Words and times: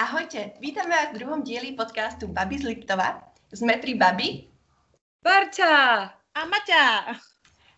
Ahojte, 0.00 0.56
vítame 0.64 0.96
vás 0.96 1.12
v 1.12 1.20
druhom 1.20 1.44
dieli 1.44 1.76
podcastu 1.76 2.24
Baby 2.24 2.56
z 2.56 2.72
Liptova. 2.72 3.20
Sme 3.52 3.76
tri 3.84 3.92
baby. 3.92 4.48
Barča 5.20 6.08
a 6.08 6.40
Maťa 6.48 7.12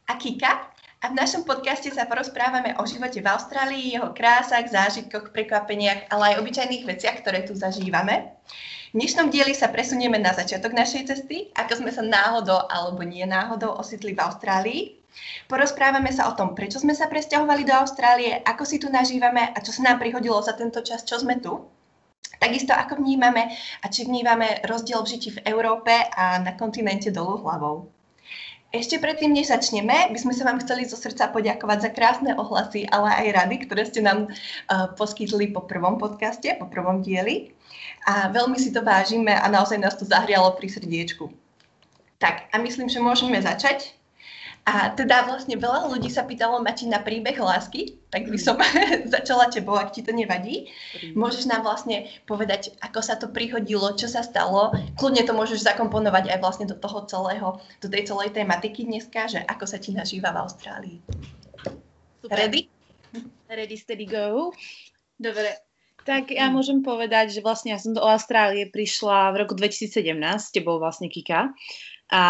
a 0.06 0.12
Kika. 0.14 0.70
A 1.02 1.10
v 1.10 1.18
našom 1.18 1.42
podcaste 1.42 1.90
sa 1.90 2.06
porozprávame 2.06 2.78
o 2.78 2.86
živote 2.86 3.18
v 3.18 3.26
Austrálii, 3.26 3.98
jeho 3.98 4.14
krásach, 4.14 4.70
zážitkoch, 4.70 5.34
prekvapeniach, 5.34 6.14
ale 6.14 6.30
aj 6.30 6.46
obyčajných 6.46 6.86
veciach, 6.86 7.26
ktoré 7.26 7.42
tu 7.42 7.58
zažívame. 7.58 8.38
V 8.94 9.02
dnešnom 9.02 9.26
dieli 9.26 9.50
sa 9.50 9.74
presunieme 9.74 10.22
na 10.22 10.30
začiatok 10.30 10.78
našej 10.78 11.10
cesty, 11.10 11.50
ako 11.58 11.82
sme 11.82 11.90
sa 11.90 12.06
náhodou 12.06 12.70
alebo 12.70 13.02
nie 13.02 13.26
náhodou 13.26 13.74
ositli 13.74 14.14
v 14.14 14.22
Austrálii. 14.22 14.94
Porozprávame 15.50 16.14
sa 16.14 16.30
o 16.30 16.38
tom, 16.38 16.54
prečo 16.54 16.78
sme 16.78 16.94
sa 16.94 17.10
presťahovali 17.10 17.66
do 17.66 17.74
Austrálie, 17.74 18.46
ako 18.46 18.62
si 18.62 18.78
tu 18.78 18.86
nažívame 18.94 19.50
a 19.50 19.58
čo 19.58 19.74
sa 19.74 19.90
nám 19.90 19.98
prihodilo 19.98 20.38
za 20.38 20.54
tento 20.54 20.86
čas, 20.86 21.02
čo 21.02 21.18
sme 21.18 21.42
tu. 21.42 21.81
Takisto 22.42 22.74
ako 22.74 22.98
vnímame 22.98 23.54
a 23.54 23.86
či 23.86 24.02
vnímame 24.02 24.66
rozdiel 24.66 24.98
v 25.06 25.10
žiti 25.14 25.28
v 25.38 25.46
Európe 25.46 25.94
a 25.94 26.42
na 26.42 26.58
kontinente 26.58 27.14
dolu 27.14 27.38
hlavou. 27.38 27.86
Ešte 28.74 28.98
predtým, 28.98 29.36
než 29.36 29.52
začneme, 29.52 30.10
by 30.10 30.18
sme 30.18 30.32
sa 30.34 30.48
vám 30.48 30.58
chceli 30.64 30.88
zo 30.88 30.98
srdca 30.98 31.30
poďakovať 31.30 31.78
za 31.86 31.90
krásne 31.92 32.32
ohlasy, 32.34 32.88
ale 32.88 33.14
aj 33.14 33.36
rady, 33.36 33.56
ktoré 33.68 33.84
ste 33.86 34.00
nám 34.02 34.26
uh, 34.26 34.90
poskytli 34.96 35.52
po 35.54 35.68
prvom 35.68 36.00
podcaste, 36.00 36.50
po 36.56 36.66
prvom 36.66 37.04
dieli. 37.04 37.52
A 38.08 38.32
veľmi 38.32 38.58
si 38.58 38.74
to 38.74 38.82
vážime 38.82 39.30
a 39.30 39.46
naozaj 39.46 39.78
nás 39.78 39.94
to 39.94 40.08
zahrialo 40.08 40.56
pri 40.58 40.66
srdiečku. 40.72 41.30
Tak 42.18 42.50
a 42.50 42.58
myslím, 42.58 42.90
že 42.90 42.98
môžeme 42.98 43.38
začať. 43.38 43.94
A 44.62 44.94
teda 44.94 45.26
vlastne 45.26 45.58
veľa 45.58 45.90
ľudí 45.90 46.06
sa 46.06 46.22
pýtalo 46.22 46.62
Mati 46.62 46.86
na 46.86 47.02
príbeh 47.02 47.34
lásky, 47.34 47.98
tak 48.14 48.30
by 48.30 48.38
som 48.38 48.54
začala 49.14 49.50
tebou, 49.50 49.74
ak 49.74 49.90
ti 49.90 50.06
to 50.06 50.14
nevadí. 50.14 50.70
Môžeš 51.18 51.50
nám 51.50 51.66
vlastne 51.66 52.06
povedať, 52.30 52.70
ako 52.78 53.00
sa 53.02 53.18
to 53.18 53.26
prihodilo, 53.26 53.90
čo 53.98 54.06
sa 54.06 54.22
stalo. 54.22 54.70
Kľudne 54.94 55.26
to 55.26 55.34
môžeš 55.34 55.66
zakomponovať 55.66 56.30
aj 56.30 56.38
vlastne 56.38 56.70
do 56.70 56.78
toho 56.78 57.02
celého, 57.10 57.58
do 57.82 57.90
tej 57.90 58.06
celej 58.06 58.38
tematiky 58.38 58.86
dneska, 58.86 59.26
že 59.26 59.42
ako 59.42 59.66
sa 59.66 59.82
ti 59.82 59.90
nažíva 59.90 60.30
v 60.30 60.46
Austrálii. 60.46 60.96
Super. 62.22 62.38
Ready? 62.38 62.70
Ready, 63.50 63.76
steady, 63.76 64.06
go. 64.06 64.54
Dobre, 65.18 65.58
tak 66.02 66.34
ja 66.34 66.50
môžem 66.50 66.82
povedať, 66.82 67.30
že 67.30 67.44
vlastne 67.46 67.74
ja 67.74 67.78
som 67.78 67.94
do 67.94 68.02
Austrálie 68.02 68.66
prišla 68.66 69.30
v 69.34 69.46
roku 69.46 69.54
2017, 69.54 70.18
s 70.38 70.50
tebou 70.50 70.82
vlastne 70.82 71.06
Kika. 71.06 71.54
A 72.12 72.24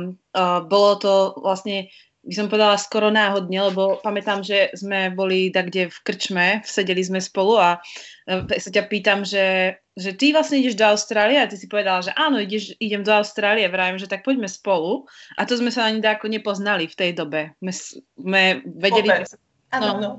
uh, 0.00 0.60
bolo 0.64 0.96
to 0.96 1.12
vlastne, 1.44 1.92
by 2.24 2.34
som 2.34 2.48
povedala, 2.48 2.80
skoro 2.80 3.12
náhodne, 3.12 3.60
lebo 3.68 4.00
pamätám, 4.00 4.40
že 4.40 4.72
sme 4.72 5.12
boli 5.12 5.52
tak, 5.52 5.68
kde 5.68 5.92
v 5.92 5.98
krčme, 6.00 6.46
sedeli 6.64 7.04
sme 7.04 7.20
spolu 7.20 7.60
a 7.60 7.76
uh, 7.76 8.42
sa 8.56 8.70
ťa 8.72 8.88
pýtam, 8.88 9.28
že, 9.28 9.76
že 9.92 10.16
ty 10.16 10.32
vlastne 10.32 10.64
ideš 10.64 10.80
do 10.80 10.88
Austrálie 10.88 11.36
a 11.36 11.46
ty 11.46 11.60
si 11.60 11.68
povedala, 11.68 12.00
že 12.00 12.16
áno, 12.16 12.40
ideš, 12.40 12.72
idem 12.80 13.04
do 13.04 13.12
Austrálie, 13.12 13.68
vravím, 13.68 14.00
že 14.00 14.08
tak 14.08 14.24
poďme 14.24 14.48
spolu. 14.48 15.04
A 15.36 15.44
to 15.44 15.60
sme 15.60 15.68
sa 15.68 15.84
ani 15.84 16.00
tak 16.00 16.24
nepoznali 16.24 16.88
v 16.88 16.96
tej 16.96 17.10
dobe. 17.12 17.52
My 17.60 17.72
sme 17.76 18.64
vedeli... 18.64 19.28
Áno, 19.76 20.00
no, 20.00 20.10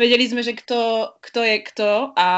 vedeli 0.00 0.24
sme, 0.26 0.40
že 0.42 0.56
kto, 0.56 1.12
kto 1.20 1.40
je 1.44 1.56
kto 1.66 1.90
a 2.16 2.30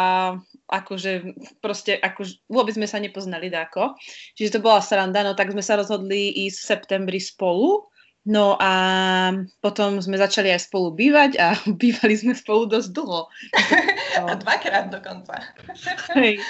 akože 0.66 1.38
proste, 1.62 1.94
akože 1.96 2.46
vôbec 2.50 2.74
sme 2.74 2.90
sa 2.90 2.98
nepoznali 2.98 3.48
dáko. 3.48 3.94
Čiže 4.34 4.58
to 4.58 4.64
bola 4.64 4.82
sranda, 4.82 5.22
no 5.22 5.38
tak 5.38 5.54
sme 5.54 5.62
sa 5.62 5.78
rozhodli 5.78 6.30
ísť 6.46 6.58
v 6.58 6.68
septembri 6.68 7.20
spolu. 7.22 7.86
No 8.26 8.58
a 8.58 8.74
potom 9.62 10.02
sme 10.02 10.18
začali 10.18 10.50
aj 10.50 10.66
spolu 10.66 10.90
bývať 10.90 11.38
a 11.38 11.54
bývali 11.82 12.18
sme 12.18 12.34
spolu 12.34 12.66
dosť 12.66 12.90
dlho. 12.90 13.30
A 14.18 14.34
dvakrát 14.34 14.90
dokonca. 14.90 15.46
Hej. 16.18 16.42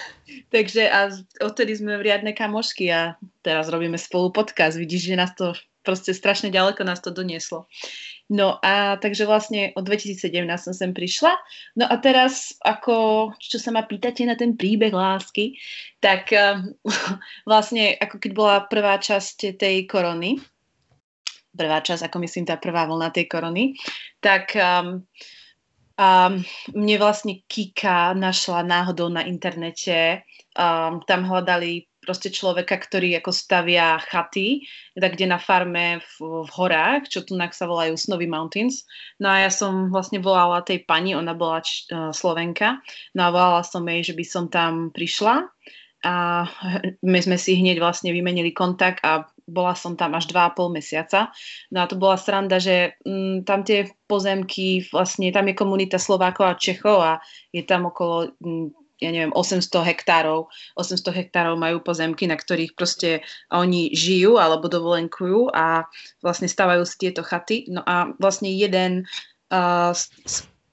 Takže 0.49 0.89
a 0.89 1.13
odtedy 1.45 1.77
sme 1.77 2.01
v 2.01 2.09
riadne 2.09 2.33
kamošky 2.33 2.89
a 2.89 3.21
teraz 3.45 3.69
robíme 3.69 4.01
spolu 4.01 4.33
podcast. 4.33 4.81
Vidíš, 4.81 5.13
že 5.13 5.21
nás 5.21 5.37
to 5.37 5.53
proste 5.87 6.17
strašne 6.17 6.51
ďaleko 6.51 6.83
nás 6.83 6.99
to 6.99 7.15
donieslo. 7.15 7.71
No 8.27 8.59
a 8.59 8.99
takže 8.99 9.23
vlastne 9.23 9.71
od 9.79 9.87
2017 9.87 10.35
som 10.59 10.75
sem 10.75 10.91
prišla. 10.91 11.31
No 11.79 11.87
a 11.87 11.95
teraz, 12.03 12.59
ako, 12.67 13.31
čo 13.39 13.63
sa 13.63 13.71
ma 13.71 13.87
pýtate 13.87 14.27
na 14.27 14.35
ten 14.35 14.59
príbeh 14.59 14.91
lásky, 14.91 15.55
tak 16.03 16.35
uh, 16.35 16.59
vlastne 17.51 17.95
ako 17.95 18.19
keď 18.19 18.33
bola 18.35 18.57
prvá 18.67 18.99
časť 18.99 19.55
tej 19.55 19.87
korony, 19.87 20.43
prvá 21.55 21.79
časť, 21.79 22.11
ako 22.11 22.17
myslím 22.27 22.45
tá 22.51 22.59
prvá 22.59 22.85
vlna 22.91 23.15
tej 23.15 23.31
korony, 23.31 23.79
tak 24.19 24.59
um, 24.59 25.07
um, 25.97 26.35
mne 26.75 26.97
vlastne 26.99 27.47
Kika 27.47 28.13
našla 28.13 28.67
náhodou 28.67 29.07
na 29.07 29.23
internete, 29.23 30.27
um, 30.59 31.01
tam 31.07 31.25
hľadali 31.25 31.89
proste 32.07 32.31
človeka, 32.31 32.79
ktorý 32.79 33.19
ako 33.19 33.35
stavia 33.35 33.99
chaty, 34.07 34.63
tak 34.95 35.19
kde 35.19 35.27
na 35.35 35.43
farme 35.43 35.99
v, 35.99 36.47
v 36.47 36.51
horách, 36.55 37.11
čo 37.11 37.27
tu 37.27 37.35
sa 37.35 37.67
volajú 37.67 37.99
Snowy 37.99 38.31
Mountains. 38.31 38.87
No 39.19 39.35
a 39.35 39.43
ja 39.43 39.51
som 39.51 39.91
vlastne 39.91 40.23
volala 40.23 40.63
tej 40.63 40.87
pani, 40.87 41.19
ona 41.19 41.35
bola 41.35 41.59
č, 41.67 41.91
uh, 41.91 42.15
Slovenka, 42.15 42.79
no 43.19 43.21
a 43.27 43.35
volala 43.35 43.63
som 43.67 43.83
jej, 43.83 44.07
že 44.07 44.15
by 44.15 44.25
som 44.25 44.45
tam 44.47 44.95
prišla 44.95 45.51
a 46.07 46.47
my 47.03 47.19
sme 47.19 47.35
si 47.35 47.59
hneď 47.59 47.83
vlastne 47.83 48.15
vymenili 48.15 48.55
kontakt 48.55 49.03
a 49.03 49.27
bola 49.47 49.75
som 49.75 49.99
tam 49.99 50.15
až 50.15 50.31
2,5 50.31 50.71
mesiaca. 50.71 51.35
No 51.75 51.83
a 51.83 51.89
to 51.91 51.99
bola 51.99 52.15
sranda, 52.15 52.63
že 52.63 52.99
mm, 53.03 53.43
tam 53.43 53.67
tie 53.67 53.91
pozemky, 54.07 54.87
vlastne 54.91 55.35
tam 55.35 55.51
je 55.51 55.55
komunita 55.59 55.99
Slovákov 55.99 56.47
a 56.47 56.59
Čechov 56.59 56.99
a 57.03 57.13
je 57.51 57.63
tam 57.67 57.91
okolo 57.91 58.35
mm, 58.39 58.86
ja 58.97 59.11
neviem, 59.13 59.33
800 59.35 59.69
hektárov, 59.93 60.49
800 60.77 61.13
hektárov 61.13 61.61
majú 61.61 61.85
pozemky, 61.85 62.25
na 62.25 62.37
ktorých 62.41 62.73
proste 62.73 63.21
oni 63.53 63.93
žijú 63.93 64.41
alebo 64.41 64.73
dovolenkujú 64.73 65.53
a 65.53 65.85
vlastne 66.25 66.49
stavajú 66.49 66.89
si 66.89 66.97
tieto 66.97 67.21
chaty. 67.21 67.69
No 67.69 67.85
a 67.85 68.17
vlastne 68.17 68.49
jeden 68.49 69.05
uh, 69.53 69.93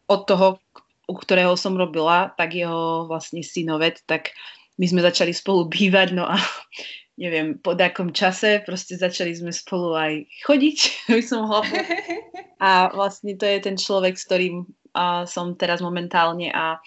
od 0.08 0.22
toho, 0.24 0.64
u 1.08 1.14
ktorého 1.20 1.60
som 1.60 1.76
robila, 1.76 2.32
tak 2.40 2.56
jeho 2.56 3.12
vlastne 3.12 3.44
synovec, 3.44 4.00
tak 4.08 4.32
my 4.80 4.86
sme 4.88 5.04
začali 5.04 5.36
spolu 5.36 5.68
bývať, 5.74 6.16
no 6.16 6.24
a 6.24 6.40
neviem, 7.20 7.60
po 7.60 7.78
takom 7.78 8.10
čase 8.10 8.64
proste 8.66 8.98
začali 8.98 9.36
sme 9.36 9.52
spolu 9.54 9.94
aj 9.94 10.14
chodiť, 10.48 10.78
by 11.20 11.24
som 11.24 11.46
mohla 11.46 11.68
A 12.64 12.88
vlastne 12.96 13.36
to 13.36 13.44
je 13.44 13.60
ten 13.60 13.76
človek, 13.76 14.16
s 14.16 14.24
ktorým 14.24 14.64
a 14.94 15.26
som 15.26 15.58
teraz 15.58 15.82
momentálne 15.82 16.54
a, 16.54 16.78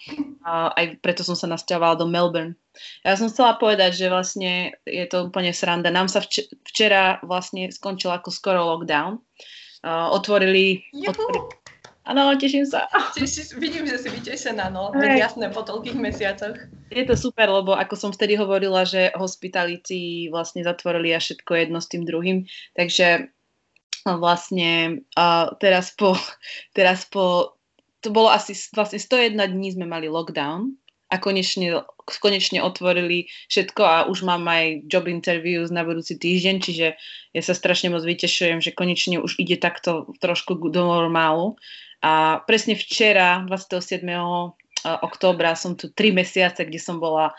a 0.47 0.51
aj 0.73 1.03
preto 1.03 1.27
som 1.27 1.35
sa 1.35 1.47
nasťahovala 1.51 1.99
do 1.99 2.07
Melbourne. 2.07 2.55
Ja 3.03 3.19
som 3.19 3.27
chcela 3.27 3.59
povedať, 3.59 3.99
že 3.99 4.07
vlastne 4.07 4.73
je 4.87 5.05
to 5.09 5.27
úplne 5.27 5.51
sranda. 5.51 5.91
Nám 5.91 6.07
sa 6.07 6.23
vč- 6.23 6.47
včera 6.63 7.19
vlastne 7.25 7.67
skončil 7.69 8.13
ako 8.13 8.31
skoro 8.31 8.63
lockdown. 8.63 9.19
Uh, 9.85 10.09
otvorili... 10.13 10.87
otvorili 10.93 11.67
Áno, 12.07 12.31
teším 12.39 12.63
sa. 12.63 12.87
Tešiš, 13.19 13.59
vidím, 13.59 13.83
že 13.83 13.99
si 13.99 14.07
vytešená, 14.07 14.71
no. 14.71 14.95
Hey. 14.95 15.19
jasné, 15.19 15.51
po 15.51 15.67
toľkých 15.67 15.99
mesiacoch. 15.99 16.55
Je 16.87 17.03
to 17.03 17.19
super, 17.19 17.51
lebo 17.51 17.75
ako 17.75 17.99
som 17.99 18.11
vtedy 18.15 18.39
hovorila, 18.39 18.87
že 18.87 19.11
hospitality 19.19 20.31
vlastne 20.31 20.63
zatvorili 20.63 21.11
a 21.11 21.19
všetko 21.19 21.51
jedno 21.51 21.83
s 21.83 21.91
tým 21.91 22.07
druhým, 22.07 22.47
takže 22.79 23.27
vlastne 24.07 25.03
uh, 25.19 25.51
teraz 25.59 25.91
po, 25.91 26.15
teraz 26.77 27.03
po 27.03 27.56
to 28.01 28.13
bolo 28.13 28.29
asi 28.29 28.53
vlastne 28.73 29.01
101 29.01 29.37
dní 29.37 29.73
sme 29.73 29.85
mali 29.89 30.07
lockdown 30.07 30.77
a 31.07 31.15
konečne, 31.23 31.87
konečne 32.19 32.59
otvorili 32.59 33.31
všetko 33.47 33.81
a 33.81 33.97
už 34.11 34.27
mám 34.27 34.43
aj 34.47 34.83
job 34.91 35.07
interviews 35.07 35.71
na 35.71 35.87
budúci 35.87 36.19
týždeň, 36.19 36.55
čiže 36.59 36.87
ja 37.31 37.41
sa 37.41 37.55
strašne 37.55 37.95
moc 37.95 38.03
vytešujem, 38.03 38.59
že 38.59 38.75
konečne 38.75 39.23
už 39.23 39.39
ide 39.39 39.55
takto 39.55 40.11
trošku 40.19 40.59
do 40.67 40.81
normálu. 40.83 41.55
A 42.03 42.43
presne 42.43 42.75
včera, 42.75 43.41
27. 43.47 44.03
októbra, 44.83 45.55
som 45.55 45.79
tu 45.79 45.89
3 45.89 46.11
mesiace, 46.13 46.67
kde 46.67 46.77
som 46.77 46.99
bola 46.99 47.33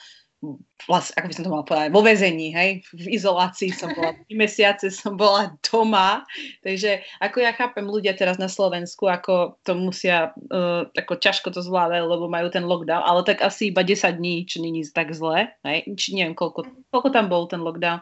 vlastne, 0.86 1.18
ako 1.18 1.26
by 1.26 1.34
som 1.34 1.44
to 1.44 1.50
mala 1.50 1.66
povedať, 1.66 1.90
vo 1.90 2.02
väzení, 2.06 2.54
hej, 2.54 2.86
v 2.94 3.06
izolácii 3.18 3.74
som 3.74 3.90
bola, 3.90 4.14
3 4.14 4.38
mesiace 4.38 4.86
som 4.94 5.18
bola 5.18 5.50
doma, 5.66 6.22
takže 6.62 7.02
ako 7.18 7.42
ja 7.42 7.50
chápem 7.50 7.82
ľudia 7.82 8.14
teraz 8.14 8.38
na 8.38 8.46
Slovensku, 8.46 9.10
ako 9.10 9.58
to 9.66 9.74
musia, 9.74 10.30
uh, 10.54 10.86
ako 10.94 11.18
ťažko 11.18 11.50
to 11.50 11.58
zvládajú, 11.58 12.06
lebo 12.06 12.30
majú 12.30 12.54
ten 12.54 12.62
lockdown, 12.62 13.02
ale 13.02 13.26
tak 13.26 13.42
asi 13.42 13.74
iba 13.74 13.82
10 13.82 14.14
dní, 14.14 14.46
čo 14.46 14.62
není 14.62 14.86
tak 14.86 15.10
zle, 15.10 15.50
hej, 15.66 15.90
či 15.98 16.14
neviem, 16.14 16.38
koľko, 16.38 16.70
koľko 16.94 17.08
tam 17.10 17.26
bol 17.26 17.50
ten 17.50 17.58
lockdown, 17.58 17.98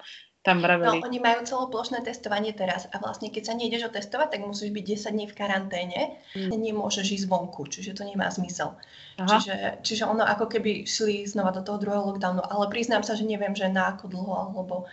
tam 0.46 0.62
vraveli. 0.62 1.02
No, 1.02 1.02
oni 1.02 1.18
majú 1.18 1.42
celoplošné 1.42 2.06
testovanie 2.06 2.54
teraz 2.54 2.86
a 2.94 3.02
vlastne 3.02 3.34
keď 3.34 3.42
sa 3.50 3.54
nejdeš 3.58 3.90
otestovať, 3.90 4.38
tak 4.38 4.46
musíš 4.46 4.70
byť 4.70 4.84
10 5.10 5.14
dní 5.18 5.26
v 5.26 5.34
karanténe 5.34 6.00
mm. 6.38 6.54
nemôžeš 6.54 7.06
ísť 7.18 7.26
vonku, 7.26 7.66
čiže 7.66 7.98
to 7.98 8.06
nemá 8.06 8.30
zmysel. 8.30 8.78
Čiže, 9.18 9.82
čiže 9.82 10.06
ono 10.06 10.22
ako 10.22 10.46
keby 10.46 10.86
šli 10.86 11.26
znova 11.26 11.50
do 11.50 11.66
toho 11.66 11.82
druhého 11.82 12.14
lockdownu, 12.14 12.46
ale 12.46 12.70
priznám 12.70 13.02
sa, 13.02 13.18
že 13.18 13.26
neviem, 13.26 13.58
že 13.58 13.66
na 13.66 13.98
ako 13.98 14.06
dlho, 14.06 14.32
alebo 14.32 14.86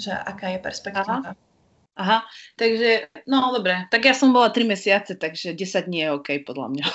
že 0.00 0.16
aká 0.16 0.56
je 0.56 0.58
perspektíva. 0.64 1.20
Aha. 1.20 1.53
Aha, 1.94 2.26
takže, 2.58 3.06
no 3.30 3.54
dobre, 3.54 3.86
tak 3.86 4.02
ja 4.02 4.18
som 4.18 4.34
bola 4.34 4.50
3 4.50 4.66
mesiace, 4.66 5.14
takže 5.14 5.54
10 5.54 5.86
dní 5.86 6.02
je 6.02 6.08
OK 6.10 6.28
podľa 6.42 6.66
mňa. 6.74 6.86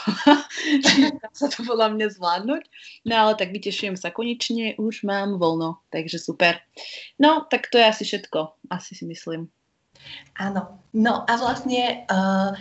Dá 1.24 1.30
sa 1.32 1.48
to 1.48 1.64
podľa 1.64 1.96
mňa 1.96 2.20
zvládnuť. 2.20 2.64
No 3.08 3.14
ale 3.16 3.32
tak 3.40 3.56
vytešujem 3.56 3.96
sa, 3.96 4.12
konečne 4.12 4.76
už 4.76 5.08
mám 5.08 5.40
voľno, 5.40 5.80
takže 5.96 6.20
super. 6.20 6.60
No, 7.16 7.48
tak 7.48 7.72
to 7.72 7.80
je 7.80 7.88
asi 7.88 8.04
všetko, 8.04 8.68
asi 8.68 8.92
si 8.92 9.08
myslím. 9.08 9.48
Áno, 10.36 10.84
no 10.92 11.24
a 11.24 11.34
vlastne 11.40 12.04
uh, 12.12 12.52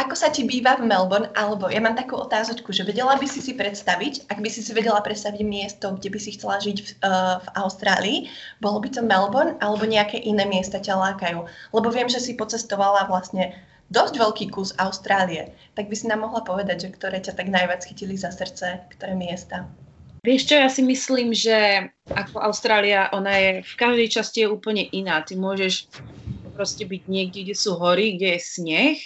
ako 0.00 0.16
sa 0.16 0.32
ti 0.32 0.48
býva 0.48 0.80
v 0.80 0.88
Melbourne, 0.88 1.28
alebo 1.36 1.68
ja 1.68 1.76
mám 1.76 1.92
takú 1.92 2.16
otázočku, 2.16 2.72
že 2.72 2.88
vedela 2.88 3.20
by 3.20 3.26
si 3.28 3.44
si 3.44 3.52
predstaviť, 3.52 4.32
ak 4.32 4.40
by 4.40 4.48
si 4.48 4.64
si 4.64 4.72
vedela 4.72 4.96
predstaviť 5.04 5.44
miesto, 5.44 5.92
kde 5.92 6.08
by 6.08 6.18
si 6.18 6.40
chcela 6.40 6.56
žiť 6.56 6.78
v, 6.80 6.88
uh, 7.04 7.36
v 7.44 7.48
Austrálii, 7.60 8.18
bolo 8.64 8.80
by 8.80 8.88
to 8.96 9.04
Melbourne, 9.04 9.60
alebo 9.60 9.84
nejaké 9.84 10.16
iné 10.24 10.48
miesta 10.48 10.80
ťa 10.80 10.96
lákajú? 10.96 11.44
Lebo 11.76 11.88
viem, 11.92 12.08
že 12.08 12.16
si 12.16 12.32
pocestovala 12.32 13.12
vlastne 13.12 13.52
dosť 13.92 14.14
veľký 14.16 14.44
kus 14.48 14.72
Austrálie. 14.80 15.52
Tak 15.76 15.92
by 15.92 15.94
si 15.98 16.08
nám 16.08 16.24
mohla 16.24 16.40
povedať, 16.48 16.88
že 16.88 16.94
ktoré 16.96 17.20
ťa 17.20 17.36
tak 17.36 17.52
najviac 17.52 17.84
chytili 17.84 18.16
za 18.16 18.32
srdce, 18.32 18.80
ktoré 18.96 19.12
miesta? 19.12 19.68
Vieš 20.24 20.52
čo, 20.52 20.56
ja 20.56 20.68
si 20.72 20.80
myslím, 20.84 21.32
že 21.36 21.88
ako 22.08 22.40
Austrália, 22.40 23.12
ona 23.12 23.36
je 23.36 23.50
v 23.64 23.74
každej 23.76 24.08
časti 24.08 24.44
je 24.44 24.52
úplne 24.52 24.84
iná. 24.96 25.20
Ty 25.24 25.36
môžeš 25.36 25.88
proste 26.56 26.84
byť 26.84 27.02
niekde, 27.08 27.40
kde 27.44 27.56
sú 27.56 27.76
hory, 27.76 28.16
kde 28.16 28.36
je 28.36 28.40
sneh, 28.40 28.98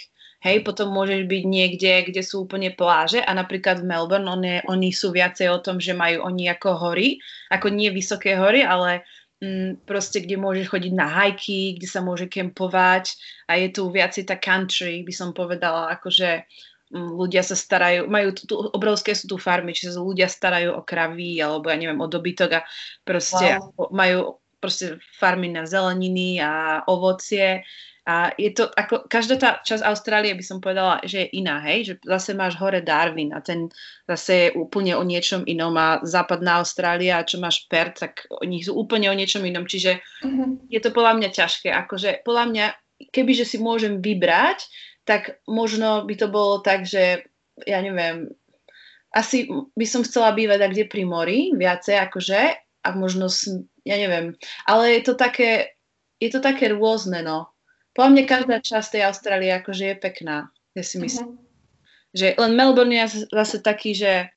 Hej, 0.45 0.61
potom 0.61 0.93
môžeš 0.93 1.25
byť 1.25 1.43
niekde, 1.49 1.93
kde 2.13 2.21
sú 2.21 2.45
úplne 2.45 2.69
pláže 2.69 3.17
a 3.17 3.33
napríklad 3.33 3.81
v 3.81 3.89
Melbourne 3.89 4.29
oni, 4.29 4.61
oni 4.69 4.93
sú 4.93 5.09
viacej 5.09 5.49
o 5.49 5.57
tom, 5.57 5.81
že 5.81 5.97
majú 5.97 6.21
oni 6.21 6.53
ako 6.53 6.69
hory, 6.77 7.17
ako 7.49 7.73
nie 7.73 7.89
vysoké 7.89 8.37
hory, 8.37 8.61
ale 8.61 9.01
mm, 9.41 9.89
proste, 9.89 10.21
kde 10.21 10.37
môžeš 10.37 10.69
chodiť 10.69 10.93
na 10.93 11.09
hajky, 11.09 11.81
kde 11.81 11.89
sa 11.89 12.05
môže 12.05 12.29
kempovať 12.29 13.17
a 13.49 13.57
je 13.57 13.73
tu 13.73 13.89
viacej 13.89 14.29
tá 14.29 14.37
country, 14.37 15.01
by 15.01 15.13
som 15.17 15.33
povedala, 15.33 15.89
akože 15.97 16.45
mm, 16.93 17.09
ľudia 17.17 17.41
sa 17.41 17.57
starajú, 17.57 18.05
majú 18.05 18.37
tu, 18.37 18.45
tu, 18.45 18.53
obrovské 18.69 19.17
sú 19.17 19.25
tu 19.25 19.41
farmy, 19.41 19.73
čiže 19.73 19.97
ľudia 19.97 20.29
starajú 20.29 20.77
o 20.77 20.85
kravy 20.85 21.41
alebo 21.41 21.73
ja 21.73 21.77
neviem, 21.81 21.97
o 21.97 22.05
dobytok 22.05 22.61
a 22.61 22.65
proste 23.01 23.57
wow. 23.57 23.89
majú 23.89 24.37
proste 24.61 25.01
farmy 25.17 25.49
na 25.49 25.65
zeleniny 25.65 26.37
a 26.37 26.85
ovocie 26.85 27.65
a 28.05 28.29
je 28.37 28.53
to 28.53 28.69
ako, 28.69 29.09
každá 29.09 29.35
tá 29.41 29.49
časť 29.65 29.81
Austrálie 29.81 30.37
by 30.37 30.45
som 30.45 30.61
povedala, 30.61 31.01
že 31.01 31.25
je 31.25 31.41
iná, 31.41 31.57
hej, 31.65 31.79
že 31.89 31.93
zase 32.05 32.37
máš 32.37 32.53
hore 32.61 32.85
Darwin 32.85 33.33
a 33.33 33.41
ten 33.41 33.73
zase 34.05 34.33
je 34.37 34.47
úplne 34.53 34.93
o 34.93 35.01
niečom 35.01 35.41
inom 35.49 35.73
a 35.73 36.05
západná 36.05 36.61
Austrália 36.61 37.17
a 37.17 37.25
čo 37.25 37.41
máš 37.41 37.65
Perth, 37.65 38.05
tak 38.05 38.29
oni 38.29 38.61
sú 38.61 38.77
úplne 38.77 39.09
o 39.09 39.17
niečom 39.17 39.41
inom, 39.41 39.65
čiže 39.65 40.05
mm-hmm. 40.21 40.69
je 40.69 40.79
to 40.85 40.93
podľa 40.93 41.17
mňa 41.17 41.29
ťažké, 41.33 41.73
akože 41.73 42.21
podľa 42.21 42.45
mňa, 42.53 42.65
kebyže 43.09 43.45
si 43.49 43.57
môžem 43.57 43.97
vybrať, 43.97 44.69
tak 45.09 45.41
možno 45.49 46.05
by 46.05 46.13
to 46.13 46.29
bolo 46.29 46.61
tak, 46.61 46.85
že 46.85 47.25
ja 47.65 47.81
neviem, 47.81 48.29
asi 49.17 49.49
by 49.73 49.85
som 49.89 50.05
chcela 50.05 50.29
bývať 50.37 50.61
kde 50.69 50.85
pri 50.85 51.09
mori, 51.09 51.57
viacej 51.57 51.97
akože, 52.05 52.41
a 52.85 52.89
možno, 52.93 53.33
ja 53.81 53.97
neviem, 53.97 54.37
ale 54.69 55.01
je 55.01 55.09
to 55.09 55.17
také, 55.17 55.73
je 56.21 56.29
to 56.29 56.37
také 56.37 56.69
rôzne, 56.69 57.25
no 57.25 57.54
podľa 57.95 58.11
mňa 58.11 58.23
každá 58.27 58.57
časť 58.59 58.99
tej 58.99 59.01
Austrálie 59.07 59.51
akože 59.55 59.95
je 59.95 59.95
pekná, 59.95 60.51
ja 60.75 60.83
si 60.83 60.99
myslím. 60.99 61.39
Uh-huh. 61.39 61.43
Že 62.11 62.27
len 62.35 62.51
Melbourne 62.59 62.91
je 62.91 63.27
zase 63.31 63.63
taký, 63.63 63.95
že, 63.95 64.31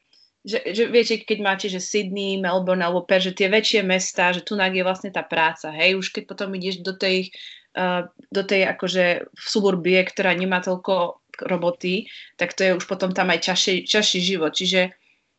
že, 0.47 0.63
že 0.71 0.87
viete, 0.87 1.19
keď 1.19 1.39
máte, 1.43 1.67
že 1.67 1.83
Sydney, 1.83 2.39
Melbourne 2.39 2.83
alebo 2.87 3.03
Perth, 3.03 3.27
že 3.31 3.35
tie 3.35 3.51
väčšie 3.51 3.83
mesta, 3.83 4.31
že 4.31 4.47
tu 4.47 4.55
je 4.55 4.87
vlastne 4.87 5.11
tá 5.11 5.27
práca, 5.27 5.75
hej, 5.75 5.99
už 5.99 6.15
keď 6.15 6.31
potom 6.31 6.55
ideš 6.55 6.87
do 6.87 6.95
tej, 6.95 7.35
uh, 7.75 8.07
do 8.31 8.43
tej 8.47 8.71
akože 8.71 9.27
v 9.27 9.47
suburbie, 9.47 9.99
ktorá 10.07 10.35
nemá 10.39 10.63
toľko 10.63 11.23
roboty, 11.43 12.11
tak 12.35 12.55
to 12.55 12.67
je 12.67 12.75
už 12.75 12.87
potom 12.87 13.15
tam 13.15 13.31
aj 13.31 13.55
čaší, 13.55 13.87
život. 14.19 14.55
Čiže 14.55 14.91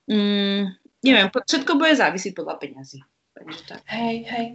mm, 0.08 0.64
neviem, 1.04 1.28
všetko 1.28 1.76
bude 1.76 1.96
závisieť 1.96 2.36
podľa 2.36 2.56
peňazí. 2.60 3.00
Takže 3.40 3.62
tak. 3.72 3.80
Hej, 3.88 4.28
hej. 4.28 4.48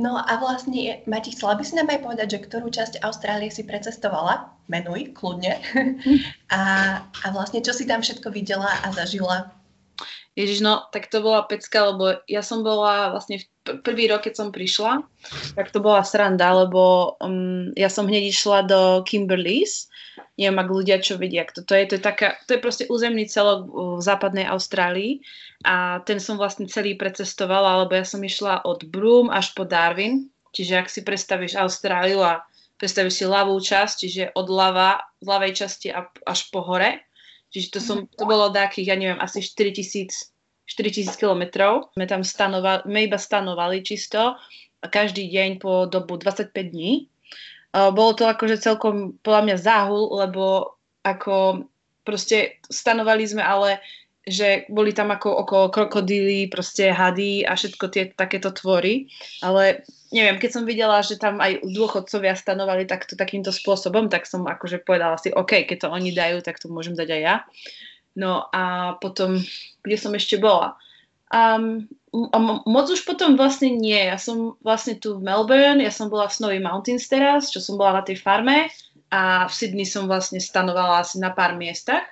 No 0.00 0.16
a 0.16 0.40
vlastne, 0.40 1.04
Mati, 1.04 1.36
chcela 1.36 1.52
by 1.52 1.62
si 1.68 1.76
nám 1.76 1.92
aj 1.92 2.00
povedať, 2.00 2.28
že 2.32 2.44
ktorú 2.48 2.72
časť 2.72 3.04
Austrálie 3.04 3.52
si 3.52 3.60
precestovala? 3.60 4.48
Menuj, 4.72 5.12
kľudne. 5.12 5.60
a, 6.56 6.60
a 7.04 7.26
vlastne, 7.36 7.60
čo 7.60 7.76
si 7.76 7.84
tam 7.84 8.00
všetko 8.00 8.32
videla 8.32 8.72
a 8.80 8.88
zažila? 8.96 9.52
Ježiš, 10.32 10.64
no, 10.64 10.88
tak 10.88 11.12
to 11.12 11.20
bola 11.20 11.44
pecka, 11.44 11.92
lebo 11.92 12.24
ja 12.24 12.40
som 12.40 12.64
bola 12.64 13.12
vlastne 13.12 13.44
v 13.68 13.84
prvý 13.84 14.08
rok, 14.08 14.24
keď 14.24 14.34
som 14.40 14.48
prišla, 14.48 15.04
tak 15.52 15.68
to 15.68 15.84
bola 15.84 16.00
sranda, 16.00 16.56
lebo 16.56 17.14
um, 17.20 17.68
ja 17.76 17.92
som 17.92 18.08
hneď 18.08 18.32
išla 18.32 18.64
do 18.64 18.80
Kimberleys, 19.04 19.92
neviem, 20.40 20.56
ak 20.56 20.72
ľudia 20.72 20.96
čo 21.04 21.20
vedia, 21.20 21.44
kto 21.44 21.68
to 21.68 21.76
je, 21.76 21.84
to 21.84 21.94
je, 22.00 22.02
taká, 22.02 22.40
to 22.48 22.56
je 22.56 22.64
proste 22.64 22.88
územný 22.88 23.28
celok 23.28 23.68
v 23.68 24.00
západnej 24.00 24.48
Austrálii 24.48 25.20
a 25.62 26.02
ten 26.02 26.18
som 26.18 26.38
vlastne 26.38 26.66
celý 26.66 26.94
precestovala, 26.98 27.86
lebo 27.86 27.94
ja 27.94 28.06
som 28.06 28.22
išla 28.22 28.66
od 28.66 28.86
Broome 28.86 29.32
až 29.32 29.54
po 29.56 29.62
Darwin, 29.66 30.30
čiže 30.52 30.78
ak 30.78 30.88
si 30.90 31.00
predstavíš 31.02 31.58
Austráliu 31.58 32.22
a 32.22 32.42
predstavíš 32.76 33.22
si 33.22 33.24
ľavú 33.24 33.54
časť, 33.58 33.94
čiže 33.94 34.22
od 34.34 34.46
ľava, 34.50 35.02
z 35.22 35.26
ľavej 35.26 35.52
časti 35.54 35.88
až 36.26 36.40
po 36.50 36.66
hore, 36.66 37.02
čiže 37.54 37.68
to, 37.74 37.78
som, 37.78 37.98
to 38.10 38.26
bolo 38.26 38.50
takých, 38.50 38.92
ja 38.92 38.96
neviem, 38.98 39.20
asi 39.22 39.40
4000 39.40 40.32
4000 40.72 41.18
kilometrov. 41.18 41.92
Sme 41.92 42.06
tam 42.08 42.22
stanovali, 42.24 42.86
sme 42.86 43.00
iba 43.04 43.18
stanovali 43.18 43.84
čisto 43.84 44.38
každý 44.82 45.30
deň 45.30 45.62
po 45.62 45.86
dobu 45.86 46.18
25 46.18 46.54
dní. 46.54 47.06
Bolo 47.72 48.12
to 48.12 48.28
akože 48.28 48.60
celkom 48.60 49.16
podľa 49.24 49.42
mňa 49.48 49.56
záhul, 49.60 50.04
lebo 50.16 50.76
ako 51.06 51.66
proste 52.02 52.58
stanovali 52.66 53.24
sme 53.24 53.42
ale, 53.42 53.78
že 54.22 54.70
boli 54.70 54.94
tam 54.94 55.10
ako 55.10 55.42
okolo 55.42 55.66
krokodíly, 55.74 56.46
proste 56.46 56.94
hady 56.94 57.42
a 57.42 57.58
všetko 57.58 57.84
tie 57.90 58.04
takéto 58.14 58.54
tvory, 58.54 59.10
ale 59.42 59.82
neviem, 60.14 60.38
keď 60.38 60.50
som 60.54 60.68
videla, 60.68 61.02
že 61.02 61.18
tam 61.18 61.42
aj 61.42 61.66
dôchodcovia 61.66 62.38
stanovali 62.38 62.86
takto, 62.86 63.18
takýmto 63.18 63.50
spôsobom, 63.50 64.06
tak 64.06 64.30
som 64.30 64.46
akože 64.46 64.86
povedala 64.86 65.18
si, 65.18 65.34
OK, 65.34 65.66
keď 65.66 65.86
to 65.86 65.88
oni 65.90 66.14
dajú, 66.14 66.38
tak 66.38 66.62
to 66.62 66.70
môžem 66.70 66.94
dať 66.94 67.08
aj 67.10 67.20
ja. 67.20 67.36
No 68.14 68.46
a 68.52 68.94
potom, 69.02 69.42
kde 69.82 69.96
som 69.98 70.14
ešte 70.14 70.38
bola? 70.38 70.78
Um, 71.32 71.88
a 72.12 72.38
moc 72.68 72.92
už 72.92 73.08
potom 73.08 73.40
vlastne 73.40 73.72
nie. 73.72 73.96
Ja 73.96 74.20
som 74.20 74.60
vlastne 74.60 75.00
tu 75.00 75.16
v 75.16 75.24
Melbourne, 75.24 75.80
ja 75.80 75.88
som 75.88 76.12
bola 76.12 76.28
v 76.28 76.36
Snowy 76.36 76.58
Mountains 76.60 77.08
teraz, 77.08 77.48
čo 77.48 77.58
som 77.58 77.80
bola 77.80 77.98
na 77.98 78.02
tej 78.04 78.20
farme 78.20 78.68
a 79.08 79.48
v 79.48 79.52
Sydney 79.52 79.88
som 79.88 80.04
vlastne 80.04 80.38
stanovala 80.38 81.02
asi 81.02 81.16
na 81.16 81.32
pár 81.32 81.56
miestach 81.56 82.04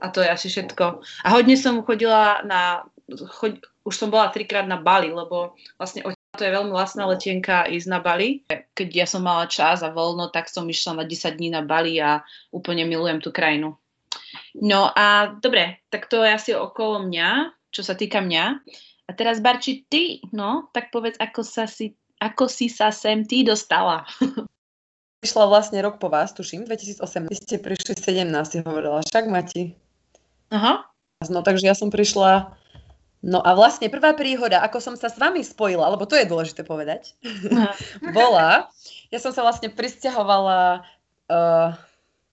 a 0.00 0.06
to 0.12 0.20
je 0.20 0.28
asi 0.28 0.46
všetko. 0.48 0.84
A 1.24 1.28
hodne 1.32 1.56
som 1.56 1.84
chodila 1.84 2.40
na, 2.44 2.84
chod, 3.36 3.60
už 3.84 3.94
som 3.94 4.08
bola 4.10 4.32
trikrát 4.32 4.66
na 4.66 4.80
Bali, 4.80 5.12
lebo 5.12 5.54
vlastne 5.78 6.04
to 6.36 6.44
je 6.44 6.52
veľmi 6.52 6.68
vlastná 6.68 7.08
letenka 7.08 7.64
ísť 7.64 7.88
na 7.88 7.98
Bali. 8.04 8.44
Keď 8.48 8.88
ja 8.92 9.06
som 9.08 9.24
mala 9.24 9.48
čas 9.48 9.80
a 9.80 9.88
voľno, 9.88 10.28
tak 10.28 10.52
som 10.52 10.68
išla 10.68 11.02
na 11.02 11.04
10 11.08 11.38
dní 11.40 11.48
na 11.48 11.64
Bali 11.64 11.96
a 11.96 12.20
úplne 12.52 12.84
milujem 12.84 13.24
tú 13.24 13.32
krajinu. 13.32 13.74
No 14.56 14.92
a 14.92 15.32
dobre, 15.40 15.80
tak 15.88 16.12
to 16.12 16.20
je 16.20 16.30
asi 16.32 16.50
okolo 16.52 17.08
mňa, 17.08 17.56
čo 17.72 17.80
sa 17.80 17.96
týka 17.96 18.20
mňa. 18.20 18.44
A 19.06 19.10
teraz 19.16 19.40
Barči, 19.40 19.86
ty, 19.88 20.20
no, 20.34 20.68
tak 20.76 20.92
povedz, 20.92 21.16
ako, 21.16 21.40
sa 21.46 21.64
si, 21.64 21.96
ako 22.20 22.50
si 22.50 22.68
sa 22.68 22.92
sem 22.92 23.24
ty 23.24 23.46
dostala. 23.46 24.04
Prišla 25.26 25.50
vlastne 25.50 25.82
rok 25.82 25.98
po 25.98 26.06
vás, 26.06 26.30
tuším, 26.30 26.70
2008. 26.70 27.02
Vy 27.26 27.34
ste 27.34 27.58
prišli 27.58 27.98
17, 27.98 28.30
si 28.46 28.62
hovorila, 28.62 29.02
však 29.02 29.26
Mati. 29.26 29.74
Aha. 30.54 30.86
No, 31.26 31.42
takže 31.42 31.66
ja 31.66 31.74
som 31.74 31.90
prišla 31.90 32.54
No 33.26 33.42
a 33.42 33.58
vlastne 33.58 33.90
prvá 33.90 34.14
príhoda, 34.14 34.62
ako 34.62 34.78
som 34.78 34.94
sa 34.94 35.10
s 35.10 35.18
vami 35.18 35.42
spojila, 35.42 35.90
lebo 35.90 36.06
to 36.06 36.14
je 36.14 36.30
dôležité 36.30 36.62
povedať, 36.62 37.18
bola, 38.14 38.70
ja 39.10 39.18
som 39.18 39.34
sa 39.34 39.42
vlastne 39.42 39.66
pristahovala 39.66 40.86
uh, 41.26 41.74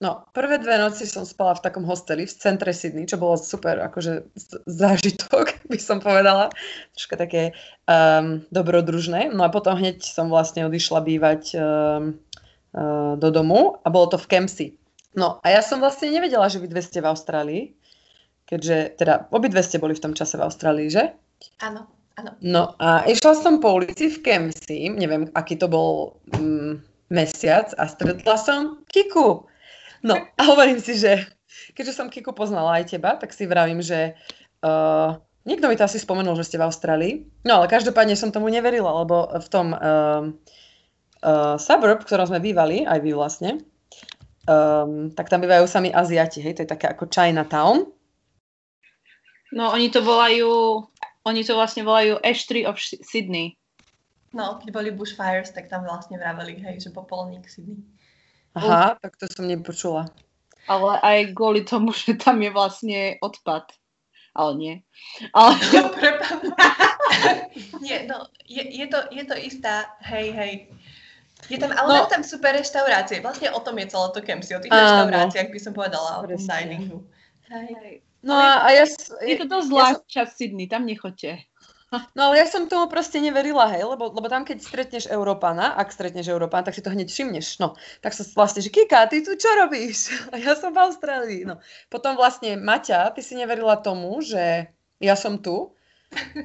No, 0.02 0.26
prvé 0.36 0.60
dve 0.60 0.76
noci 0.76 1.08
som 1.08 1.24
spala 1.24 1.56
v 1.56 1.64
takom 1.64 1.86
hosteli 1.88 2.28
v 2.28 2.36
centre 2.36 2.76
Sydney, 2.76 3.08
čo 3.08 3.16
bolo 3.16 3.40
super, 3.40 3.78
akože 3.78 4.26
zážitok, 4.68 5.56
by 5.72 5.78
som 5.80 6.02
povedala. 6.02 6.52
Troška 6.92 7.16
také 7.16 7.56
um, 7.88 8.44
dobrodružné. 8.52 9.32
No 9.32 9.46
a 9.46 9.54
potom 9.54 9.78
hneď 9.78 10.04
som 10.04 10.28
vlastne 10.28 10.68
odišla 10.68 11.00
bývať 11.00 11.42
um, 11.56 12.18
do 13.16 13.28
domu 13.30 13.78
a 13.82 13.88
bolo 13.88 14.10
to 14.10 14.18
v 14.18 14.26
Kempsey. 14.26 14.68
No 15.14 15.38
a 15.40 15.46
ja 15.54 15.62
som 15.62 15.78
vlastne 15.78 16.10
nevedela, 16.10 16.50
že 16.50 16.58
vy 16.58 16.66
dve 16.66 16.82
ste 16.82 16.98
v 16.98 17.06
Austrálii, 17.06 17.62
keďže, 18.50 18.98
teda 18.98 19.30
obidve 19.30 19.62
ste 19.62 19.78
boli 19.78 19.94
v 19.94 20.02
tom 20.02 20.12
čase 20.12 20.34
v 20.34 20.44
Austrálii, 20.44 20.90
že? 20.90 21.14
Áno, 21.62 21.86
áno. 22.18 22.34
No 22.42 22.74
a 22.82 23.06
išla 23.06 23.38
som 23.38 23.62
po 23.62 23.78
ulici 23.78 24.10
v 24.10 24.26
Kempsey, 24.26 24.90
neviem, 24.90 25.30
aký 25.38 25.54
to 25.54 25.70
bol 25.70 26.18
um, 26.34 26.82
mesiac 27.14 27.70
a 27.78 27.86
stretla 27.86 28.34
som 28.34 28.82
Kiku 28.90 29.46
No 30.04 30.20
a 30.20 30.40
hovorím 30.44 30.78
si, 30.84 31.00
že 31.00 31.24
keďže 31.72 31.96
som 31.96 32.12
Kiku 32.12 32.36
poznala 32.36 32.76
aj 32.76 32.92
teba, 32.92 33.16
tak 33.16 33.32
si 33.32 33.48
vravím, 33.48 33.80
že 33.80 34.12
uh, 34.60 35.16
niekto 35.48 35.64
mi 35.64 35.80
to 35.80 35.88
asi 35.88 35.96
spomenul, 35.96 36.36
že 36.36 36.44
ste 36.44 36.60
v 36.60 36.68
Austrálii. 36.68 37.14
No 37.48 37.64
ale 37.64 37.72
každopádne 37.72 38.12
som 38.12 38.28
tomu 38.28 38.52
neverila, 38.52 38.92
lebo 39.00 39.32
v 39.32 39.48
tom 39.48 39.72
uh, 39.72 40.28
uh, 41.24 41.56
suburb, 41.56 42.04
v 42.04 42.06
ktorom 42.06 42.28
sme 42.28 42.44
bývali, 42.44 42.84
aj 42.84 43.00
vy 43.00 43.10
vlastne, 43.16 43.64
um, 44.46 45.08
tak 45.10 45.32
tam 45.32 45.40
bývajú 45.40 45.64
sami 45.64 45.90
Aziati, 45.90 46.44
hej, 46.44 46.60
to 46.60 46.62
je 46.68 46.70
také 46.70 46.92
ako 46.92 47.08
Chinatown. 47.08 47.88
No, 49.54 49.72
oni 49.72 49.88
to 49.88 50.04
volajú, 50.04 50.82
oni 51.24 51.40
to 51.46 51.56
vlastne 51.56 51.86
volajú 51.86 52.20
Ashtree 52.20 52.68
of 52.68 52.76
Sydney. 52.80 53.56
No, 54.34 54.58
keď 54.58 54.68
boli 54.74 54.90
bushfires, 54.90 55.54
tak 55.54 55.70
tam 55.70 55.86
vlastne 55.86 56.18
vraveli, 56.18 56.58
hej, 56.58 56.82
že 56.82 56.90
popolník 56.90 57.46
Sydney. 57.46 57.78
Aha, 58.54 58.98
tak 58.98 59.14
to 59.18 59.30
som 59.30 59.46
nepočula. 59.46 60.10
Ale 60.70 60.98
aj 61.02 61.36
kvôli 61.36 61.62
tomu, 61.62 61.94
že 61.94 62.18
tam 62.18 62.42
je 62.42 62.50
vlastne 62.50 63.00
odpad. 63.22 63.70
Ale 64.34 64.52
nie. 64.58 64.74
Ale... 65.30 65.54
nie, 67.84 68.02
no, 68.10 68.26
je, 68.42 68.66
je, 68.66 68.86
to, 68.90 68.98
je 69.14 69.22
to 69.22 69.36
istá, 69.38 69.94
hej, 70.02 70.34
hej, 70.34 70.52
je 71.48 71.58
tam, 71.60 71.70
ale 71.76 72.00
no, 72.00 72.08
tam 72.08 72.22
super 72.24 72.56
reštaurácie. 72.56 73.20
Vlastne 73.20 73.52
o 73.52 73.60
tom 73.60 73.76
je 73.76 73.86
celé 73.92 74.06
to 74.12 74.20
Kempsey, 74.24 74.56
o 74.56 74.62
tých 74.62 74.72
áno. 74.72 74.80
reštauráciách 74.80 75.48
by 75.52 75.60
som 75.60 75.72
povedala, 75.76 76.20
o 76.20 76.28
tom 76.28 76.40
diningu. 76.40 76.98
Hej. 77.52 78.00
No 78.24 78.32
a, 78.32 78.64
a 78.64 78.68
ja... 78.72 78.84
Je 79.20 79.36
to 79.36 79.46
dosť 79.46 79.66
zlá 79.68 79.84
ja 79.84 79.92
som... 79.92 80.04
časť 80.08 80.32
Sydney, 80.32 80.66
tam 80.66 80.88
nechoďte. 80.88 81.44
No 82.16 82.30
ale 82.30 82.42
ja 82.42 82.46
som 82.50 82.66
tomu 82.66 82.90
proste 82.90 83.22
neverila, 83.22 83.70
hej, 83.70 83.86
lebo, 83.86 84.10
lebo 84.10 84.26
tam 84.26 84.42
keď 84.42 84.58
stretneš 84.58 85.04
Európana, 85.06 85.78
ak 85.78 85.94
stretneš 85.94 86.26
Európana, 86.26 86.66
tak 86.66 86.74
si 86.74 86.82
to 86.82 86.90
hneď 86.90 87.06
všimneš, 87.06 87.62
no. 87.62 87.78
Tak 88.02 88.16
sa 88.16 88.26
vlastne, 88.34 88.64
že 88.64 88.74
Kika, 88.74 89.06
ty 89.06 89.22
tu 89.22 89.38
čo 89.38 89.50
robíš? 89.54 90.10
A 90.34 90.40
ja 90.40 90.58
som 90.58 90.74
v 90.74 90.82
Austrálii, 90.82 91.42
no. 91.46 91.62
Potom 91.86 92.18
vlastne 92.18 92.58
Maťa, 92.58 93.14
ty 93.14 93.22
si 93.22 93.38
neverila 93.38 93.78
tomu, 93.78 94.18
že 94.24 94.74
ja 94.98 95.14
som 95.14 95.38
tu, 95.38 95.70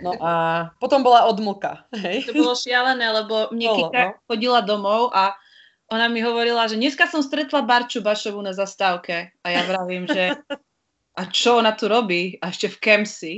No 0.01 0.17
a 0.17 0.31
potom 0.81 1.05
bola 1.05 1.29
odmlka. 1.29 1.85
Hej. 1.93 2.29
To 2.29 2.33
bolo 2.33 2.53
šialené, 2.57 3.05
lebo 3.13 3.53
mne 3.53 3.67
bolo, 3.69 3.77
Kika 3.89 4.03
no. 4.05 4.11
chodila 4.25 4.59
domov 4.65 5.13
a 5.13 5.37
ona 5.89 6.05
mi 6.05 6.21
hovorila, 6.21 6.69
že 6.69 6.77
dneska 6.77 7.09
som 7.09 7.25
stretla 7.25 7.65
Barču 7.65 8.01
Bašovu 8.05 8.37
na 8.41 8.53
zastávke 8.53 9.33
a 9.41 9.47
ja 9.49 9.65
vravím, 9.65 10.05
že 10.05 10.37
a 11.19 11.21
čo 11.25 11.57
ona 11.57 11.73
tu 11.73 11.89
robí? 11.89 12.37
A 12.39 12.53
ešte 12.53 12.69
v 12.69 12.77
Kemsi. 12.77 13.35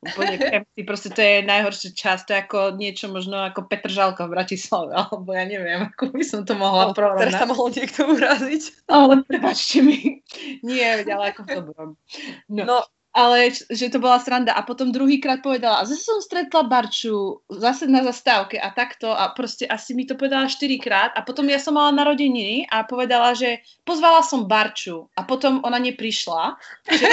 Úplne 0.00 0.36
Kemsi, 0.38 0.80
proste 0.86 1.10
to 1.10 1.18
je 1.18 1.42
najhoršia 1.42 1.90
časť, 1.90 2.22
to 2.22 2.30
je 2.30 2.40
ako 2.46 2.58
niečo 2.78 3.10
možno 3.10 3.42
ako 3.42 3.66
Petržalka 3.66 4.30
v 4.30 4.38
Bratislave, 4.38 4.94
alebo 5.02 5.34
ja 5.34 5.44
neviem, 5.44 5.90
ako 5.90 6.14
by 6.14 6.22
som 6.22 6.46
to 6.46 6.54
mohla 6.54 6.90
no, 6.90 6.94
porovnať. 6.94 7.20
Teraz 7.26 7.42
sa 7.42 7.50
mohol 7.50 7.68
niekto 7.74 8.06
uraziť. 8.06 8.62
Ale 8.86 9.26
prepačte 9.26 9.82
mi. 9.82 10.22
Nie, 10.62 11.02
ale 11.02 11.34
ako 11.34 11.40
v 11.42 11.48
dobrom. 11.58 11.90
No, 12.46 12.62
no 12.62 12.76
ale 13.10 13.50
že 13.50 13.90
to 13.90 13.98
bola 13.98 14.22
sranda. 14.22 14.54
A 14.54 14.62
potom 14.62 14.94
druhýkrát 14.94 15.42
povedala, 15.42 15.82
a 15.82 15.86
zase 15.86 16.06
som 16.06 16.22
stretla 16.22 16.62
Barču, 16.62 17.42
zase 17.50 17.90
na 17.90 18.06
zastávke 18.06 18.54
a 18.54 18.70
takto 18.70 19.10
a 19.10 19.34
proste 19.34 19.66
asi 19.66 19.98
mi 19.98 20.06
to 20.06 20.14
povedala 20.14 20.46
štyrikrát 20.46 21.10
a 21.18 21.26
potom 21.26 21.46
ja 21.50 21.58
som 21.58 21.74
mala 21.74 21.90
narodeniny 21.90 22.70
a 22.70 22.86
povedala, 22.86 23.34
že 23.34 23.66
pozvala 23.82 24.22
som 24.22 24.46
Barču 24.46 25.10
a 25.18 25.26
potom 25.26 25.58
ona 25.66 25.82
neprišla, 25.82 26.54
že 26.86 27.06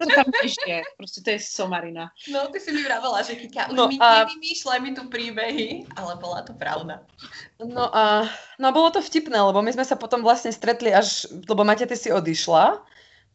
to 0.00 0.06
tam 0.08 0.28
ešte. 0.40 0.74
Proste 0.96 1.20
to 1.20 1.28
je 1.36 1.40
somarina. 1.44 2.08
No, 2.32 2.48
ty 2.48 2.56
si 2.56 2.72
mi 2.72 2.80
vravela, 2.80 3.20
že 3.20 3.36
Kika, 3.36 3.72
už 3.72 3.76
no, 3.76 3.92
mi 3.92 4.00
a... 4.00 4.24
nevymýšľaj 4.24 4.78
mi 4.80 4.90
tu 4.96 5.04
príbehy, 5.12 5.68
ale 6.00 6.16
bola 6.16 6.40
to 6.48 6.56
pravda. 6.56 7.04
No 7.60 7.92
a 7.92 8.24
no 8.56 8.72
bolo 8.72 8.88
to 8.88 9.04
vtipné, 9.04 9.36
lebo 9.36 9.60
my 9.60 9.68
sme 9.76 9.84
sa 9.84 10.00
potom 10.00 10.24
vlastne 10.24 10.48
stretli 10.48 10.96
až, 10.96 11.28
lebo 11.28 11.60
Maťa, 11.60 11.92
ty 11.92 11.96
si 11.96 12.08
odišla 12.08 12.80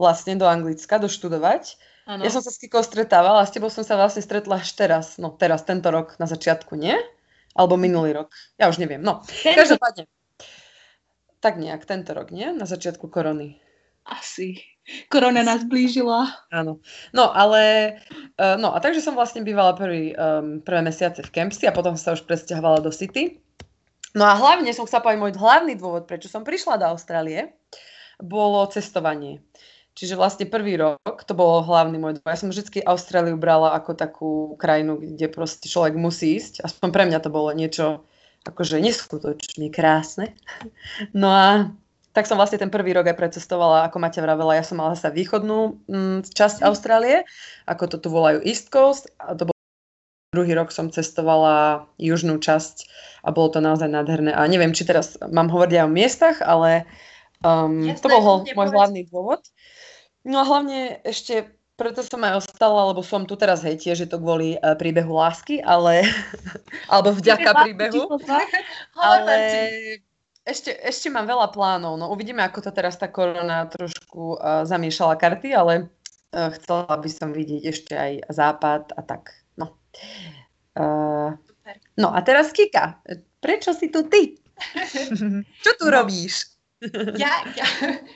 vlastne 0.01 0.33
do 0.33 0.49
Anglicka 0.49 0.97
doštudovať 0.97 1.90
Ano. 2.09 2.25
Ja 2.25 2.33
som 2.33 2.41
sa 2.41 2.49
s 2.49 2.57
Kikou 2.57 2.81
stretávala 2.81 3.45
a 3.45 3.47
s 3.47 3.53
tebou 3.53 3.69
som 3.69 3.85
sa 3.85 3.93
vlastne 3.93 4.25
stretla 4.25 4.57
až 4.57 4.73
teraz, 4.73 5.21
no 5.21 5.33
teraz, 5.37 5.61
tento 5.61 5.93
rok 5.93 6.17
na 6.17 6.25
začiatku, 6.25 6.73
nie? 6.73 6.97
Alebo 7.53 7.77
minulý 7.77 8.15
rok. 8.15 8.33
Ja 8.57 8.71
už 8.71 8.81
neviem. 8.81 9.03
No, 9.03 9.21
tento... 9.27 9.59
každopádne. 9.61 10.09
Tak 11.41 11.57
nejak, 11.57 11.85
tento 11.85 12.13
rok, 12.13 12.33
nie? 12.33 12.49
Na 12.53 12.65
začiatku 12.65 13.09
korony. 13.09 13.61
Asi. 14.05 14.61
Korona 15.13 15.45
nás 15.45 15.61
blížila. 15.61 16.25
Áno. 16.49 16.81
No, 17.13 17.29
ale... 17.29 17.95
Uh, 18.37 18.57
no, 18.57 18.73
a 18.73 18.81
takže 18.81 19.01
som 19.01 19.13
vlastne 19.13 19.45
bývala 19.45 19.77
prvý, 19.77 20.17
um, 20.17 20.57
prvé 20.61 20.81
mesiace 20.81 21.21
v 21.21 21.29
Kempsi 21.29 21.69
a 21.69 21.75
potom 21.75 21.93
sa 21.93 22.17
už 22.17 22.25
presťahovala 22.25 22.81
do 22.81 22.89
City. 22.89 23.37
No 24.17 24.25
a 24.27 24.35
hlavne 24.35 24.73
som 24.73 24.89
chcela 24.89 25.05
povedať, 25.05 25.21
môj 25.21 25.33
hlavný 25.37 25.73
dôvod, 25.77 26.09
prečo 26.09 26.27
som 26.27 26.43
prišla 26.43 26.81
do 26.81 26.85
Austrálie, 26.91 27.55
bolo 28.19 28.65
cestovanie. 28.67 29.39
Čiže 29.91 30.15
vlastne 30.15 30.47
prvý 30.47 30.79
rok 30.79 31.27
to 31.27 31.35
bolo 31.35 31.67
hlavný 31.67 31.99
môj 31.99 32.19
dôvod. 32.19 32.31
Ja 32.31 32.39
som 32.39 32.49
vždy 32.49 32.79
Austráliu 32.87 33.35
brala 33.35 33.75
ako 33.75 33.91
takú 33.91 34.31
krajinu, 34.55 34.95
kde 34.97 35.27
proste 35.27 35.67
človek 35.67 35.99
musí 35.99 36.39
ísť. 36.39 36.63
Aspoň 36.63 36.89
pre 36.95 37.03
mňa 37.11 37.19
to 37.19 37.29
bolo 37.29 37.51
niečo 37.51 38.07
akože 38.47 38.81
neskutočne 38.81 39.69
krásne. 39.69 40.33
No 41.15 41.27
a 41.31 41.47
tak 42.11 42.27
som 42.27 42.35
vlastne 42.35 42.59
ten 42.59 42.71
prvý 42.71 42.91
rok 42.91 43.07
aj 43.07 43.15
precestovala, 43.15 43.87
ako 43.87 44.03
Maťa 44.03 44.19
vravela, 44.19 44.59
ja 44.59 44.67
som 44.67 44.83
mala 44.83 44.99
sa 44.99 45.07
východnú 45.07 45.79
m, 45.87 46.19
mm, 46.19 46.35
časť 46.35 46.59
Austrálie, 46.67 47.23
ako 47.63 47.87
to 47.87 47.97
tu 48.03 48.07
volajú 48.11 48.43
East 48.43 48.67
Coast, 48.67 49.07
a 49.15 49.31
to 49.31 49.47
bol 49.47 49.55
druhý 50.35 50.55
rok 50.55 50.75
som 50.75 50.91
cestovala 50.91 51.87
južnú 51.95 52.39
časť 52.39 52.87
a 53.23 53.35
bolo 53.35 53.51
to 53.51 53.59
naozaj 53.63 53.87
nádherné. 53.87 54.31
A 54.35 54.43
neviem, 54.47 54.75
či 54.75 54.87
teraz 54.87 55.15
mám 55.23 55.51
hovoriť 55.51 55.75
aj 55.75 55.83
o 55.87 55.91
miestach, 55.91 56.37
ale 56.43 56.87
um, 57.43 57.83
Jasné, 57.83 58.03
to 58.03 58.07
bol 58.07 58.43
môj 58.43 58.69
hlavný 58.71 59.07
dôvod. 59.07 59.43
No 60.27 60.41
a 60.41 60.45
hlavne 60.45 61.01
ešte 61.01 61.49
preto 61.81 62.05
som 62.05 62.21
aj 62.21 62.45
ostala, 62.45 62.93
lebo 62.93 63.01
som 63.01 63.25
tu 63.25 63.33
teraz, 63.33 63.65
hej, 63.65 63.81
tiež 63.81 64.05
je 64.05 64.09
to 64.09 64.21
kvôli 64.21 64.53
uh, 64.61 64.77
príbehu 64.77 65.17
lásky, 65.17 65.65
ale, 65.65 66.05
alebo 66.93 67.09
vďaka 67.17 67.65
príbehu, 67.65 68.05
ale 69.01 69.35
ešte, 70.45 70.77
ešte 70.77 71.09
mám 71.09 71.25
veľa 71.25 71.49
plánov, 71.49 71.97
no 71.97 72.13
uvidíme, 72.13 72.45
ako 72.45 72.69
to 72.69 72.71
teraz 72.73 73.01
tá 73.01 73.09
korona 73.09 73.65
trošku 73.65 74.37
uh, 74.37 74.61
zamiešala 74.61 75.17
karty, 75.17 75.57
ale 75.57 75.89
uh, 76.37 76.53
chcela 76.53 77.01
by 77.01 77.09
som 77.09 77.33
vidieť 77.33 77.63
ešte 77.65 77.93
aj 77.97 78.13
západ 78.29 78.93
a 78.93 79.01
tak, 79.01 79.33
no. 79.57 79.73
Uh, 80.77 81.33
no 81.97 82.13
a 82.13 82.21
teraz 82.21 82.53
Kika, 82.53 83.01
prečo 83.41 83.73
si 83.73 83.89
tu 83.89 84.05
ty? 84.05 84.37
Čo 85.65 85.71
tu 85.81 85.89
no. 85.89 85.93
robíš? 85.97 86.60
Ja, 87.13 87.45
ja 87.59 87.67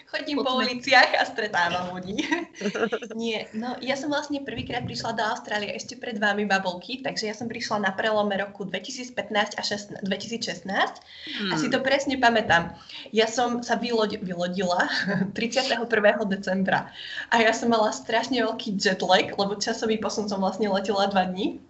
chodím 0.10 0.41
po 0.41 0.57
uliciach 0.57 1.13
a 1.22 1.24
stretávam 1.29 1.93
ľudí. 1.93 2.25
Nie, 3.22 3.45
no 3.53 3.77
ja 3.77 3.93
som 3.93 4.10
vlastne 4.10 4.41
prvýkrát 4.41 4.81
prišla 4.89 5.13
do 5.13 5.22
Austrálie 5.22 5.69
ešte 5.77 5.93
pred 6.01 6.17
vami 6.17 6.50
babolky, 6.50 7.05
takže 7.05 7.29
ja 7.29 7.38
som 7.38 7.45
prišla 7.45 7.86
na 7.86 7.91
prelome 7.93 8.34
roku 8.41 8.65
2015 8.65 9.13
a 9.57 9.62
16, 9.62 10.01
2016 10.01 10.65
hmm. 10.65 11.51
a 11.51 11.55
si 11.62 11.67
to 11.69 11.77
presne 11.86 12.17
pamätám. 12.17 12.74
Ja 13.13 13.29
som 13.29 13.62
sa 13.62 13.77
vylodi, 13.77 14.17
vylodila 14.17 14.89
31. 15.38 15.86
decembra 16.25 16.89
a 17.29 17.36
ja 17.38 17.53
som 17.53 17.69
mala 17.69 17.93
strašne 17.93 18.41
veľký 18.41 18.81
jetlag, 18.81 19.38
lebo 19.38 19.62
časový 19.62 20.01
posun 20.01 20.25
som 20.25 20.41
vlastne 20.41 20.74
letela 20.74 21.05
dva 21.13 21.29
dní. 21.29 21.62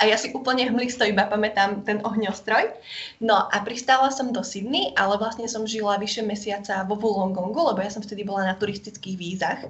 A 0.00 0.08
ja 0.08 0.16
si 0.16 0.32
úplne 0.32 0.64
hmlisto 0.64 1.04
iba 1.04 1.28
pamätám 1.28 1.84
ten 1.84 2.00
ohňostroj. 2.00 2.72
No 3.20 3.52
a 3.52 3.56
pristála 3.60 4.08
som 4.08 4.32
do 4.32 4.40
Sydney, 4.40 4.96
ale 4.96 5.20
vlastne 5.20 5.44
som 5.44 5.68
žila 5.68 6.00
vyše 6.00 6.24
mesiaca 6.24 6.88
vo 6.88 6.96
Wollongongu, 6.96 7.60
lebo 7.60 7.84
ja 7.84 7.92
som 7.92 8.00
vtedy 8.00 8.24
bola 8.24 8.48
na 8.48 8.56
turistických 8.56 9.20
vízach. 9.20 9.60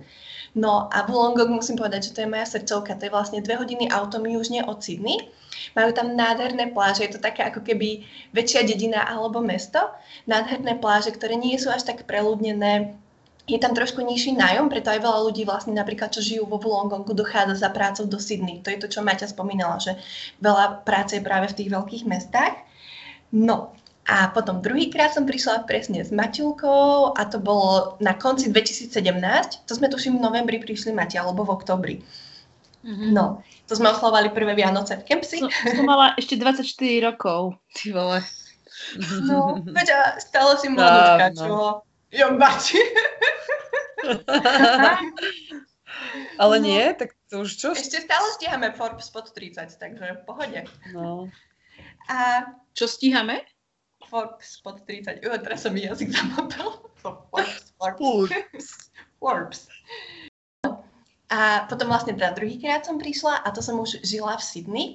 No 0.54 0.86
a 0.86 1.02
Wollongong 1.02 1.50
musím 1.50 1.74
povedať, 1.74 2.10
že 2.10 2.14
to 2.14 2.22
je 2.22 2.30
moja 2.30 2.46
srdcovka. 2.46 2.94
To 2.94 3.10
je 3.10 3.14
vlastne 3.14 3.42
dve 3.42 3.58
hodiny 3.58 3.90
autom 3.90 4.22
južne 4.22 4.62
od 4.70 4.78
Sydney. 4.78 5.18
Majú 5.74 5.90
tam 5.98 6.14
nádherné 6.14 6.70
pláže, 6.70 7.10
je 7.10 7.18
to 7.18 7.20
také 7.20 7.50
ako 7.50 7.66
keby 7.66 8.06
väčšia 8.30 8.62
dedina 8.62 9.02
alebo 9.02 9.42
mesto. 9.42 9.82
Nádherné 10.30 10.78
pláže, 10.78 11.10
ktoré 11.10 11.34
nie 11.34 11.58
sú 11.58 11.74
až 11.74 11.82
tak 11.82 12.06
preľudnené, 12.06 12.94
je 13.50 13.58
tam 13.58 13.74
trošku 13.74 13.98
nižší 14.06 14.38
nájom, 14.38 14.70
preto 14.70 14.94
aj 14.94 15.02
veľa 15.02 15.20
ľudí 15.26 15.42
vlastne 15.42 15.74
napríklad, 15.74 16.14
čo 16.14 16.22
žijú 16.22 16.46
vo 16.46 16.62
Wollongongu, 16.62 17.10
dochádza 17.10 17.66
za 17.66 17.70
prácou 17.74 18.06
do 18.06 18.22
Sydney. 18.22 18.62
To 18.62 18.70
je 18.70 18.78
to, 18.78 18.86
čo 18.86 19.02
Maťa 19.02 19.26
spomínala, 19.26 19.82
že 19.82 19.98
veľa 20.38 20.86
práce 20.86 21.18
je 21.18 21.26
práve 21.26 21.50
v 21.50 21.56
tých 21.58 21.70
veľkých 21.74 22.04
mestách. 22.06 22.62
No 23.34 23.74
a 24.06 24.30
potom 24.34 24.58
druhýkrát 24.58 25.14
som 25.14 25.26
prišla 25.26 25.66
presne 25.66 26.02
s 26.02 26.10
Maťulkou 26.10 27.14
a 27.14 27.22
to 27.26 27.38
bolo 27.38 27.94
na 28.02 28.14
konci 28.14 28.50
2017. 28.50 28.90
To 29.66 29.72
sme 29.74 29.86
tuším 29.86 30.18
v 30.18 30.24
novembri 30.24 30.58
prišli 30.58 30.90
Maťa, 30.90 31.22
alebo 31.22 31.46
v 31.46 31.54
oktobri. 31.54 31.96
Mm-hmm. 32.80 33.12
No, 33.12 33.44
to 33.68 33.76
sme 33.76 33.92
oslovali 33.92 34.32
prvé 34.32 34.56
Vianoce 34.56 34.96
v 34.98 35.04
Kempsi. 35.04 35.44
No, 35.44 35.52
som 35.52 35.84
mala 35.84 36.16
ešte 36.16 36.34
24 36.34 36.64
rokov, 37.06 37.60
ty 37.76 37.92
vole. 37.92 38.24
No, 39.28 39.60
Peťa, 39.60 40.16
stále 40.18 40.56
si 40.56 40.72
mladúčka, 40.72 41.26
čo? 41.36 41.84
Jo, 42.10 42.26
Mači. 42.34 42.80
Ale 46.42 46.56
nie, 46.60 46.92
no. 46.92 46.96
tak 46.96 47.10
to 47.28 47.44
už 47.44 47.50
čo? 47.56 47.68
Ešte 47.76 48.00
stále 48.00 48.26
stíhame 48.38 48.72
Forbes 48.72 49.10
pod 49.12 49.30
30, 49.34 49.76
takže 49.76 50.22
v 50.22 50.22
pohode. 50.24 50.60
No. 50.94 51.28
A 52.08 52.48
čo 52.72 52.88
stíhame? 52.88 53.44
Forbes 54.08 54.58
pod 54.64 54.82
30. 54.88 55.20
Jo, 55.22 55.36
teraz 55.38 55.62
som 55.62 55.76
mi 55.76 55.84
jazyk 55.84 56.10
zamotal. 56.10 56.82
Forbes, 57.02 57.74
Forbes. 57.78 58.68
Forbes. 59.20 59.68
A 61.30 61.70
potom 61.70 61.86
vlastne 61.86 62.18
teda 62.18 62.34
druhýkrát 62.34 62.82
som 62.82 62.98
prišla 62.98 63.46
a 63.46 63.48
to 63.54 63.62
som 63.62 63.78
už 63.78 64.02
žila 64.02 64.34
v 64.34 64.42
Sydney. 64.42 64.86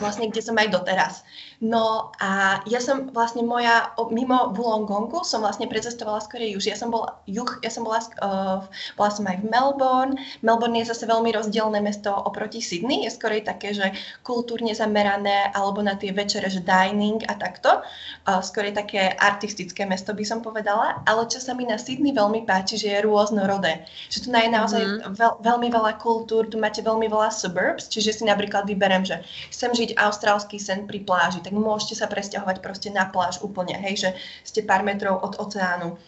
vlastne 0.00 0.32
kde 0.32 0.40
som 0.40 0.56
aj 0.56 0.72
doteraz. 0.72 1.20
No 1.60 2.14
a 2.18 2.62
ja 2.66 2.80
som 2.80 3.10
vlastne 3.10 3.42
moja, 3.46 3.94
mimo 4.10 4.54
Wollongongu 4.54 5.22
som 5.26 5.42
vlastne 5.42 5.70
precestovala 5.70 6.22
skorej 6.22 6.54
juž. 6.54 6.70
Ja 6.70 6.78
som 6.78 6.90
bola, 6.94 7.18
juh, 7.26 7.48
ja 7.62 7.70
som 7.70 7.82
bola, 7.86 8.02
uh, 8.22 8.64
bola 8.98 9.10
som 9.10 9.26
aj 9.26 9.42
v 9.42 9.46
Melbourne. 9.50 10.14
Melbourne 10.42 10.78
je 10.78 10.90
zase 10.90 11.06
veľmi 11.06 11.34
rozdielne 11.34 11.78
mesto 11.82 12.10
oproti 12.10 12.62
Sydney. 12.62 13.06
Je 13.06 13.14
skorej 13.14 13.46
také, 13.46 13.74
že 13.74 13.94
kultúrne 14.26 14.74
zamerané, 14.74 15.50
alebo 15.54 15.82
na 15.82 15.98
tie 15.98 16.10
večere, 16.14 16.50
že 16.50 16.62
dining 16.62 17.22
a 17.26 17.34
takto. 17.38 17.82
Uh, 18.26 18.42
skorej 18.42 18.74
také 18.74 19.14
artistické 19.18 19.86
mesto 19.86 20.14
by 20.14 20.24
som 20.26 20.42
povedala. 20.42 21.02
Ale 21.06 21.26
čo 21.30 21.42
sa 21.42 21.54
mi 21.54 21.66
na 21.66 21.78
Sydney 21.78 22.14
veľmi 22.14 22.46
páči, 22.46 22.78
že 22.78 22.94
je 22.94 23.04
rôznorodé. 23.06 23.86
Že 24.10 24.18
tu 24.24 24.28
je 24.34 24.50
naozaj 24.50 24.82
mm-hmm. 24.82 25.14
veľ, 25.14 25.32
veľmi 25.40 25.68
veľa 25.70 25.92
kultúr, 25.98 26.46
tu 26.50 26.60
máte 26.60 26.84
veľmi 26.84 27.06
veľa 27.08 27.30
suburbs, 27.32 27.88
čiže 27.88 28.20
si 28.20 28.22
napríklad 28.26 28.68
vyberem, 28.68 29.06
že 29.06 29.22
chcem 29.50 29.72
žiť 29.72 29.96
austrálsky 29.96 30.60
sen 30.60 30.84
pri 30.84 31.02
pláži, 31.02 31.40
tak 31.40 31.53
môžete 31.60 31.98
sa 31.98 32.06
presťahovať 32.10 32.62
proste 32.62 32.88
na 32.90 33.06
pláž 33.06 33.42
úplne, 33.42 33.76
hej, 33.78 34.08
že 34.08 34.10
ste 34.46 34.66
pár 34.66 34.82
metrov 34.82 35.20
od 35.22 35.38
oceánu 35.38 35.98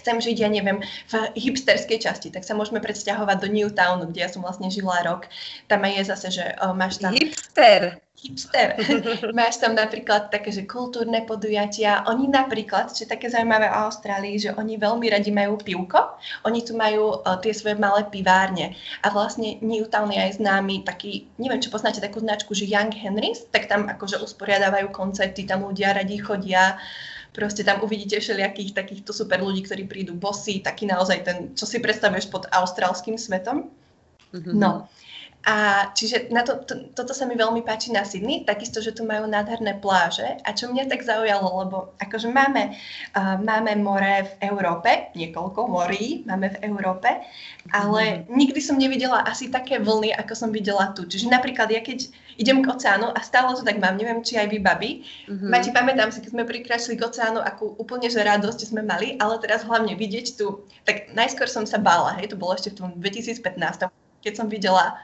chcem 0.00 0.20
žiť, 0.20 0.36
ja 0.40 0.50
neviem, 0.50 0.82
v 1.10 1.14
hipsterskej 1.38 2.04
časti, 2.04 2.28
tak 2.34 2.42
sa 2.42 2.56
môžeme 2.56 2.82
predsťahovať 2.82 3.36
do 3.40 3.48
Newtownu, 3.50 4.10
kde 4.10 4.20
ja 4.24 4.30
som 4.30 4.42
vlastne 4.42 4.68
žila 4.68 5.02
rok. 5.06 5.30
Tam 5.70 5.82
je 5.84 6.02
zase, 6.04 6.28
že 6.30 6.44
o, 6.62 6.74
máš 6.74 6.98
tam... 6.98 7.14
Hipster! 7.14 8.04
Hipster. 8.24 8.78
máš 9.36 9.60
tam 9.60 9.76
napríklad 9.76 10.32
také, 10.32 10.48
že 10.48 10.64
kultúrne 10.64 11.26
podujatia. 11.28 12.06
Oni 12.08 12.30
napríklad, 12.30 12.94
čo 12.94 13.04
je 13.04 13.12
také 13.12 13.28
zaujímavé 13.28 13.68
o 13.68 13.90
Austrálii, 13.90 14.40
že 14.40 14.50
oni 14.56 14.80
veľmi 14.80 15.06
radi 15.12 15.28
majú 15.28 15.60
pivko. 15.60 16.16
Oni 16.48 16.64
tu 16.64 16.72
majú 16.72 17.20
o, 17.20 17.30
tie 17.44 17.52
svoje 17.52 17.76
malé 17.76 18.08
pivárne. 18.08 18.78
A 19.04 19.12
vlastne 19.12 19.60
Newtown 19.60 20.14
je 20.14 20.20
aj 20.24 20.40
známy 20.40 20.86
taký, 20.88 21.28
neviem, 21.36 21.60
čo 21.60 21.68
poznáte 21.68 22.00
takú 22.00 22.24
značku, 22.24 22.56
že 22.56 22.70
Young 22.70 22.94
Henrys, 22.96 23.44
tak 23.52 23.68
tam 23.68 23.92
akože 23.92 24.22
usporiadávajú 24.24 24.88
koncerty, 24.88 25.44
tam 25.44 25.68
ľudia 25.68 25.92
radi 25.92 26.16
chodia. 26.16 26.80
Proste 27.34 27.66
tam 27.66 27.82
uvidíte 27.82 28.22
všelijakých 28.22 28.78
takýchto 28.78 29.10
super 29.10 29.42
ľudí, 29.42 29.66
ktorí 29.66 29.90
prídu 29.90 30.14
bosy, 30.14 30.62
taký 30.62 30.86
naozaj 30.86 31.18
ten, 31.26 31.38
čo 31.58 31.66
si 31.66 31.82
predstavuješ 31.82 32.30
pod 32.30 32.46
austrálským 32.46 33.18
svetom. 33.18 33.74
Mm-hmm. 34.30 34.54
No. 34.54 34.86
A 35.44 35.88
čiže 35.92 36.32
na 36.32 36.40
to, 36.40 36.64
to, 36.64 36.88
toto 36.96 37.12
sa 37.12 37.28
mi 37.28 37.36
veľmi 37.36 37.60
páči 37.60 37.92
na 37.92 38.00
Sydney, 38.00 38.48
takisto, 38.48 38.80
že 38.80 38.96
tu 38.96 39.04
majú 39.04 39.28
nádherné 39.28 39.76
pláže. 39.76 40.40
A 40.40 40.56
čo 40.56 40.72
mňa 40.72 40.88
tak 40.88 41.04
zaujalo, 41.04 41.48
lebo 41.64 41.76
akože 42.00 42.32
máme, 42.32 42.72
uh, 43.12 43.36
máme 43.36 43.76
more 43.76 44.24
v 44.24 44.32
Európe, 44.48 45.12
niekoľko 45.12 45.68
morí 45.68 46.24
máme 46.24 46.48
v 46.56 46.60
Európe, 46.64 47.08
ale 47.76 48.24
mm. 48.24 48.32
nikdy 48.32 48.60
som 48.64 48.80
nevidela 48.80 49.20
asi 49.28 49.52
také 49.52 49.76
vlny, 49.76 50.16
ako 50.16 50.32
som 50.32 50.48
videla 50.48 50.96
tu. 50.96 51.04
Čiže 51.04 51.28
napríklad 51.28 51.68
ja 51.68 51.84
keď 51.84 52.08
idem 52.40 52.64
k 52.64 52.70
oceánu 52.72 53.12
a 53.12 53.20
stále 53.22 53.54
to 53.54 53.62
tak 53.62 53.78
mám, 53.78 54.00
neviem, 54.00 54.24
či 54.24 54.40
aj 54.40 54.48
vy, 54.50 54.58
babi, 54.58 54.90
mm-hmm. 55.28 55.50
máte, 55.50 55.70
pamätám 55.70 56.10
si, 56.10 56.18
keď 56.24 56.30
sme 56.34 56.44
prikračili 56.48 56.94
k 56.98 57.06
oceánu, 57.06 57.38
akú 57.38 57.78
úplne 57.78 58.10
že 58.10 58.24
radosť 58.24 58.74
sme 58.74 58.82
mali, 58.82 59.14
ale 59.22 59.38
teraz 59.38 59.62
hlavne 59.62 59.94
vidieť 59.94 60.26
tu, 60.34 60.66
tak 60.82 61.14
najskôr 61.14 61.46
som 61.46 61.62
sa 61.68 61.78
bála, 61.78 62.18
hej, 62.18 62.34
to 62.34 62.40
bolo 62.40 62.58
ešte 62.58 62.74
v 62.74 62.78
tom 62.80 62.88
2015, 62.98 63.86
keď 64.24 64.32
som 64.34 64.48
videla 64.50 64.98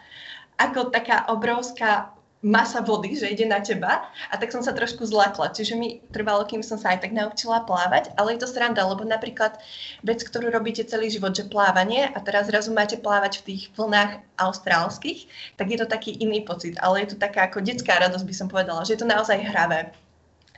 ako 0.60 0.92
taká 0.92 1.24
obrovská 1.32 2.12
masa 2.40 2.80
vody, 2.80 3.12
že 3.12 3.28
ide 3.28 3.44
na 3.44 3.60
teba 3.60 4.08
a 4.32 4.34
tak 4.40 4.48
som 4.48 4.64
sa 4.64 4.72
trošku 4.72 5.04
zlakla. 5.04 5.52
Čiže 5.52 5.76
mi 5.76 6.00
trvalo, 6.08 6.48
kým 6.48 6.64
som 6.64 6.80
sa 6.80 6.96
aj 6.96 7.04
tak 7.04 7.12
naučila 7.12 7.68
plávať, 7.68 8.16
ale 8.16 8.36
je 8.36 8.40
to 8.40 8.48
sranda, 8.48 8.80
lebo 8.80 9.04
napríklad 9.04 9.60
vec, 10.00 10.24
ktorú 10.24 10.48
robíte 10.48 10.80
celý 10.88 11.12
život, 11.12 11.36
že 11.36 11.44
plávanie 11.44 12.08
a 12.08 12.18
teraz 12.24 12.48
zrazu 12.48 12.72
máte 12.72 12.96
plávať 12.96 13.44
v 13.44 13.46
tých 13.52 13.62
vlnách 13.76 14.24
austrálskych, 14.40 15.28
tak 15.60 15.68
je 15.68 15.78
to 15.84 15.84
taký 15.84 16.16
iný 16.16 16.40
pocit, 16.40 16.80
ale 16.80 17.04
je 17.04 17.12
to 17.12 17.20
taká 17.20 17.44
ako 17.44 17.60
detská 17.60 18.00
radosť, 18.00 18.24
by 18.24 18.34
som 18.34 18.48
povedala, 18.48 18.88
že 18.88 18.96
je 18.96 19.00
to 19.04 19.08
naozaj 19.08 19.36
hravé. 19.36 19.92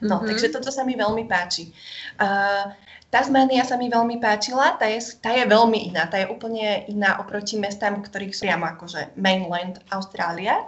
No, 0.02 0.18
mm-hmm. 0.18 0.28
takže 0.34 0.54
toto 0.54 0.70
sa 0.70 0.86
mi 0.86 0.98
veľmi 0.98 1.30
páči. 1.30 1.70
Uh, 2.18 2.74
Tasmania 3.12 3.60
sa 3.60 3.76
mi 3.76 3.92
veľmi 3.92 4.24
páčila, 4.24 4.80
tá 4.80 4.88
je, 4.88 4.96
tá 5.20 5.36
je 5.36 5.44
veľmi 5.44 5.92
iná, 5.92 6.08
tá 6.08 6.16
je 6.24 6.32
úplne 6.32 6.88
iná 6.88 7.20
oproti 7.20 7.60
mestám, 7.60 8.00
ktorých 8.00 8.32
sú 8.32 8.48
priamo 8.48 8.64
akože 8.64 9.12
mainland 9.20 9.84
Austrália. 9.92 10.64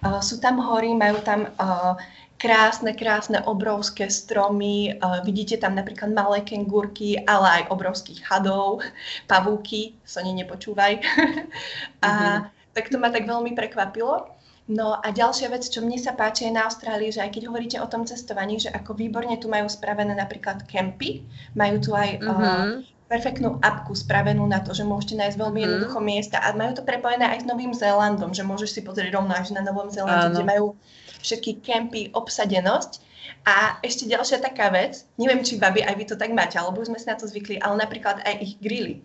Uh, 0.00 0.24
sú 0.24 0.40
tam 0.40 0.56
hory, 0.56 0.96
majú 0.96 1.20
tam 1.20 1.52
uh, 1.60 1.92
krásne, 2.40 2.96
krásne, 2.96 3.44
obrovské 3.44 4.08
stromy, 4.08 4.96
uh, 5.04 5.20
vidíte 5.20 5.60
tam 5.60 5.76
napríklad 5.76 6.16
malé 6.16 6.40
kengurky, 6.40 7.20
ale 7.28 7.60
aj 7.60 7.68
obrovských 7.68 8.24
hadov, 8.24 8.80
pavúky, 9.28 9.92
Soni 10.08 10.32
nepočúvaj. 10.32 10.96
a 12.08 12.08
mm-hmm. 12.08 12.72
tak 12.72 12.88
to 12.88 12.96
ma 12.96 13.12
tak 13.12 13.28
veľmi 13.28 13.52
prekvapilo. 13.52 14.32
No 14.70 14.94
a 14.94 15.10
ďalšia 15.10 15.50
vec, 15.50 15.66
čo 15.66 15.82
mne 15.82 15.98
sa 15.98 16.14
páči 16.14 16.46
aj 16.46 16.54
na 16.54 16.62
Austrálii, 16.70 17.10
že 17.10 17.18
aj 17.18 17.34
keď 17.34 17.42
hovoríte 17.50 17.78
o 17.82 17.90
tom 17.90 18.06
cestovaní, 18.06 18.62
že 18.62 18.70
ako 18.70 18.94
výborne 18.94 19.34
tu 19.34 19.50
majú 19.50 19.66
spravené 19.66 20.14
napríklad 20.14 20.62
kempy, 20.70 21.26
majú 21.58 21.82
tu 21.82 21.90
aj 21.98 22.22
mm-hmm. 22.22 22.30
uh, 22.30 22.86
perfektnú 23.10 23.58
apku 23.58 23.90
spravenú 23.98 24.46
na 24.46 24.62
to, 24.62 24.70
že 24.70 24.86
môžete 24.86 25.18
nájsť 25.18 25.34
veľmi 25.34 25.50
mm-hmm. 25.50 25.66
jednoducho 25.66 25.98
miesta 25.98 26.38
a 26.38 26.54
majú 26.54 26.78
to 26.78 26.86
prepojené 26.86 27.26
aj 27.26 27.42
s 27.42 27.48
Novým 27.50 27.74
Zélandom, 27.74 28.30
že 28.30 28.46
môžeš 28.46 28.70
si 28.70 28.80
pozrieť 28.86 29.18
rovno 29.18 29.34
až 29.34 29.50
na 29.50 29.66
Novom 29.66 29.90
Zélande, 29.90 30.38
kde 30.38 30.46
majú 30.46 30.78
všetky 31.26 31.58
kempy, 31.58 32.14
obsadenosť. 32.14 33.02
A 33.42 33.82
ešte 33.82 34.06
ďalšia 34.06 34.38
taká 34.38 34.70
vec, 34.70 35.02
neviem, 35.18 35.42
či 35.42 35.58
babi 35.58 35.82
aj 35.82 35.94
vy 35.98 36.04
to 36.06 36.14
tak 36.14 36.30
máte, 36.30 36.54
alebo 36.54 36.78
sme 36.86 36.98
si 36.98 37.10
na 37.10 37.18
to 37.18 37.26
zvykli, 37.26 37.58
ale 37.58 37.82
napríklad 37.82 38.22
aj 38.22 38.34
ich 38.38 38.54
grily. 38.62 39.02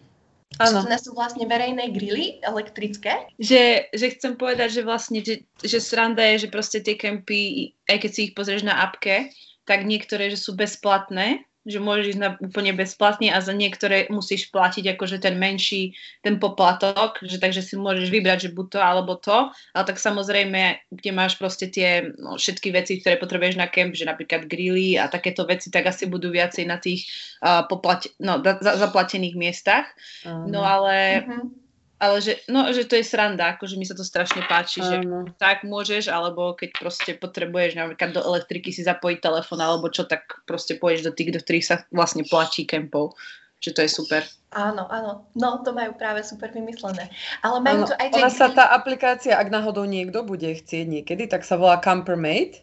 Áno. 0.58 0.84
Že 0.84 0.98
sú 1.00 1.12
vlastne 1.16 1.46
verejné 1.48 1.90
grily 1.96 2.44
elektrické. 2.44 3.32
Že, 3.40 3.94
že 3.94 4.08
chcem 4.18 4.34
povedať, 4.36 4.70
že 4.78 4.82
vlastne, 4.84 5.20
že, 5.24 5.48
že 5.64 5.80
sranda 5.80 6.22
je, 6.36 6.46
že 6.46 6.54
proste 6.54 6.84
tie 6.84 7.00
kempy, 7.00 7.74
aj 7.88 7.98
keď 8.04 8.12
si 8.12 8.22
ich 8.30 8.36
pozrieš 8.36 8.68
na 8.68 8.84
apke, 8.84 9.32
tak 9.64 9.88
niektoré, 9.88 10.32
že 10.32 10.40
sú 10.40 10.56
bezplatné 10.56 11.47
že 11.68 11.84
môžeš 11.84 12.16
ísť 12.16 12.22
na 12.24 12.30
úplne 12.40 12.72
bezplatne 12.72 13.30
a 13.30 13.44
za 13.44 13.52
niektoré 13.52 14.08
musíš 14.08 14.48
platiť 14.50 14.96
akože 14.96 15.20
ten 15.20 15.36
menší, 15.36 15.92
ten 16.24 16.40
poplatok, 16.40 17.20
že 17.22 17.38
takže 17.38 17.60
si 17.60 17.76
môžeš 17.76 18.08
vybrať, 18.08 18.48
že 18.48 18.56
buď 18.56 18.68
to 18.72 18.80
alebo 18.80 19.20
to, 19.20 19.52
ale 19.76 19.84
tak 19.84 20.00
samozrejme, 20.00 20.80
kde 20.96 21.12
máš 21.12 21.36
proste 21.36 21.68
tie 21.68 22.16
no, 22.16 22.40
všetky 22.40 22.72
veci, 22.72 23.04
ktoré 23.04 23.20
potrebuješ 23.20 23.60
na 23.60 23.68
kemp, 23.68 23.94
že 23.94 24.08
napríklad 24.08 24.48
grilly 24.48 24.96
a 24.96 25.12
takéto 25.12 25.44
veci, 25.44 25.68
tak 25.68 25.92
asi 25.92 26.08
budú 26.08 26.32
viacej 26.32 26.64
na 26.64 26.80
tých 26.80 27.06
uh, 27.44 27.68
poplat- 27.68 28.16
no, 28.24 28.40
za- 28.40 28.80
zaplatených 28.80 29.36
miestach. 29.36 29.86
Uh-huh. 30.24 30.48
No 30.48 30.64
ale... 30.64 31.28
Uh-huh 31.28 31.67
ale 31.98 32.22
že, 32.22 32.34
no, 32.46 32.70
že 32.70 32.86
to 32.86 32.94
je 32.94 33.06
sranda, 33.06 33.58
akože 33.58 33.74
mi 33.74 33.86
sa 33.86 33.98
to 33.98 34.06
strašne 34.06 34.46
páči, 34.46 34.86
že 34.86 35.02
tak 35.42 35.66
môžeš, 35.66 36.14
alebo 36.14 36.54
keď 36.54 36.78
proste 36.78 37.18
potrebuješ 37.18 37.74
napríklad 37.74 38.14
do 38.14 38.22
elektriky 38.22 38.70
si 38.70 38.86
zapojiť 38.86 39.18
telefón, 39.18 39.60
alebo 39.66 39.90
čo, 39.90 40.06
tak 40.06 40.46
proste 40.46 40.78
pôjdeš 40.78 41.10
do 41.10 41.14
tých, 41.18 41.34
do 41.34 41.42
ktorých 41.42 41.66
sa 41.66 41.76
vlastne 41.90 42.22
platí 42.22 42.70
kempov. 42.70 43.18
Že 43.58 43.74
to 43.74 43.82
je 43.82 43.90
super. 43.90 44.22
Áno, 44.54 44.86
áno. 44.94 45.26
No, 45.34 45.66
to 45.66 45.74
majú 45.74 45.98
práve 45.98 46.22
super 46.22 46.54
vymyslené. 46.54 47.10
Ale 47.42 47.58
majú 47.58 47.84
áno, 47.84 47.90
to 47.90 47.98
aj 47.98 48.08
tie... 48.14 48.22
Ona 48.22 48.30
sa 48.30 48.54
tá 48.54 48.70
aplikácia, 48.70 49.34
ak 49.34 49.50
náhodou 49.50 49.90
niekto 49.90 50.22
bude 50.22 50.46
chcieť 50.46 50.86
niekedy, 50.86 51.26
tak 51.26 51.42
sa 51.42 51.58
volá 51.58 51.82
Campermate 51.82 52.62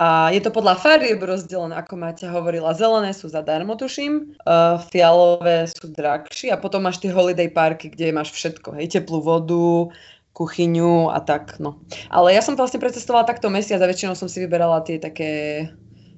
a 0.00 0.32
je 0.32 0.40
to 0.40 0.48
podľa 0.48 0.80
farieb 0.80 1.20
rozdelené, 1.20 1.76
ako 1.76 1.94
máte 2.00 2.24
hovorila. 2.24 2.72
Zelené 2.72 3.12
sú 3.12 3.28
zadarmo, 3.28 3.76
tuším, 3.76 4.32
uh, 4.48 4.80
fialové 4.88 5.68
sú 5.68 5.92
drahšie 5.92 6.48
a 6.48 6.56
potom 6.56 6.88
máš 6.88 7.04
tie 7.04 7.12
holiday 7.12 7.52
parky, 7.52 7.92
kde 7.92 8.08
máš 8.08 8.32
všetko, 8.32 8.80
hej, 8.80 8.96
teplú 8.96 9.20
vodu, 9.20 9.92
kuchyňu 10.32 11.12
a 11.12 11.20
tak, 11.20 11.60
no. 11.60 11.76
Ale 12.08 12.32
ja 12.32 12.40
som 12.40 12.56
vlastne 12.56 12.80
precestovala 12.80 13.28
takto 13.28 13.52
mesiac 13.52 13.76
a 13.84 13.90
väčšinou 13.92 14.16
som 14.16 14.24
si 14.24 14.40
vyberala 14.40 14.80
tie 14.88 14.96
také 14.96 15.68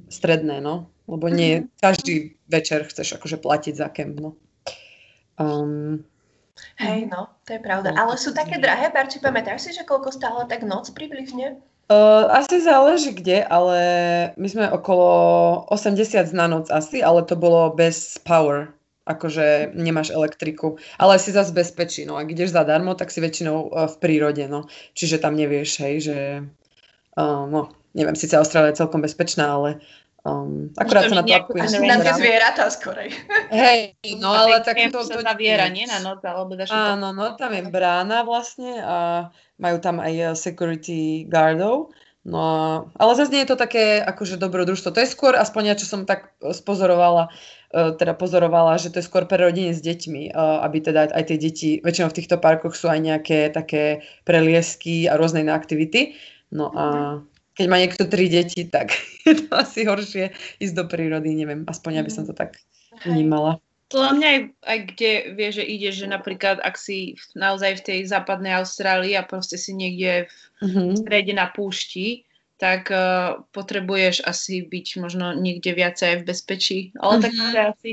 stredné, 0.07 0.63
no. 0.63 0.87
Lebo 1.11 1.27
nie 1.27 1.67
mm-hmm. 1.67 1.83
každý 1.83 2.39
večer 2.47 2.87
chceš 2.87 3.19
akože 3.19 3.43
platiť 3.43 3.75
za 3.75 3.91
kemp, 3.91 4.23
no. 4.23 4.39
Um, 5.43 6.07
Hej, 6.79 7.11
no, 7.11 7.35
to 7.43 7.59
je 7.59 7.61
pravda. 7.61 7.91
No, 7.91 8.07
Ale 8.07 8.15
sú 8.15 8.31
také 8.31 8.63
drahé, 8.63 8.95
Barči, 8.95 9.19
pamätáš 9.19 9.67
si, 9.67 9.71
že 9.75 9.83
koľko 9.83 10.15
stála 10.15 10.47
tak 10.47 10.63
noc 10.63 10.87
približne? 10.95 11.59
Uh, 11.93 12.25
asi 12.33 12.65
záleží 12.65 13.13
kde, 13.13 13.45
ale 13.45 13.79
my 14.41 14.49
sme 14.49 14.65
okolo 14.73 15.09
80 15.69 16.33
na 16.33 16.49
noc 16.49 16.73
asi, 16.73 17.05
ale 17.05 17.21
to 17.29 17.37
bolo 17.37 17.69
bez 17.69 18.17
power, 18.25 18.73
akože 19.05 19.77
nemáš 19.77 20.09
elektriku, 20.09 20.81
ale 20.97 21.21
si 21.21 21.37
zase 21.37 21.53
bezpečí, 21.53 22.09
no. 22.09 22.17
Ak 22.17 22.33
ideš 22.33 22.57
zadarmo, 22.57 22.97
tak 22.97 23.13
si 23.13 23.21
väčšinou 23.21 23.69
uh, 23.69 23.93
v 23.93 23.97
prírode, 24.01 24.49
no, 24.49 24.73
čiže 24.97 25.21
tam 25.21 25.37
nevieš, 25.37 25.85
hej, 25.85 25.95
že 26.01 26.19
uh, 27.21 27.45
no, 27.45 27.69
neviem, 27.93 28.17
síce 28.17 28.41
Austrália 28.41 28.73
je 28.73 28.81
celkom 28.81 29.05
bezpečná, 29.05 29.53
ale 29.53 29.85
Um, 30.23 30.71
akurát 30.79 31.11
sa 31.11 31.19
na 31.19 31.27
to 31.27 31.35
apkuješ. 31.35 31.83
Na 31.83 31.99
tie 31.99 32.15
zvieratá 32.15 32.71
skorej. 32.71 33.11
Hej, 33.51 33.99
no 34.23 34.31
ale 34.31 34.63
tak 34.63 34.79
to... 34.95 35.03
to 35.03 35.19
zaviera, 35.19 35.67
nie 35.67 35.83
na 35.83 35.99
noc, 35.99 36.23
alebo 36.23 36.55
daš 36.55 36.71
Áno, 36.71 37.11
no 37.11 37.35
tam 37.35 37.51
je 37.51 37.67
brána 37.67 38.23
vlastne 38.23 38.79
a 38.79 38.97
majú 39.59 39.83
tam 39.83 39.99
aj 39.99 40.15
eh, 40.15 40.31
security 40.39 41.27
guardov. 41.27 41.91
No, 42.23 42.87
ale 43.03 43.19
zase 43.19 43.35
nie 43.35 43.43
je 43.43 43.51
to 43.51 43.59
také 43.59 43.99
akože 43.99 44.39
dobrodružstvo. 44.39 44.95
To 44.95 45.03
je 45.03 45.11
skôr, 45.11 45.35
aspoň 45.35 45.75
ja, 45.75 45.79
čo 45.79 45.91
som 45.91 46.07
tak 46.07 46.31
eh, 46.39 46.55
spozorovala, 46.55 47.27
uh, 47.27 47.91
teda 47.99 48.15
pozorovala, 48.15 48.79
že 48.79 48.95
to 48.95 49.03
je 49.03 49.09
skôr 49.11 49.27
pre 49.27 49.43
rodiny 49.43 49.75
s 49.75 49.83
deťmi, 49.83 50.39
aby 50.39 50.79
teda 50.87 51.11
aj 51.11 51.35
tie 51.35 51.39
deti, 51.41 51.71
väčšinou 51.83 52.15
v 52.15 52.19
týchto 52.23 52.39
parkoch 52.39 52.79
sú 52.79 52.87
aj 52.87 53.01
nejaké 53.03 53.51
také 53.51 54.07
preliesky 54.23 55.11
a 55.11 55.19
rôzne 55.19 55.43
iné 55.43 55.51
aktivity. 55.51 56.15
No 56.53 56.69
a, 56.71 56.85
mm-hmm. 56.85 57.32
Keď 57.53 57.67
má 57.69 57.77
niekto 57.77 58.09
tri 58.09 58.33
deti, 58.33 58.65
tak 58.65 58.97
je 59.29 59.35
to 59.45 59.51
asi 59.53 59.85
horšie 59.85 60.33
ísť 60.61 60.75
do 60.75 60.85
prírody, 60.89 61.37
neviem, 61.37 61.69
aspoň 61.69 62.01
ja 62.01 62.03
by 62.05 62.11
som 62.13 62.25
to 62.25 62.33
tak 62.33 62.57
vnímala. 63.05 63.61
To 63.93 64.01
na 64.01 64.17
mňa 64.17 64.29
aj, 64.29 64.41
aj 64.65 64.79
kde 64.89 65.13
vie, 65.37 65.49
že 65.53 65.65
ide, 65.69 65.91
že 65.93 66.09
napríklad 66.09 66.65
ak 66.65 66.81
si 66.81 67.21
naozaj 67.37 67.85
v 67.85 67.85
tej 67.85 67.99
západnej 68.09 68.57
Austrálii 68.57 69.13
a 69.21 69.29
proste 69.29 69.61
si 69.61 69.77
niekde 69.77 70.33
v 70.65 70.65
mm-hmm. 70.65 71.05
strede 71.05 71.33
na 71.37 71.53
púšti, 71.53 72.25
tak 72.57 72.89
uh, 72.89 73.45
potrebuješ 73.53 74.25
asi 74.25 74.65
byť 74.65 74.87
možno 74.97 75.37
niekde 75.37 75.77
viacej 75.77 76.09
aj 76.09 76.17
v 76.25 76.25
bezpečí. 76.25 76.79
Ale 76.97 77.21
mm-hmm. 77.21 77.25
tak 77.29 77.33
to 77.37 77.45
je 77.53 77.63
asi 77.69 77.91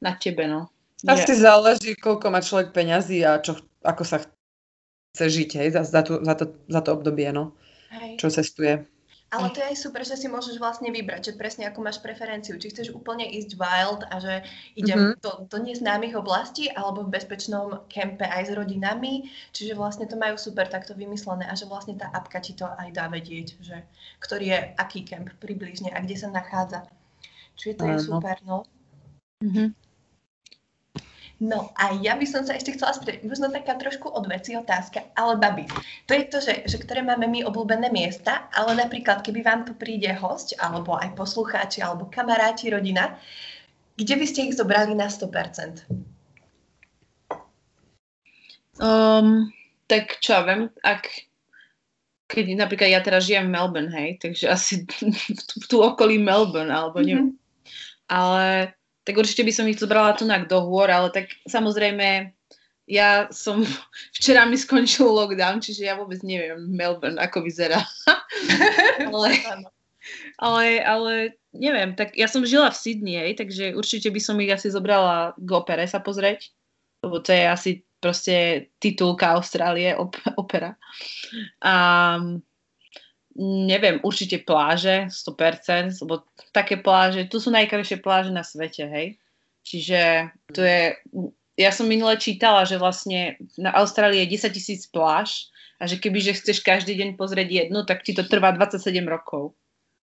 na 0.00 0.12
tebe, 0.16 0.48
no. 0.48 0.72
Asi 1.04 1.36
že... 1.36 1.44
záleží, 1.44 1.92
koľko 1.92 2.32
má 2.32 2.40
človek 2.40 2.72
peňazí 2.72 3.20
a 3.20 3.36
čo, 3.44 3.60
ako 3.84 4.00
sa 4.08 4.24
chce 4.24 5.24
žiť, 5.28 5.50
hej, 5.60 5.68
za, 5.76 5.84
za, 5.84 6.00
to, 6.00 6.24
za, 6.24 6.34
to, 6.40 6.44
za 6.72 6.80
to 6.80 6.90
obdobie, 6.96 7.28
no. 7.36 7.52
Hej. 7.92 8.16
Čo 8.16 8.32
cestuje. 8.32 8.93
Ale 9.34 9.50
to 9.50 9.58
je 9.58 9.70
aj 9.74 9.78
super, 9.82 10.02
že 10.06 10.14
si 10.14 10.30
môžeš 10.30 10.62
vlastne 10.62 10.94
vybrať, 10.94 11.30
že 11.30 11.32
presne 11.34 11.66
ako 11.66 11.82
máš 11.82 11.98
preferenciu. 11.98 12.54
Či 12.54 12.70
chceš 12.70 12.88
úplne 12.94 13.26
ísť 13.26 13.58
wild 13.58 14.06
a 14.06 14.22
že 14.22 14.34
idem 14.78 15.12
mm-hmm. 15.12 15.18
do, 15.18 15.32
do 15.50 15.58
neznámych 15.58 16.14
oblastí 16.14 16.70
alebo 16.70 17.02
v 17.02 17.18
bezpečnom 17.18 17.82
kempe 17.90 18.22
aj 18.22 18.46
s 18.46 18.50
rodinami. 18.54 19.26
Čiže 19.50 19.74
vlastne 19.74 20.06
to 20.06 20.14
majú 20.14 20.38
super 20.38 20.70
takto 20.70 20.94
vymyslené 20.94 21.50
a 21.50 21.58
že 21.58 21.66
vlastne 21.66 21.98
tá 21.98 22.06
apka 22.14 22.38
ti 22.38 22.54
to 22.54 22.70
aj 22.78 22.94
dá 22.94 23.10
vedieť, 23.10 23.58
že 23.58 23.82
ktorý 24.22 24.46
je 24.54 24.60
aký 24.78 25.02
kemp 25.02 25.34
približne 25.42 25.90
a 25.90 25.98
kde 25.98 26.14
sa 26.14 26.30
nachádza. 26.30 26.86
Čiže 27.58 27.74
to 27.74 27.84
je 27.90 27.96
super, 27.98 28.38
no. 28.46 28.62
Mm-hmm. 29.42 29.83
No 31.44 31.76
a 31.76 31.92
ja 32.00 32.16
by 32.16 32.24
som 32.24 32.40
sa 32.48 32.56
ešte 32.56 32.72
chcela 32.72 32.96
spýtať, 32.96 33.20
možno 33.28 33.52
taká 33.52 33.76
trošku 33.76 34.08
odveci 34.08 34.56
otázka, 34.56 35.12
ale 35.12 35.36
babi, 35.36 35.68
to 36.08 36.16
je 36.16 36.24
to, 36.32 36.38
že, 36.40 36.54
že 36.64 36.80
ktoré 36.80 37.04
máme 37.04 37.28
my 37.28 37.44
obľúbené 37.44 37.92
miesta, 37.92 38.48
ale 38.56 38.72
napríklad, 38.72 39.20
keby 39.20 39.44
vám 39.44 39.68
tu 39.68 39.76
príde 39.76 40.08
host, 40.16 40.56
alebo 40.56 40.96
aj 40.96 41.12
poslucháči, 41.12 41.84
alebo 41.84 42.08
kamaráti, 42.08 42.72
rodina, 42.72 43.20
kde 44.00 44.14
by 44.16 44.24
ste 44.24 44.48
ich 44.48 44.56
zobrali 44.56 44.96
na 44.96 45.12
100%? 45.12 45.84
Um, 48.80 49.52
tak 49.84 50.16
čo 50.24 50.40
viem, 50.48 50.72
ak 50.80 51.28
keď 52.24 52.56
napríklad 52.56 52.88
ja 52.88 53.04
teraz 53.04 53.28
žijem 53.28 53.52
v 53.52 53.54
Melbourne, 53.54 53.92
hej, 53.92 54.16
takže 54.16 54.48
asi 54.48 54.88
v 55.60 55.66
tu 55.68 55.84
okolí 55.84 56.16
Melbourne, 56.16 56.72
alebo 56.72 57.04
neviem. 57.04 57.36
Mm-hmm. 57.36 57.42
Ale 58.08 58.72
tak 59.04 59.14
určite 59.20 59.44
by 59.44 59.52
som 59.52 59.68
ich 59.68 59.78
zobrala 59.78 60.16
tu 60.16 60.24
do 60.24 60.58
hôr, 60.64 60.88
ale 60.88 61.12
tak 61.12 61.28
samozrejme 61.44 62.32
ja 62.88 63.28
som, 63.32 63.64
včera 64.16 64.44
mi 64.48 64.56
skončil 64.56 65.08
lockdown, 65.08 65.60
čiže 65.60 65.84
ja 65.84 65.96
vôbec 65.96 66.20
neviem 66.24 66.68
Melbourne, 66.72 67.20
ako 67.20 67.44
vyzerá. 67.44 67.80
ale, 69.12 69.28
ale, 70.40 70.64
ale 70.84 71.12
neviem, 71.52 71.92
tak 71.96 72.16
ja 72.16 72.28
som 72.28 72.44
žila 72.44 72.72
v 72.72 72.80
Sydney, 72.80 73.32
takže 73.36 73.76
určite 73.76 74.08
by 74.08 74.20
som 74.20 74.40
ich 74.40 74.52
asi 74.52 74.68
zobrala 74.72 75.36
k 75.36 75.50
opere 75.52 75.84
sa 75.88 76.00
pozrieť, 76.00 76.52
lebo 77.04 77.20
to 77.20 77.30
je 77.32 77.44
asi 77.44 77.70
proste 78.00 78.68
titulka 78.80 79.32
Austrálie, 79.32 79.96
op- 79.96 80.20
opera. 80.36 80.76
A 81.64 81.74
neviem, 83.38 83.98
určite 84.06 84.38
pláže, 84.42 85.10
100%, 85.10 86.02
lebo 86.06 86.22
také 86.54 86.78
pláže, 86.78 87.26
tu 87.26 87.42
sú 87.42 87.50
najkrajšie 87.50 87.98
pláže 87.98 88.30
na 88.30 88.46
svete, 88.46 88.86
hej. 88.86 89.18
Čiže 89.64 90.30
to 90.52 90.60
je, 90.62 90.94
ja 91.58 91.70
som 91.74 91.88
minule 91.88 92.14
čítala, 92.20 92.62
že 92.68 92.78
vlastne 92.78 93.40
na 93.58 93.74
Austrálii 93.74 94.22
je 94.26 94.38
10 94.38 94.54
tisíc 94.54 94.82
pláž 94.86 95.50
a 95.80 95.88
že 95.90 95.98
keby, 95.98 96.20
že 96.20 96.36
chceš 96.38 96.62
každý 96.62 96.94
deň 96.94 97.18
pozrieť 97.18 97.48
jednu, 97.50 97.82
tak 97.82 98.06
ti 98.06 98.14
to 98.14 98.22
trvá 98.22 98.54
27 98.54 99.02
rokov. 99.08 99.56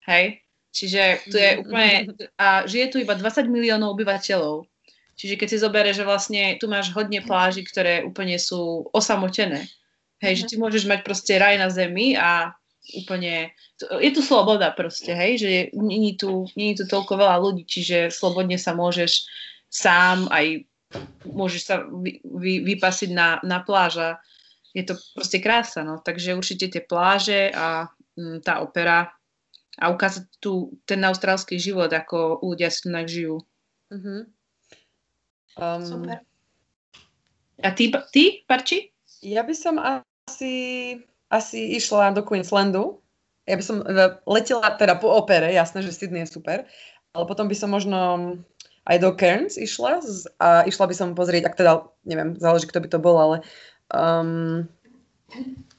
Hej? 0.03 0.43
Čiže 0.73 1.29
tu 1.29 1.37
je 1.37 1.61
úplne, 1.61 2.09
a 2.35 2.65
žije 2.65 2.85
tu 2.89 2.97
iba 2.97 3.13
20 3.13 3.45
miliónov 3.45 3.93
obyvateľov. 3.93 4.65
Čiže 5.13 5.37
keď 5.37 5.47
si 5.47 5.57
zoberieš, 5.61 6.01
že 6.01 6.09
vlastne 6.09 6.41
tu 6.57 6.65
máš 6.65 6.89
hodne 6.97 7.21
pláži, 7.21 7.61
ktoré 7.61 8.01
úplne 8.01 8.41
sú 8.41 8.89
osamotené. 8.89 9.69
Hej, 10.25 10.33
že 10.41 10.43
mhm. 10.45 10.49
ty 10.49 10.55
môžeš 10.57 10.83
mať 10.89 10.99
proste 11.05 11.33
raj 11.37 11.61
na 11.61 11.69
zemi 11.69 12.17
a 12.17 12.57
úplne, 12.91 13.55
je 13.79 14.11
tu 14.11 14.21
sloboda 14.21 14.75
proste, 14.75 15.15
hej, 15.15 15.39
že 15.39 15.49
není 15.71 16.19
tu, 16.19 16.51
není 16.59 16.75
tu 16.75 16.83
toľko 16.83 17.15
veľa 17.15 17.37
ľudí, 17.39 17.63
čiže 17.63 18.11
slobodne 18.11 18.59
sa 18.59 18.75
môžeš 18.75 19.27
sám 19.73 20.27
aj 20.29 20.67
môžeš 21.25 21.61
sa 21.65 21.75
vy, 21.89 22.21
vy, 22.21 22.61
vypasiť 22.73 23.09
na, 23.13 23.41
na 23.41 23.65
pláža. 23.65 24.21
Je 24.73 24.85
to 24.85 24.97
proste 25.13 25.41
krása, 25.41 25.81
no. 25.85 26.01
Takže 26.01 26.37
určite 26.37 26.69
tie 26.69 26.83
pláže 26.85 27.49
a 27.53 27.89
m, 28.17 28.37
mm, 28.37 28.37
tá 28.45 28.61
opera 28.61 29.09
a 29.81 29.89
ukázať 29.89 30.29
tu 30.37 30.77
ten 30.85 31.01
austrálsky 31.01 31.57
život, 31.57 31.89
ako 31.89 32.45
ľudia 32.45 32.69
si 32.69 32.85
tu 32.85 32.89
žijú. 33.09 33.35
Uh-huh. 33.89 34.21
Um, 35.57 35.81
Super. 35.81 36.21
A 37.61 37.69
ty, 37.73 37.89
ty, 38.13 38.45
Parči? 38.45 38.93
Ja 39.25 39.41
by 39.41 39.55
som 39.57 39.81
asi 39.81 40.53
asi 41.33 41.73
išla 41.73 42.13
do 42.13 42.21
Queenslandu. 42.21 43.01
Ja 43.49 43.57
by 43.57 43.63
som 43.65 43.81
e, 43.81 43.89
letela 44.29 44.77
teda 44.77 45.01
po 45.01 45.09
opere, 45.09 45.49
jasné, 45.49 45.81
že 45.81 45.91
Sydney 45.91 46.23
je 46.23 46.37
super, 46.37 46.69
ale 47.17 47.25
potom 47.25 47.49
by 47.49 47.55
som 47.57 47.73
možno 47.73 47.99
aj 48.85 48.97
do 49.01 49.09
Cairns 49.17 49.57
išla 49.57 49.99
a 50.37 50.63
išla 50.69 50.85
by 50.85 50.95
som 50.95 51.17
pozrieť, 51.17 51.49
ak 51.49 51.57
teda, 51.57 51.73
neviem, 52.05 52.37
záleží, 52.37 52.69
kto 52.69 52.83
by 52.83 52.89
to 52.91 52.99
bol, 52.99 53.15
ale 53.15 53.37
um, 53.89 54.67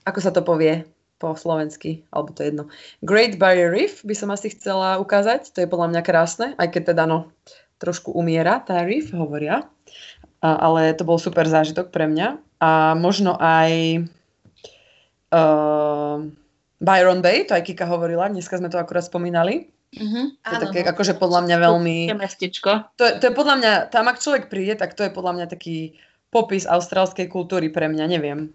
ako 0.09 0.19
sa 0.21 0.33
to 0.33 0.41
povie 0.41 0.85
po 1.21 1.37
slovensky, 1.37 2.05
alebo 2.11 2.33
to 2.33 2.45
je 2.45 2.49
jedno. 2.53 2.65
Great 3.05 3.37
Barrier 3.37 3.71
Reef 3.73 4.05
by 4.05 4.17
som 4.17 4.33
asi 4.33 4.53
chcela 4.53 5.01
ukázať, 5.01 5.53
to 5.53 5.65
je 5.65 5.71
podľa 5.71 5.93
mňa 5.95 6.03
krásne, 6.05 6.47
aj 6.57 6.69
keď 6.75 6.97
teda 6.97 7.05
no, 7.05 7.29
trošku 7.81 8.13
umiera 8.13 8.61
tá 8.65 8.85
reef, 8.85 9.13
hovoria, 9.13 9.69
a, 10.41 10.49
ale 10.61 10.93
to 10.97 11.05
bol 11.05 11.21
super 11.21 11.45
zážitok 11.45 11.93
pre 11.93 12.09
mňa. 12.09 12.41
A 12.65 12.97
možno 12.97 13.37
aj 13.37 14.05
uh, 15.35 16.23
Byron 16.79 17.21
Bay, 17.21 17.43
to 17.43 17.59
aj 17.59 17.67
Kika 17.67 17.91
hovorila, 17.91 18.31
dneska 18.31 18.55
sme 18.55 18.71
to 18.71 18.79
akurát 18.79 19.03
spomínali. 19.03 19.75
Uh-huh. 19.95 20.35
To 20.43 20.53
je 20.59 20.63
také, 20.71 20.81
no. 20.83 20.91
akože 20.91 21.15
podľa 21.19 21.41
mňa 21.47 21.57
veľmi... 21.59 21.97
mestečko. 22.19 22.71
To, 22.99 23.05
to 23.19 23.25
je 23.31 23.35
podľa 23.35 23.55
mňa, 23.59 23.73
tam 23.95 24.11
ak 24.11 24.19
človek 24.19 24.51
príde, 24.51 24.75
tak 24.75 24.99
to 24.99 25.07
je 25.07 25.11
podľa 25.15 25.33
mňa 25.39 25.47
taký 25.47 25.95
popis 26.35 26.67
austrálskej 26.67 27.31
kultúry 27.31 27.71
pre 27.71 27.87
mňa, 27.87 28.11
neviem. 28.11 28.51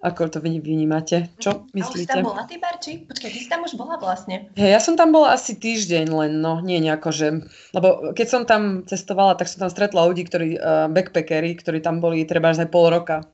Ako 0.00 0.32
to 0.32 0.40
vy 0.40 0.64
vnímate? 0.64 1.28
Čo 1.36 1.68
myslíte? 1.76 2.12
A 2.12 2.24
už 2.24 2.24
tam 2.24 2.28
bola 2.32 2.44
ty, 2.48 2.56
Barči? 2.56 3.04
Počkaj, 3.04 3.30
ty 3.36 3.38
si 3.44 3.48
tam 3.52 3.68
už 3.68 3.76
bola 3.76 4.00
vlastne. 4.00 4.48
Hey, 4.56 4.72
ja 4.72 4.80
som 4.80 4.96
tam 4.96 5.12
bola 5.12 5.36
asi 5.36 5.52
týždeň 5.52 6.08
len, 6.08 6.32
no 6.40 6.64
nie 6.64 6.80
nejako, 6.80 7.12
že... 7.12 7.44
Lebo 7.76 8.16
keď 8.16 8.26
som 8.28 8.42
tam 8.48 8.88
cestovala, 8.88 9.36
tak 9.36 9.52
som 9.52 9.64
tam 9.64 9.72
stretla 9.72 10.08
ľudí, 10.08 10.24
ktorí, 10.24 10.56
uh, 10.56 10.88
backpackery, 10.88 11.52
ktorí 11.60 11.84
tam 11.84 12.00
boli 12.00 12.24
treba 12.24 12.48
aj 12.48 12.72
pol 12.72 12.88
roka. 12.88 13.28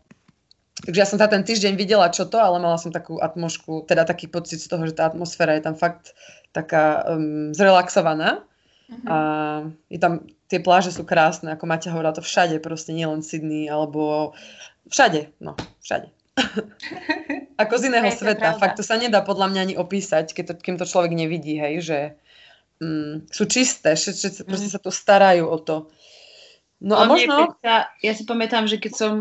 Takže 0.85 0.99
ja 1.01 1.09
som 1.09 1.17
za 1.17 1.25
ten 1.33 1.41
týždeň 1.41 1.73
videla, 1.73 2.13
čo 2.13 2.29
to, 2.29 2.37
ale 2.37 2.61
mala 2.61 2.77
som 2.77 2.93
takú 2.93 3.17
atmošku, 3.17 3.89
teda 3.89 4.05
taký 4.05 4.29
pocit 4.29 4.61
z 4.61 4.69
toho, 4.69 4.85
že 4.85 4.93
tá 4.93 5.09
atmosféra 5.09 5.57
je 5.57 5.65
tam 5.65 5.73
fakt 5.73 6.13
taká 6.53 7.01
um, 7.09 7.57
zrelaxovaná. 7.57 8.45
Uh-huh. 8.87 9.09
A 9.09 9.17
je 9.89 9.97
tam, 9.97 10.29
tie 10.53 10.61
pláže 10.61 10.93
sú 10.93 11.09
krásne, 11.09 11.49
ako 11.49 11.65
Maťa 11.65 11.97
hovorila, 11.97 12.13
to 12.13 12.21
všade, 12.21 12.61
proste 12.61 12.93
nielen 12.93 13.25
Sydney, 13.25 13.73
alebo 13.73 14.37
všade, 14.93 15.33
no, 15.41 15.57
všade. 15.81 16.13
ako 17.63 17.75
z 17.81 17.89
iného 17.89 18.05
je 18.13 18.21
sveta. 18.21 18.61
Fakt 18.61 18.77
to 18.77 18.85
sa 18.85 19.01
nedá 19.01 19.25
podľa 19.25 19.49
mňa 19.49 19.61
ani 19.65 19.75
opísať, 19.81 20.37
keď 20.37 20.45
to, 20.45 20.55
kým 20.61 20.77
to 20.77 20.85
človek 20.85 21.17
nevidí, 21.17 21.57
hej, 21.57 21.75
že 21.81 21.99
um, 22.85 23.25
sú 23.33 23.49
čisté, 23.49 23.97
že 23.97 24.13
uh-huh. 24.13 24.45
proste 24.45 24.69
sa 24.69 24.77
tu 24.77 24.93
starajú 24.93 25.49
o 25.49 25.57
to. 25.57 25.89
No 26.81 27.01
a 27.01 27.09
možno... 27.09 27.57
Sa, 27.65 27.89
ja 28.05 28.13
si 28.13 28.29
pamätám, 28.29 28.69
že 28.69 28.77
keď 28.77 28.93
som 28.93 29.13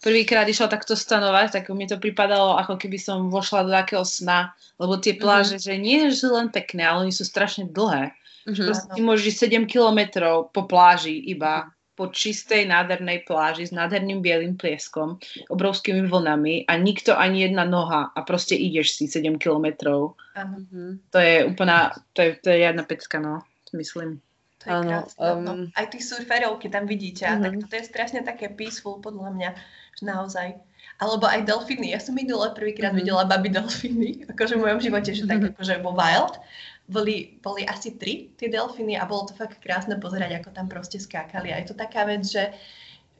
prvýkrát 0.00 0.48
išla 0.48 0.72
takto 0.72 0.96
stanovať, 0.96 1.60
tak 1.60 1.68
mi 1.76 1.84
to 1.84 2.00
pripadalo, 2.00 2.56
ako 2.56 2.80
keby 2.80 2.96
som 2.96 3.28
vošla 3.28 3.68
do 3.68 3.72
takého 3.72 4.04
sna, 4.04 4.56
lebo 4.80 4.96
tie 4.96 5.12
mhm. 5.16 5.20
pláže, 5.20 5.56
mm-hmm. 5.60 5.68
že 5.68 5.74
nie 5.76 5.98
že 6.08 6.28
len 6.32 6.48
pekné, 6.48 6.88
ale 6.88 7.08
oni 7.08 7.12
sú 7.12 7.28
strašne 7.28 7.68
dlhé. 7.68 8.16
Mm-hmm. 8.48 8.66
Proste 8.66 8.88
ty 8.96 9.00
môžeš 9.04 9.24
ísť 9.28 9.40
7 9.54 9.70
kilometrov 9.70 10.50
po 10.50 10.66
pláži 10.66 11.14
iba, 11.30 11.70
po 11.92 12.08
čistej, 12.08 12.64
nádhernej 12.66 13.28
pláži 13.28 13.68
s 13.68 13.72
nádherným 13.76 14.24
bielým 14.24 14.56
plieskom, 14.56 15.20
obrovskými 15.52 16.08
vlnami 16.08 16.64
a 16.64 16.80
nikto 16.80 17.12
ani 17.12 17.44
jedna 17.46 17.68
noha 17.68 18.10
a 18.10 18.18
proste 18.24 18.56
ideš 18.56 18.96
si 18.96 19.04
7 19.06 19.36
kilometrov. 19.36 20.16
Mm-hmm. 20.32 21.12
To 21.12 21.18
je 21.20 21.36
úplná, 21.44 21.92
to 22.16 22.24
je, 22.24 22.28
to 22.40 22.48
je 22.50 22.58
jedna 22.64 22.82
pecka, 22.88 23.20
no, 23.20 23.44
myslím. 23.76 24.24
To 24.62 24.70
je 24.70 24.74
ano, 24.74 24.98
Um... 25.18 25.42
No, 25.42 25.52
aj 25.74 25.86
tí 25.90 25.98
surferov, 25.98 26.62
keď 26.62 26.70
tam 26.80 26.84
vidíte, 26.86 27.26
uh-huh. 27.26 27.42
tak 27.42 27.52
to 27.66 27.74
je 27.74 27.84
strašne 27.84 28.20
také 28.22 28.46
peaceful 28.46 29.02
podľa 29.02 29.30
mňa, 29.34 29.50
že 29.98 30.02
naozaj. 30.06 30.48
Alebo 31.02 31.26
aj 31.26 31.42
delfíny. 31.42 31.90
Ja 31.90 31.98
som 31.98 32.14
minule 32.14 32.54
prvýkrát 32.54 32.94
uh-huh. 32.94 33.02
videla 33.02 33.26
baby 33.26 33.50
delfíny, 33.50 34.10
akože 34.32 34.54
v 34.58 34.62
mojom 34.62 34.80
živote, 34.80 35.10
že 35.10 35.26
tak 35.26 35.42
uh-huh. 35.42 35.52
akože 35.58 35.74
vo 35.82 35.92
wild. 35.92 36.38
Boli, 36.90 37.38
boli 37.38 37.62
asi 37.66 37.94
tri 37.94 38.34
tie 38.38 38.50
delfíny 38.50 38.98
a 38.98 39.06
bolo 39.06 39.30
to 39.30 39.34
fakt 39.38 39.62
krásne 39.62 39.98
pozerať, 39.98 40.42
ako 40.42 40.50
tam 40.50 40.66
proste 40.66 40.98
skákali. 40.98 41.54
A 41.54 41.62
je 41.62 41.70
to 41.70 41.76
taká 41.78 42.06
vec, 42.06 42.22
že 42.22 42.54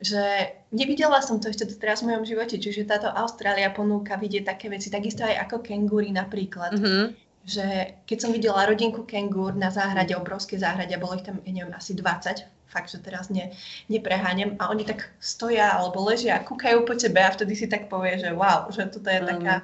že 0.02 0.50
nevidela 0.74 1.22
som 1.22 1.38
to 1.38 1.46
ešte 1.46 1.78
teraz 1.78 2.02
v 2.02 2.10
mojom 2.10 2.26
živote, 2.26 2.58
čiže 2.58 2.90
táto 2.90 3.06
Austrália 3.06 3.70
ponúka 3.70 4.18
vidieť 4.18 4.50
také 4.50 4.66
veci, 4.66 4.90
takisto 4.90 5.22
aj 5.22 5.46
ako 5.46 5.62
kengúry 5.62 6.10
napríklad. 6.10 6.74
Mm-hmm 6.74 7.21
že 7.42 7.98
keď 8.06 8.18
som 8.18 8.30
videla 8.30 8.66
rodinku 8.66 9.02
kengur 9.02 9.54
na 9.54 9.70
záhrade, 9.70 10.14
obrovské 10.14 10.58
záhrade, 10.58 10.94
bolo 10.98 11.18
ich 11.18 11.26
tam, 11.26 11.42
ja 11.42 11.52
neviem, 11.52 11.74
asi 11.74 11.94
20, 11.98 12.46
fakt, 12.72 12.88
že 12.88 13.04
teraz 13.04 13.28
ne, 13.28 13.52
nepreháňam, 13.92 14.56
a 14.56 14.72
oni 14.72 14.88
tak 14.88 15.12
stoja 15.20 15.76
alebo 15.76 16.00
ležia 16.00 16.40
a 16.40 16.44
kúkajú 16.46 16.88
po 16.88 16.96
tebe 16.96 17.20
a 17.20 17.34
vtedy 17.34 17.52
si 17.52 17.66
tak 17.68 17.92
povie, 17.92 18.16
že 18.16 18.32
wow, 18.32 18.72
že 18.72 18.88
toto 18.88 19.12
je 19.12 19.20
mm. 19.20 19.28
taká, 19.28 19.54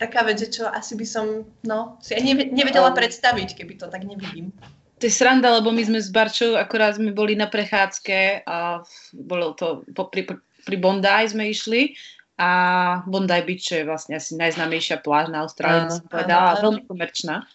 taká 0.00 0.20
vec, 0.24 0.40
že 0.40 0.48
čo 0.48 0.64
asi 0.70 0.96
by 0.96 1.06
som, 1.06 1.44
no, 1.66 2.00
si 2.00 2.16
ja 2.16 2.22
nevedela 2.48 2.94
um. 2.94 2.96
predstaviť, 2.96 3.60
keby 3.60 3.76
to 3.76 3.92
tak 3.92 4.08
nevidím. 4.08 4.54
To 5.02 5.10
je 5.10 5.12
sranda, 5.12 5.50
lebo 5.60 5.74
my 5.74 5.82
sme 5.84 6.00
s 6.00 6.08
Barčou, 6.08 6.56
akorát 6.56 6.96
sme 6.96 7.12
boli 7.12 7.36
na 7.36 7.50
prechádzke 7.50 8.46
a 8.46 8.80
bolo 9.12 9.52
to 9.52 9.82
po, 9.92 10.08
pri, 10.08 10.24
pri 10.64 10.76
Bondi 10.80 11.28
sme 11.28 11.50
išli 11.50 11.92
a 12.34 12.50
Bondi 13.06 13.40
Beach 13.46 13.70
je 13.70 13.86
vlastne 13.86 14.18
asi 14.18 14.34
najznámejšia 14.34 14.98
pláž 15.02 15.30
na 15.30 15.46
Austrálii, 15.46 16.02
som 16.02 16.06
povedala, 16.10 16.58
veľmi 16.58 16.82
komerčná. 16.86 17.46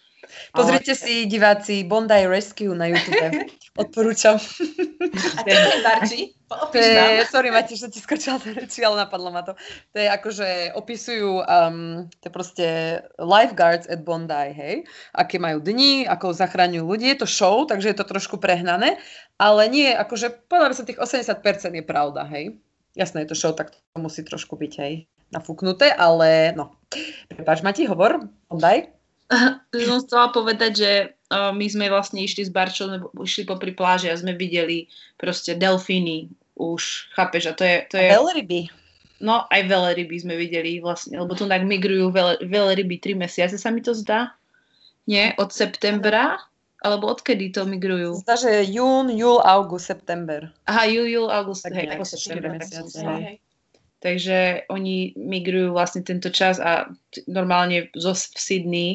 Pozrite 0.54 0.94
ale... 0.94 1.02
si, 1.02 1.13
diváci, 1.26 1.84
Bondi 1.84 2.28
Rescue 2.30 2.72
na 2.76 2.92
YouTube. 2.92 3.50
Odporúčam. 3.82 4.36
A 4.36 5.39
to 5.44 5.50
je 5.50 5.80
Barči? 5.84 6.22
To 6.50 6.78
je, 6.78 7.24
sorry, 7.30 7.54
Mati, 7.54 7.78
že 7.78 7.94
ti 7.94 8.02
skočila 8.02 8.42
do 8.42 8.52
reči, 8.52 8.82
ale 8.82 9.06
napadlo 9.06 9.30
ma 9.30 9.46
to. 9.46 9.54
To 9.94 9.98
je 10.02 10.10
akože 10.10 10.48
opisujú, 10.74 11.46
um, 11.46 12.10
to 12.20 12.28
proste 12.34 13.00
lifeguards 13.22 13.86
at 13.86 14.02
Bondi, 14.02 14.50
hej? 14.52 14.76
Aké 15.13 15.38
majú 15.38 15.62
dni, 15.62 16.10
ako 16.10 16.34
zachraňujú 16.34 16.84
ľudí. 16.84 17.06
Je 17.13 17.22
to 17.22 17.30
show, 17.30 17.63
takže 17.70 17.94
je 17.94 17.98
to 18.02 18.10
trošku 18.10 18.42
prehnané, 18.42 18.98
ale 19.38 19.70
nie, 19.70 19.94
akože 19.94 20.50
povedala 20.50 20.74
by 20.74 20.76
som, 20.76 20.89
tých 20.89 21.00
80% 21.00 21.80
je 21.80 21.86
pravda, 21.86 22.26
hej? 22.28 22.58
Jasné, 22.99 23.23
je 23.23 23.31
to 23.31 23.39
show, 23.39 23.55
tak 23.55 23.71
to 23.71 23.97
musí 24.03 24.27
trošku 24.27 24.59
byť, 24.59 24.73
hej, 24.83 25.07
nafúknuté, 25.31 25.95
ale 25.95 26.51
no. 26.51 26.75
Prepáč, 27.31 27.63
Mati, 27.63 27.88
hovor, 27.88 28.27
Bondi? 28.51 28.91
som 29.88 30.03
chcela 30.03 30.35
povedať, 30.35 30.71
že 30.75 30.91
uh, 31.31 31.55
my 31.55 31.63
sme 31.71 31.88
vlastne 31.88 32.19
išli 32.19 32.43
s 32.43 32.51
Barčou, 32.51 32.91
išli 33.23 33.47
popri 33.47 33.71
pláži 33.71 34.12
a 34.12 34.19
sme 34.19 34.35
videli 34.35 34.91
proste 35.15 35.55
delfíny 35.55 36.27
už, 36.59 37.13
chápeš, 37.15 37.47
a 37.47 37.53
to 37.55 37.63
je... 37.63 37.75
To 37.88 37.95
je 37.95 38.09
veľryby. 38.12 38.59
No, 39.23 39.47
aj 39.47 39.67
veľryby 39.67 40.15
sme 40.19 40.35
videli 40.35 40.83
vlastne, 40.83 41.15
lebo 41.15 41.35
tu 41.39 41.47
tak 41.47 41.63
migrujú 41.63 42.12
veľ, 42.12 42.43
veľryby 42.43 42.99
tri 42.99 43.15
mesiace, 43.15 43.55
sa 43.55 43.71
mi 43.71 43.79
to 43.79 43.95
zdá. 43.95 44.35
Nie, 45.07 45.39
od 45.39 45.55
septembra, 45.55 46.39
alebo 46.80 47.12
odkedy 47.12 47.52
to 47.52 47.68
migrujú? 47.68 48.24
Zdá, 48.24 48.39
že 48.39 48.63
jún, 48.72 49.12
júl, 49.12 49.44
august, 49.44 49.92
september. 49.92 50.48
Aha, 50.63 50.88
júl, 50.88 51.08
júl, 51.12 51.28
august, 51.28 51.68
tak 51.68 51.76
hej, 51.76 51.92
ako 51.92 52.04
september. 52.08 52.56
Mesiace, 52.56 53.00
hej. 53.04 53.36
Takže 54.00 54.63
oni 54.72 55.12
migrujú 55.20 55.76
vlastne 55.76 56.08
tento 56.08 56.32
čas 56.32 56.56
a 56.56 56.88
normálne 57.28 57.92
zo 58.00 58.15
v 58.15 58.39
Sydney 58.39 58.92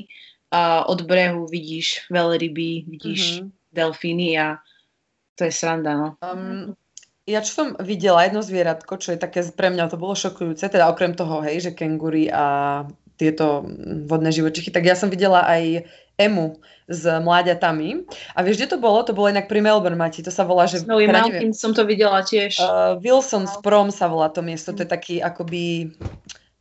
a 0.48 0.88
od 0.88 1.04
brehu 1.04 1.44
vidíš 1.44 2.08
veľryby, 2.08 2.88
vidíš 2.88 3.44
mm-hmm. 3.44 3.48
delfíny 3.76 4.28
a 4.40 4.64
to 5.36 5.44
je 5.44 5.52
sranda, 5.52 5.92
no. 5.92 6.08
Um, 6.24 6.72
ja 7.28 7.44
čo 7.44 7.52
som 7.52 7.66
videla 7.84 8.24
jedno 8.24 8.40
zvieratko, 8.40 8.96
čo 8.96 9.12
je 9.12 9.20
také 9.20 9.44
pre 9.52 9.68
mňa 9.68 9.92
to 9.92 10.00
bolo 10.00 10.16
šokujúce, 10.16 10.64
teda 10.72 10.88
okrem 10.88 11.12
toho, 11.12 11.44
hej, 11.44 11.68
že 11.68 11.76
kengury 11.76 12.32
a 12.32 12.84
tieto 13.20 13.62
vodné 14.08 14.32
živočichy, 14.32 14.72
tak 14.72 14.88
ja 14.88 14.96
som 14.98 15.12
videla 15.12 15.44
aj 15.46 15.86
emu 16.20 16.58
s 16.86 17.02
mláďatami. 17.08 18.04
A 18.36 18.44
vieš, 18.44 18.60
kde 18.60 18.76
to 18.76 18.78
bolo? 18.78 19.00
To 19.02 19.16
bolo 19.16 19.32
inak 19.32 19.48
pri 19.48 19.64
Melbourne, 19.64 19.96
Mati. 19.96 20.20
To 20.20 20.30
sa 20.30 20.44
volá, 20.44 20.68
že... 20.68 20.84
Snowy 20.84 21.08
Mountain 21.08 21.56
som 21.56 21.72
to 21.72 21.82
videla 21.88 22.20
tiež. 22.20 22.60
Uh, 22.60 23.00
Wilson's 23.00 23.56
Prom 23.64 23.88
sa 23.88 24.06
volá 24.06 24.28
to 24.28 24.44
miesto. 24.44 24.76
To 24.76 24.84
je 24.84 24.90
taký 24.90 25.14
akoby 25.24 25.96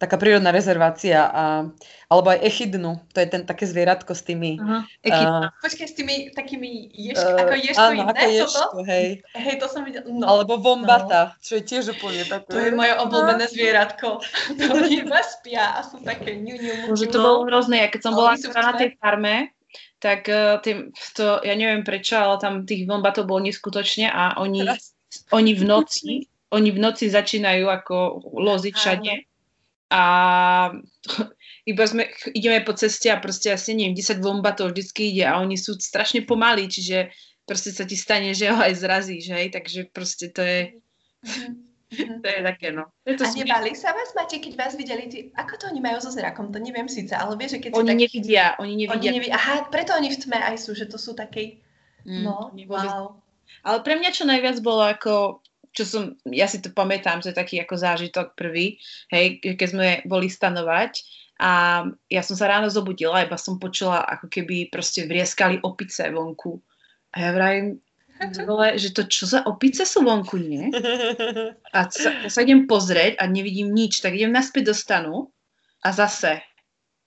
taká 0.04 0.20
prírodná 0.20 0.52
rezervácia, 0.52 1.32
a, 1.32 1.72
alebo 2.12 2.36
aj 2.36 2.44
echidnu, 2.44 3.00
to 3.16 3.24
je 3.24 3.28
ten 3.32 3.48
také 3.48 3.63
zvieratko 3.63 4.12
s 4.12 4.28
tými... 4.28 4.60
Uh, 4.60 4.84
uh, 5.08 5.48
Počkaj, 5.63 5.88
s 5.88 5.96
tými 5.96 6.36
takými 6.36 6.92
ješk, 6.92 7.24
uh, 7.24 7.39
ako 7.39 7.54
ješko 7.56 7.88
áno, 7.88 8.04
ako 8.12 8.26
ješko, 8.28 8.78
hej. 8.84 9.08
Hej, 9.32 9.56
to 9.63 9.68
som 9.72 9.88
videla. 9.88 10.04
No. 10.12 10.28
Alebo 10.28 10.60
vombata, 10.60 11.32
no. 11.32 11.39
čo 11.39 11.56
je 11.56 11.63
tiež 11.63 11.96
úplne 11.96 12.28
také. 12.28 12.52
To 12.52 12.60
je 12.60 12.76
moje 12.76 12.94
obľúbené 13.00 13.46
zvieratko. 13.48 14.20
to 14.60 14.76
iba 14.92 15.20
spia 15.24 15.80
a 15.80 15.88
sú 15.88 16.04
také 16.04 16.36
ňu, 16.36 16.56
ňu, 16.60 16.74
Že 17.00 17.08
to 17.08 17.18
bolo 17.24 17.48
hrozné, 17.48 17.88
ja 17.88 17.89
keď 17.89 18.02
som 18.04 18.13
bola 18.20 18.36
na 18.36 18.76
tej 18.76 19.00
farme, 19.00 19.56
tak 20.04 20.28
uh, 20.28 20.60
tým, 20.60 20.92
to, 21.16 21.39
ja 21.48 21.56
neviem 21.56 21.88
prečo, 21.88 22.20
ale 22.20 22.44
tam 22.44 22.68
tých 22.68 22.84
vombatov 22.84 23.24
bolo 23.24 23.48
neskutočne 23.48 24.12
a 24.12 24.36
oni, 24.36 24.68
oni 25.32 25.52
v 25.56 25.63
noci 25.63 26.28
oni 26.54 26.70
v 26.70 26.80
noci 26.86 27.10
začínajú 27.10 27.66
ako 27.66 28.30
loziť 28.30 28.74
všade 28.78 29.33
a 29.93 30.03
iba 31.71 31.84
sme, 31.86 32.10
ideme 32.34 32.65
po 32.65 32.73
ceste 32.73 33.13
a 33.13 33.21
proste 33.21 33.53
asi 33.53 33.77
neviem, 33.77 33.93
10 33.93 34.25
vombatov 34.25 34.73
vždycky 34.73 35.13
ide 35.13 35.29
a 35.29 35.38
oni 35.38 35.53
sú 35.53 35.77
strašne 35.77 36.25
pomalí, 36.25 36.65
čiže 36.65 37.13
proste 37.45 37.69
sa 37.69 37.86
ti 37.86 37.93
stane, 37.93 38.34
že 38.34 38.49
ho 38.49 38.58
aj 38.58 38.73
zrazíš, 38.82 39.29
hej, 39.29 39.53
takže 39.53 39.93
proste 39.93 40.34
to 40.34 40.41
je, 40.41 40.62
to 41.93 42.27
je 42.27 42.39
také, 42.41 42.73
no. 42.73 42.89
Je 43.06 43.19
to 43.19 43.27
a 43.27 43.32
nebali 43.38 43.77
sa 43.77 43.93
vás, 43.93 44.15
máte, 44.17 44.41
keď 44.41 44.53
vás 44.58 44.73
videli, 44.73 45.06
ty, 45.12 45.17
ako 45.38 45.53
to 45.62 45.63
oni 45.69 45.79
majú 45.84 46.01
so 46.01 46.10
zrakom, 46.10 46.49
to 46.49 46.58
neviem 46.58 46.89
síce, 46.89 47.13
ale 47.13 47.38
vieš, 47.38 47.60
že 47.60 47.69
keď 47.69 47.71
Oni 47.77 47.91
tak, 47.93 47.99
nevidia, 48.01 48.45
oni 48.58 48.73
nevidia. 48.73 48.97
Oni 48.97 49.15
nevidia. 49.21 49.36
Aha, 49.38 49.56
preto 49.69 49.93
oni 49.93 50.10
v 50.10 50.17
tme 50.17 50.39
aj 50.41 50.56
sú, 50.58 50.73
že 50.73 50.89
to 50.89 50.97
sú 50.97 51.13
také, 51.13 51.62
mm, 52.08 52.23
no, 52.25 52.49
wow. 52.65 53.19
Ale 53.62 53.77
pre 53.86 53.99
mňa 53.99 54.10
čo 54.12 54.25
najviac 54.25 54.58
bolo 54.65 54.82
ako 54.82 55.43
čo 55.74 55.84
som, 55.84 56.04
ja 56.30 56.46
si 56.46 56.62
to 56.62 56.70
pamätám, 56.70 57.20
že 57.20 57.34
taký 57.34 57.58
ako 57.60 57.76
zážitok 57.76 58.38
prvý, 58.38 58.78
hej, 59.10 59.42
keď 59.42 59.68
sme 59.68 59.88
boli 60.06 60.30
stanovať 60.30 61.02
a 61.42 61.84
ja 62.08 62.22
som 62.22 62.38
sa 62.38 62.46
ráno 62.46 62.70
zobudila, 62.70 63.26
iba 63.26 63.36
som 63.36 63.58
počula, 63.58 64.06
ako 64.06 64.30
keby 64.30 64.70
proste 64.70 65.10
vrieskali 65.10 65.60
opice 65.66 66.06
vonku. 66.14 66.62
A 67.18 67.30
ja 67.30 67.30
vrajím, 67.34 67.82
že 68.78 68.94
to 68.94 69.10
čo 69.10 69.26
za 69.26 69.42
opice 69.50 69.84
sú 69.84 70.06
vonku, 70.06 70.38
nie? 70.38 70.70
A 71.76 71.90
sa, 71.90 72.10
ja 72.22 72.30
sa 72.30 72.46
idem 72.46 72.70
pozrieť 72.70 73.18
a 73.18 73.26
nevidím 73.26 73.74
nič, 73.74 74.00
tak 74.00 74.14
idem 74.14 74.32
naspäť 74.32 74.72
do 74.72 74.76
stanu 74.78 75.34
a 75.82 75.90
zase 75.90 76.46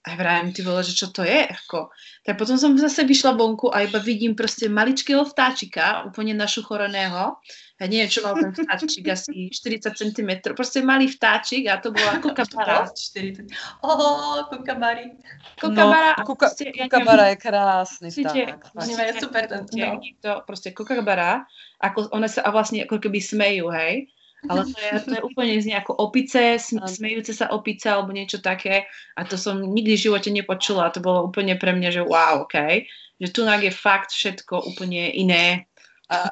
a 0.07 0.15
vrajím, 0.15 0.55
ty 0.55 0.63
vole, 0.63 0.79
že 0.87 0.95
čo 0.95 1.11
to 1.11 1.27
je? 1.27 1.43
Ako. 1.43 1.91
Tak 2.23 2.39
potom 2.39 2.55
som 2.55 2.79
zase 2.79 3.03
vyšla 3.03 3.35
vonku 3.35 3.67
a 3.67 3.83
iba 3.83 3.99
vidím 3.99 4.39
proste 4.39 4.71
maličkého 4.71 5.27
vtáčika, 5.27 6.07
úplne 6.07 6.31
našuchoreného 6.31 7.35
ja 7.77 7.85
neviem, 7.85 8.09
čo 8.09 8.25
mal 8.25 8.33
ten 8.41 8.49
vtáčik, 8.57 9.05
asi 9.05 9.53
40 9.53 9.93
cm, 9.93 10.31
proste 10.57 10.81
malý 10.81 11.05
vtáčik 11.05 11.69
a 11.69 11.77
to 11.77 11.93
bola 11.93 12.17
kukabara. 12.17 12.89
40. 12.89 13.53
Oh, 13.85 14.41
kukabari. 14.49 15.13
Kukabara. 15.61 16.17
No, 16.17 16.25
kuka, 16.25 16.49
proste, 16.49 16.73
ja 16.73 16.89
kukabara 16.89 17.29
je 17.29 17.37
krásny 17.37 18.09
vták. 18.09 18.73
Oni 18.81 18.93
majú 18.97 19.11
super 19.21 19.43
ten, 19.45 19.61
no. 19.69 20.01
To 20.25 20.31
proste 20.49 20.73
kukabara, 20.73 21.45
ako, 21.77 22.09
one 22.09 22.25
sa 22.25 22.49
vlastne 22.49 22.81
ako 22.81 22.97
keby 22.97 23.21
smejú, 23.21 23.69
hej. 23.69 24.09
Ale 24.45 24.69
to 24.69 24.77
je, 24.77 24.89
to 25.01 25.13
je 25.17 25.21
úplne 25.25 25.57
znie 25.57 25.73
ako 25.73 25.97
opice, 25.97 26.61
smejúce 26.61 27.33
sa 27.33 27.49
opice 27.49 27.89
alebo 27.89 28.13
niečo 28.13 28.37
také. 28.37 28.85
A 29.17 29.25
to 29.25 29.33
som 29.33 29.57
nikdy 29.57 29.97
v 29.97 30.03
živote 30.09 30.29
nepočula. 30.29 30.93
To 30.93 31.01
bolo 31.01 31.25
úplne 31.25 31.57
pre 31.57 31.73
mňa, 31.73 31.89
že 31.89 32.01
wow, 32.05 32.45
OK. 32.45 32.85
Že 33.17 33.27
tu 33.33 33.41
je 33.45 33.73
fakt 33.73 34.13
všetko 34.13 34.61
úplne 34.61 35.09
iné. 35.09 35.65
A 36.07 36.31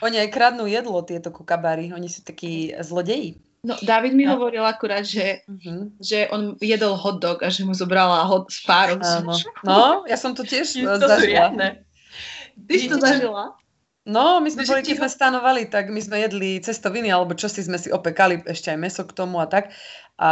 oni 0.00 0.16
aj 0.20 0.32
kradnú 0.32 0.64
jedlo, 0.64 1.04
tieto 1.04 1.28
kukabary. 1.28 1.92
Oni 1.92 2.08
sú 2.08 2.24
takí 2.24 2.72
zlodeji. 2.80 3.40
No, 3.64 3.80
David 3.80 4.12
mi 4.12 4.28
no. 4.28 4.36
hovoril 4.36 4.60
akurát, 4.60 5.08
že, 5.08 5.40
uh-huh. 5.48 5.88
že 5.96 6.28
on 6.28 6.60
jedol 6.60 7.00
hot 7.00 7.24
dog 7.24 7.40
a 7.40 7.48
že 7.48 7.64
mu 7.64 7.72
zobrala 7.72 8.28
hot 8.28 8.52
s 8.52 8.60
párom. 8.68 9.00
Áno. 9.00 9.32
No, 9.64 10.04
ja 10.04 10.20
som 10.20 10.36
to 10.36 10.44
tiež 10.44 10.76
to 10.76 11.00
zažila. 11.00 11.48
Ty 12.54 12.74
si 12.76 12.92
to 12.92 13.00
zažila? 13.00 13.56
No, 14.04 14.36
my 14.44 14.52
sme 14.52 14.68
boli, 14.68 14.84
keď 14.84 15.00
sme 15.00 15.08
stanovali, 15.08 15.64
tak 15.64 15.88
my 15.88 15.96
sme 15.96 16.20
jedli 16.20 16.60
cestoviny, 16.60 17.08
alebo 17.08 17.32
čo 17.32 17.48
si 17.48 17.64
sme 17.64 17.80
si 17.80 17.88
opekali, 17.88 18.44
ešte 18.44 18.68
aj 18.68 18.78
meso 18.78 19.00
k 19.08 19.16
tomu 19.16 19.40
a 19.40 19.48
tak. 19.48 19.72
A 20.20 20.30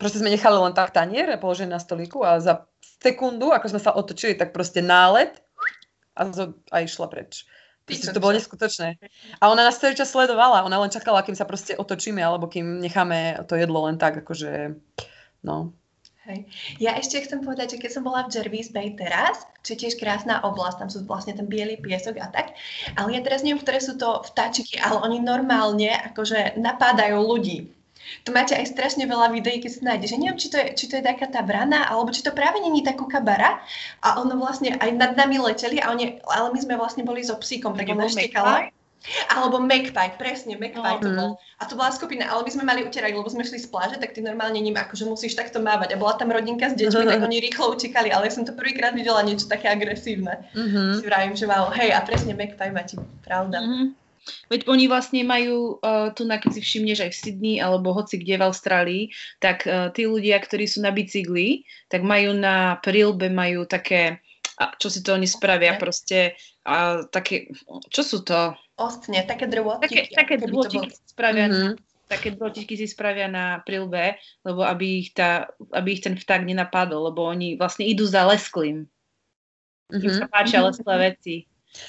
proste 0.00 0.24
sme 0.24 0.32
nechali 0.32 0.56
len 0.56 0.72
tak 0.72 0.96
tanier 0.96 1.28
položený 1.36 1.76
na 1.76 1.80
stolíku 1.84 2.24
a 2.24 2.40
za 2.40 2.64
sekundu, 3.04 3.52
ako 3.52 3.76
sme 3.76 3.80
sa 3.84 3.92
otočili, 3.92 4.40
tak 4.40 4.56
proste 4.56 4.80
nálet 4.80 5.36
a, 6.16 6.32
zo, 6.32 6.56
a 6.72 6.80
išla 6.80 7.12
preč. 7.12 7.44
Proste 7.98 8.16
to 8.16 8.24
bolo 8.24 8.36
neskutočné. 8.36 8.88
A 9.40 9.44
ona 9.52 9.68
nás 9.68 9.76
celý 9.76 9.92
čas 9.92 10.08
sledovala, 10.08 10.64
ona 10.64 10.80
len 10.80 10.92
čakala, 10.92 11.20
kým 11.20 11.36
sa 11.36 11.44
proste 11.44 11.76
otočíme, 11.76 12.22
alebo 12.24 12.48
kým 12.48 12.80
necháme 12.80 13.44
to 13.44 13.58
jedlo 13.58 13.84
len 13.88 14.00
tak, 14.00 14.24
akože, 14.24 14.76
no. 15.44 15.76
Hej. 16.22 16.46
Ja 16.78 16.94
ešte 16.94 17.18
chcem 17.26 17.42
povedať, 17.42 17.74
že 17.74 17.80
keď 17.82 17.90
som 17.98 18.06
bola 18.06 18.22
v 18.22 18.30
Jervis 18.30 18.70
Bay 18.70 18.94
teraz, 18.94 19.42
čo 19.66 19.74
je 19.74 19.86
tiež 19.86 19.98
krásna 19.98 20.38
oblasť, 20.46 20.78
tam 20.78 20.90
sú 20.90 21.02
vlastne 21.02 21.34
ten 21.34 21.50
biely 21.50 21.82
piesok 21.82 22.22
a 22.22 22.30
tak, 22.30 22.54
ale 22.94 23.18
ja 23.18 23.20
teraz 23.26 23.42
neviem, 23.42 23.58
ktoré 23.58 23.82
sú 23.82 23.98
to 23.98 24.22
vtáčiky, 24.30 24.78
ale 24.78 25.02
oni 25.02 25.18
normálne 25.18 25.90
akože 26.14 26.62
napádajú 26.62 27.18
ľudí. 27.18 27.81
Tu 28.22 28.30
máte 28.30 28.54
aj 28.54 28.66
strašne 28.66 29.04
veľa 29.04 29.30
videí, 29.30 29.58
keď 29.58 29.70
sa 29.72 29.80
nájdeš. 29.88 30.14
Ja 30.14 30.18
neviem, 30.18 30.38
či 30.38 30.48
to, 30.48 30.56
je, 30.58 30.66
či 30.74 30.84
to 30.86 30.94
je 30.98 31.04
taká 31.04 31.26
tá 31.26 31.40
brana, 31.40 31.86
alebo 31.86 32.10
či 32.10 32.22
to 32.22 32.30
práve 32.30 32.58
není 32.58 32.82
tá 32.82 32.92
kukabara. 32.92 33.62
A 34.00 34.20
ono 34.20 34.36
vlastne 34.36 34.74
aj 34.76 34.90
nad 34.94 35.12
nami 35.14 35.38
leteli, 35.38 35.78
a 35.78 35.90
oni, 35.90 36.22
ale 36.24 36.50
my 36.52 36.58
sme 36.58 36.74
vlastne 36.76 37.02
boli 37.02 37.22
so 37.22 37.34
psíkom, 37.34 37.74
tak 37.74 37.88
ona 37.88 38.06
štekala. 38.06 38.70
Alebo 39.26 39.58
Magpie, 39.58 40.14
presne, 40.14 40.54
Magpie 40.54 41.02
to 41.02 41.10
Mhm. 41.10 41.18
bol. 41.18 41.30
A 41.58 41.66
to 41.66 41.74
bola 41.74 41.90
skupina, 41.90 42.30
ale 42.30 42.46
my 42.46 42.50
sme 42.54 42.62
mali 42.62 42.86
utierať, 42.86 43.10
lebo 43.10 43.26
sme 43.26 43.42
šli 43.42 43.58
z 43.58 43.66
pláže, 43.66 43.98
tak 43.98 44.14
ty 44.14 44.22
normálne 44.22 44.62
ním 44.62 44.78
akože 44.78 45.10
musíš 45.10 45.34
takto 45.34 45.58
mávať. 45.58 45.94
A 45.94 45.98
bola 45.98 46.14
tam 46.14 46.30
rodinka 46.30 46.70
s 46.70 46.78
deťmi, 46.78 47.10
tak 47.10 47.18
oni 47.26 47.42
rýchlo 47.42 47.74
utekali, 47.74 48.14
ale 48.14 48.30
ja 48.30 48.32
som 48.32 48.46
to 48.46 48.54
prvýkrát 48.54 48.94
videla 48.94 49.18
niečo 49.26 49.50
také 49.50 49.66
agresívne. 49.66 50.46
Mhm. 50.54 51.02
Si 51.02 51.02
vravím, 51.02 51.34
že 51.34 51.50
wow, 51.50 51.74
hej, 51.74 51.90
a 51.90 51.98
presne 52.06 52.38
Magpie 52.38 52.70
máte 52.70 52.94
pravda. 53.26 53.58
Mhm. 53.66 53.84
Veď 54.50 54.70
oni 54.70 54.86
vlastne 54.86 55.22
majú, 55.26 55.82
uh, 55.82 56.14
tu 56.14 56.22
na 56.22 56.38
keď 56.38 56.58
si 56.58 56.60
všimneš 56.62 56.98
aj 57.02 57.10
v 57.10 57.20
Sydney 57.20 57.56
alebo 57.58 57.90
hoci 57.90 58.22
kde 58.22 58.38
v 58.38 58.46
Austrálii, 58.46 59.02
tak 59.42 59.66
uh, 59.66 59.90
tí 59.90 60.06
ľudia, 60.06 60.38
ktorí 60.38 60.70
sú 60.70 60.78
na 60.82 60.94
bicykli, 60.94 61.66
tak 61.90 62.06
majú 62.06 62.34
na 62.36 62.78
prílbe 62.78 63.26
majú 63.26 63.66
také, 63.66 64.22
a 64.62 64.70
čo 64.78 64.86
si 64.92 65.02
to 65.02 65.18
oni 65.18 65.26
spravia, 65.26 65.74
proste 65.74 66.38
uh, 66.68 67.02
také, 67.10 67.50
čo 67.90 68.02
sú 68.06 68.22
to? 68.22 68.54
Ostne, 68.78 69.26
také 69.26 69.50
drôtiky. 69.50 69.82
Také, 69.82 70.00
také 70.14 70.34
drôtiky 70.38 70.88
spravia, 71.06 71.46
Mhm. 71.50 71.70
také 72.06 72.28
drôtiky 72.36 72.76
si 72.76 72.86
spravia 72.86 73.26
na 73.26 73.64
prílbe, 73.64 74.20
lebo 74.44 74.62
aby 74.62 75.06
ich, 75.06 75.10
tá, 75.16 75.48
aby 75.72 75.96
ich 75.96 76.02
ten 76.04 76.14
vták 76.14 76.44
nenapadol, 76.44 77.10
lebo 77.10 77.24
oni 77.24 77.56
vlastne 77.56 77.88
idú 77.88 78.04
za 78.04 78.22
lesklým. 78.28 78.84
Im 79.92 80.08
Mhm. 80.08 80.18
sa 80.20 80.26
páčia 80.28 80.60
Mhm. 80.60 80.66
lesklé 80.68 80.94
veci. 81.12 81.36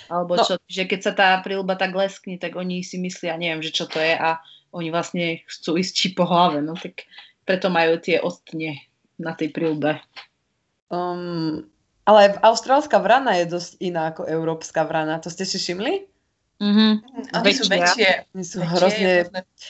Alebo 0.07 0.39
No. 0.39 0.43
čo, 0.43 0.55
že 0.67 0.87
keď 0.87 0.99
sa 1.03 1.13
tá 1.13 1.29
prílba 1.43 1.75
tak 1.75 1.91
leskne, 1.93 2.39
tak 2.39 2.55
oni 2.55 2.83
si 2.83 2.99
myslia, 2.99 3.35
neviem, 3.35 3.63
že 3.63 3.75
čo 3.75 3.85
to 3.85 3.99
je 3.99 4.15
a 4.15 4.39
oni 4.73 4.89
vlastne 4.89 5.43
chcú 5.45 5.77
ísť 5.77 5.93
či 5.93 6.07
po 6.17 6.25
hlave, 6.25 6.63
no 6.63 6.73
tak 6.73 7.05
preto 7.45 7.69
majú 7.69 7.99
tie 7.99 8.17
ostne 8.23 8.81
na 9.19 9.37
tej 9.37 9.53
prílbe. 9.53 10.01
Um, 10.89 11.69
ale 12.03 12.35
austrálska 12.41 12.99
vrana 12.99 13.39
je 13.39 13.53
dosť 13.53 13.71
iná 13.79 14.11
ako 14.11 14.27
európska 14.27 14.83
vrana. 14.83 15.21
To 15.23 15.29
ste 15.31 15.47
si 15.47 15.59
všimli? 15.61 16.09
Mhm. 16.63 16.87
Mhm, 17.03 17.23
Oni 17.43 17.51
sú 17.51 17.65
väčšie. 17.67 18.09
Oni 18.35 18.43
sú 18.45 18.55
väčšie, 18.61 18.71
hrozne... 18.79 19.11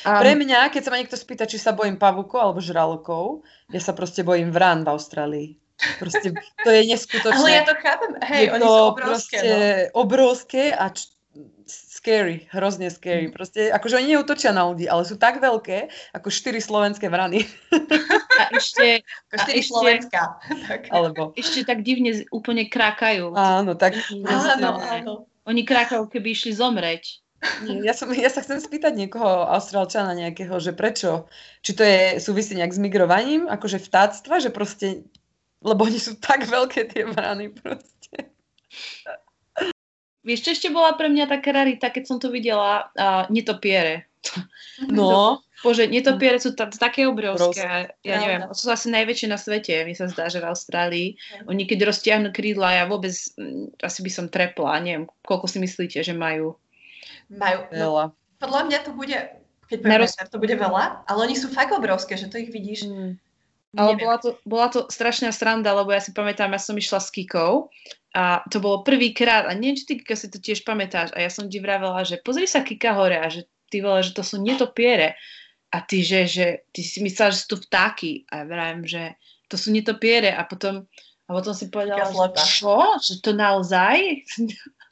Pre 0.04 0.32
mňa, 0.38 0.70
keď 0.70 0.82
sa 0.84 0.92
ma 0.94 1.00
niekto 1.02 1.18
spýta, 1.18 1.50
či 1.50 1.58
sa 1.58 1.74
bojím 1.74 1.98
pavúkov 1.98 2.38
alebo 2.38 2.60
žralokov, 2.62 3.42
ja 3.74 3.82
sa 3.82 3.98
proste 3.98 4.22
bojím 4.22 4.54
vrán 4.54 4.86
v 4.86 4.92
Austrálii. 4.94 5.50
Proste 5.98 6.32
to 6.64 6.70
je 6.70 6.82
neskutočné. 6.86 7.34
Ale 7.36 7.50
ja 7.52 7.64
to 7.64 7.76
chápem. 7.76 8.12
Hej, 8.22 8.44
je 8.44 8.52
oni 8.52 8.62
to 8.62 8.70
sú 8.70 8.84
obrovské. 8.88 9.38
proste 9.38 9.52
No. 9.52 10.00
obrovské 10.00 10.64
a 10.72 10.86
č- 10.90 11.12
scary, 11.66 12.46
hrozne 12.52 12.88
scary. 12.88 13.28
Mhm. 13.28 13.34
Proste, 13.34 13.62
akože 13.68 13.96
oni 13.96 14.08
neutočia 14.14 14.52
na 14.52 14.64
ľudí, 14.64 14.86
ale 14.86 15.02
sú 15.02 15.16
tak 15.16 15.40
veľké, 15.40 15.88
ako 16.12 16.28
štyri 16.28 16.60
slovenské 16.60 17.08
vrany. 17.08 17.48
a 18.40 18.52
ešte, 18.52 19.02
Ako 19.02 19.34
a 19.34 19.38
štyri 19.42 19.60
ešte- 19.60 19.72
Slovenska. 19.72 20.22
tak. 20.68 20.82
Alebo, 20.88 21.32
ešte 21.34 21.64
tak 21.64 21.82
divne 21.82 22.22
úplne 22.30 22.68
krákajú. 22.68 23.34
áno, 23.34 23.74
tak... 23.74 23.96
Áno, 24.24 24.78
áno. 24.78 25.14
Oni 25.44 25.64
krákajú, 25.64 26.08
keby 26.08 26.32
išli 26.32 26.54
zomreť. 26.54 27.20
Ja, 27.84 27.92
som, 27.92 28.08
ja 28.16 28.32
sa 28.32 28.40
chcem 28.40 28.56
spýtať 28.56 28.96
niekoho, 28.96 29.44
austrálčana 29.50 30.16
nejakého, 30.16 30.56
že 30.58 30.72
prečo? 30.72 31.28
Či 31.60 31.72
to 31.76 31.84
je 31.84 32.00
súvisí 32.18 32.56
nejak 32.56 32.72
s 32.72 32.80
migrovaním, 32.80 33.52
akože 33.52 33.84
vtáctva, 33.84 34.40
že 34.40 34.48
proste, 34.48 35.04
lebo 35.64 35.88
oni 35.88 35.98
sú 35.98 36.20
tak 36.20 36.44
veľké 36.46 36.92
tie 36.92 37.08
vrany 37.08 37.50
proste. 37.50 38.30
Vieš, 40.24 40.40
čo 40.40 40.50
ešte 40.56 40.70
bola 40.72 40.96
pre 40.96 41.12
mňa 41.12 41.28
taká 41.28 41.52
rarita, 41.52 41.92
keď 41.92 42.04
som 42.08 42.18
to 42.18 42.32
videla? 42.32 42.88
Uh, 42.96 43.28
netopiere. 43.28 44.08
No, 44.88 45.44
Bože, 45.64 45.84
netopiere 45.84 46.40
sú 46.40 46.56
ta- 46.56 46.72
také 46.72 47.04
obrovské. 47.04 47.92
Ja 48.04 48.16
neviem, 48.20 48.48
sú 48.56 48.72
asi 48.72 48.88
najväčšie 48.88 49.28
na 49.28 49.36
svete, 49.36 49.84
mi 49.84 49.92
sa 49.92 50.08
zdá, 50.08 50.32
že 50.32 50.40
v 50.40 50.48
Austrálii. 50.48 51.08
Oni 51.48 51.68
keď 51.68 51.92
roztiahnu 51.92 52.32
krídla, 52.32 52.72
ja 52.72 52.84
vôbec, 52.84 53.12
mm, 53.12 53.80
asi 53.84 54.00
by 54.00 54.12
som 54.12 54.26
trepla, 54.28 54.80
neviem, 54.80 55.12
koľko 55.24 55.48
si 55.48 55.60
myslíte, 55.60 56.00
že 56.00 56.16
majú. 56.16 56.56
Majú, 57.28 57.60
no, 57.72 57.80
veľa. 57.80 58.06
podľa 58.40 58.62
mňa 58.64 58.80
to 58.84 58.92
bude, 58.96 59.18
keď 59.68 59.78
Na 59.80 59.84
poviem 59.84 60.02
roz- 60.04 60.16
meter, 60.16 60.28
to 60.28 60.40
bude 60.40 60.56
veľa, 60.56 60.84
ale 61.04 61.20
oni 61.20 61.36
sú 61.36 61.48
fakt 61.48 61.72
obrovské, 61.72 62.16
že 62.16 62.28
to 62.28 62.40
ich 62.40 62.48
vidíš. 62.48 62.88
Ale 63.74 63.98
neviem. 63.98 64.06
bola 64.06 64.18
to, 64.22 64.30
bola 64.46 64.68
to 64.70 64.80
strašná 64.90 65.34
sranda, 65.34 65.74
lebo 65.74 65.90
ja 65.90 66.02
si 66.02 66.14
pamätám, 66.14 66.54
ja 66.54 66.62
som 66.62 66.78
išla 66.78 67.02
s 67.02 67.10
Kikou 67.10 67.74
a 68.14 68.46
to 68.46 68.62
bolo 68.62 68.86
prvýkrát, 68.86 69.50
a 69.50 69.58
neviem, 69.58 69.74
či 69.74 69.90
ty 69.90 69.94
Kika 69.98 70.14
si 70.14 70.30
to 70.30 70.38
tiež 70.38 70.62
pamätáš, 70.62 71.10
a 71.18 71.26
ja 71.26 71.34
som 71.34 71.50
ti 71.50 71.58
vravela, 71.58 72.06
že 72.06 72.22
pozri 72.22 72.46
sa 72.46 72.62
Kika 72.62 72.94
hore 72.94 73.18
a 73.18 73.26
že 73.34 73.50
ty 73.74 73.82
vole, 73.82 74.06
že 74.06 74.14
to 74.14 74.22
sú 74.22 74.38
netopiere. 74.38 75.18
A 75.74 75.82
ty, 75.82 76.06
že, 76.06 76.30
že 76.30 76.70
ty 76.70 76.86
si 76.86 77.02
myslela, 77.02 77.34
že 77.34 77.42
sú 77.42 77.58
to 77.58 77.66
vtáky. 77.66 78.30
A 78.30 78.42
ja 78.42 78.46
vravím, 78.46 78.86
že 78.86 79.18
to 79.50 79.58
sú 79.58 79.74
netopiere. 79.74 80.30
A 80.30 80.46
potom, 80.46 80.86
a 81.26 81.30
potom 81.34 81.58
si 81.58 81.74
povedala, 81.74 82.06
že 82.06 82.46
čo? 82.46 82.78
Že 83.02 83.14
to 83.26 83.32
naozaj? 83.34 83.98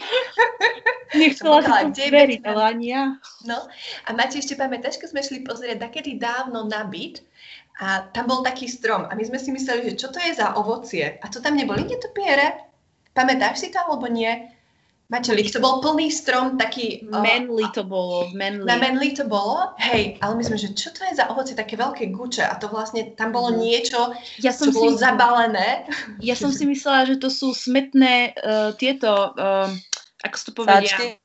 Nechcela 1.22 1.62
Som 1.62 1.94
je 1.94 2.10
veriť, 2.10 2.42
ale 2.50 2.62
ani 2.74 2.88
ja. 2.98 3.14
No 3.46 3.70
a 4.08 4.10
Mati, 4.18 4.42
ešte 4.42 4.58
pamätáš, 4.58 4.98
keď 4.98 5.14
sme 5.14 5.22
šli 5.22 5.40
pozrieť 5.46 5.78
takedy 5.78 6.18
dávno 6.18 6.66
na 6.66 6.82
byt 6.90 7.22
a 7.80 8.10
tam 8.12 8.28
bol 8.28 8.44
taký 8.44 8.68
strom 8.68 9.08
a 9.08 9.16
my 9.16 9.24
sme 9.24 9.40
si 9.40 9.50
mysleli, 9.56 9.94
že 9.94 10.00
čo 10.02 10.08
to 10.12 10.20
je 10.20 10.36
za 10.36 10.54
ovocie. 10.60 11.16
A 11.22 11.26
to 11.32 11.40
tam 11.40 11.56
neboli 11.56 11.88
netopiere? 11.88 12.68
Pamätáš 13.16 13.64
si 13.64 13.68
to 13.72 13.80
alebo 13.80 14.12
nie? 14.12 14.52
Maťolík, 15.12 15.52
to 15.52 15.60
bol 15.60 15.84
plný 15.84 16.08
strom, 16.08 16.56
taký... 16.56 17.04
o, 17.12 17.20
Manly 17.20 17.68
to 17.76 17.84
bolo, 17.84 18.32
manly. 18.32 18.64
Na 18.64 18.80
Menli 18.80 19.12
to 19.12 19.28
bolo, 19.28 19.76
hej, 19.76 20.16
ale 20.24 20.40
my 20.40 20.44
sme, 20.48 20.56
že 20.56 20.72
čo 20.72 20.88
to 20.96 21.04
je 21.04 21.20
za 21.20 21.28
ovocie, 21.28 21.52
také 21.52 21.76
veľké 21.76 22.16
guče 22.16 22.48
a 22.48 22.56
to 22.56 22.72
vlastne, 22.72 23.12
tam 23.20 23.36
bolo 23.36 23.52
Mhm. 23.52 23.60
niečo, 23.60 24.16
ja 24.40 24.56
čo 24.56 24.64
som 24.64 24.68
bolo 24.72 24.96
si, 24.96 25.04
zabalené. 25.04 25.84
Ja 26.24 26.32
som 26.40 26.56
si 26.56 26.64
myslela, 26.64 27.12
že 27.12 27.20
to 27.20 27.28
sú 27.28 27.52
smetné 27.52 28.40
uh, 28.40 28.72
tieto, 28.80 29.36
um, 29.36 29.76
ako 30.24 30.36
to 30.48 30.52
povedia, 30.56 30.96
Sáčky? 30.96 31.21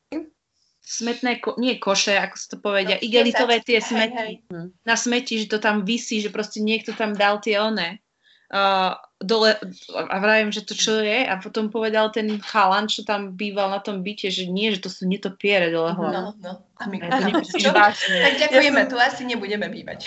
Smetné, 0.87 1.42
ko- 1.42 1.59
nie 1.59 1.77
koše, 1.77 2.14
ako 2.14 2.35
sa 2.35 2.46
to 2.46 2.57
povedia, 2.57 2.94
No, 2.94 3.03
igelitové 3.03 3.59
tie 3.59 3.83
hej, 3.83 3.85
smeti. 3.85 4.14
hej. 4.14 4.33
Hm. 4.46 4.68
Na 4.83 4.94
smeti, 4.94 5.35
že 5.37 5.51
to 5.51 5.59
tam 5.59 5.83
visí, 5.83 6.22
že 6.22 6.31
proste 6.31 6.62
niekto 6.62 6.94
tam 6.94 7.11
dal 7.12 7.37
tie 7.38 7.59
one. 7.59 7.99
Uh, 8.46 8.94
dole, 9.18 9.59
a 9.90 10.16
vravím, 10.16 10.55
že 10.55 10.62
to 10.62 10.70
čo 10.70 11.03
je 11.03 11.27
a 11.27 11.35
potom 11.35 11.66
povedal 11.66 12.14
ten 12.14 12.38
chalan, 12.38 12.87
čo 12.87 13.03
tam 13.03 13.35
býval 13.35 13.66
na 13.68 13.83
tom 13.83 13.99
byte, 14.01 14.31
že 14.31 14.46
nie, 14.46 14.70
že 14.70 14.79
to 14.79 14.87
sú 14.87 15.03
netopiere 15.03 15.66
dole 15.68 15.90
hlavy. 15.90 16.14
No, 16.14 16.31
no. 16.38 16.53
A 16.79 16.87
my, 16.87 16.96
A 17.03 17.11
to 17.11 17.22
nemyslíš 17.27 17.59
čo? 17.59 17.75
vážne. 17.75 18.16
Tak 18.22 18.35
ďakujeme, 18.46 18.79
Ja 18.79 18.87
som- 18.87 18.92
tu 18.94 18.96
asi 19.03 19.22
nebudeme 19.27 19.66
bývať. 19.66 20.07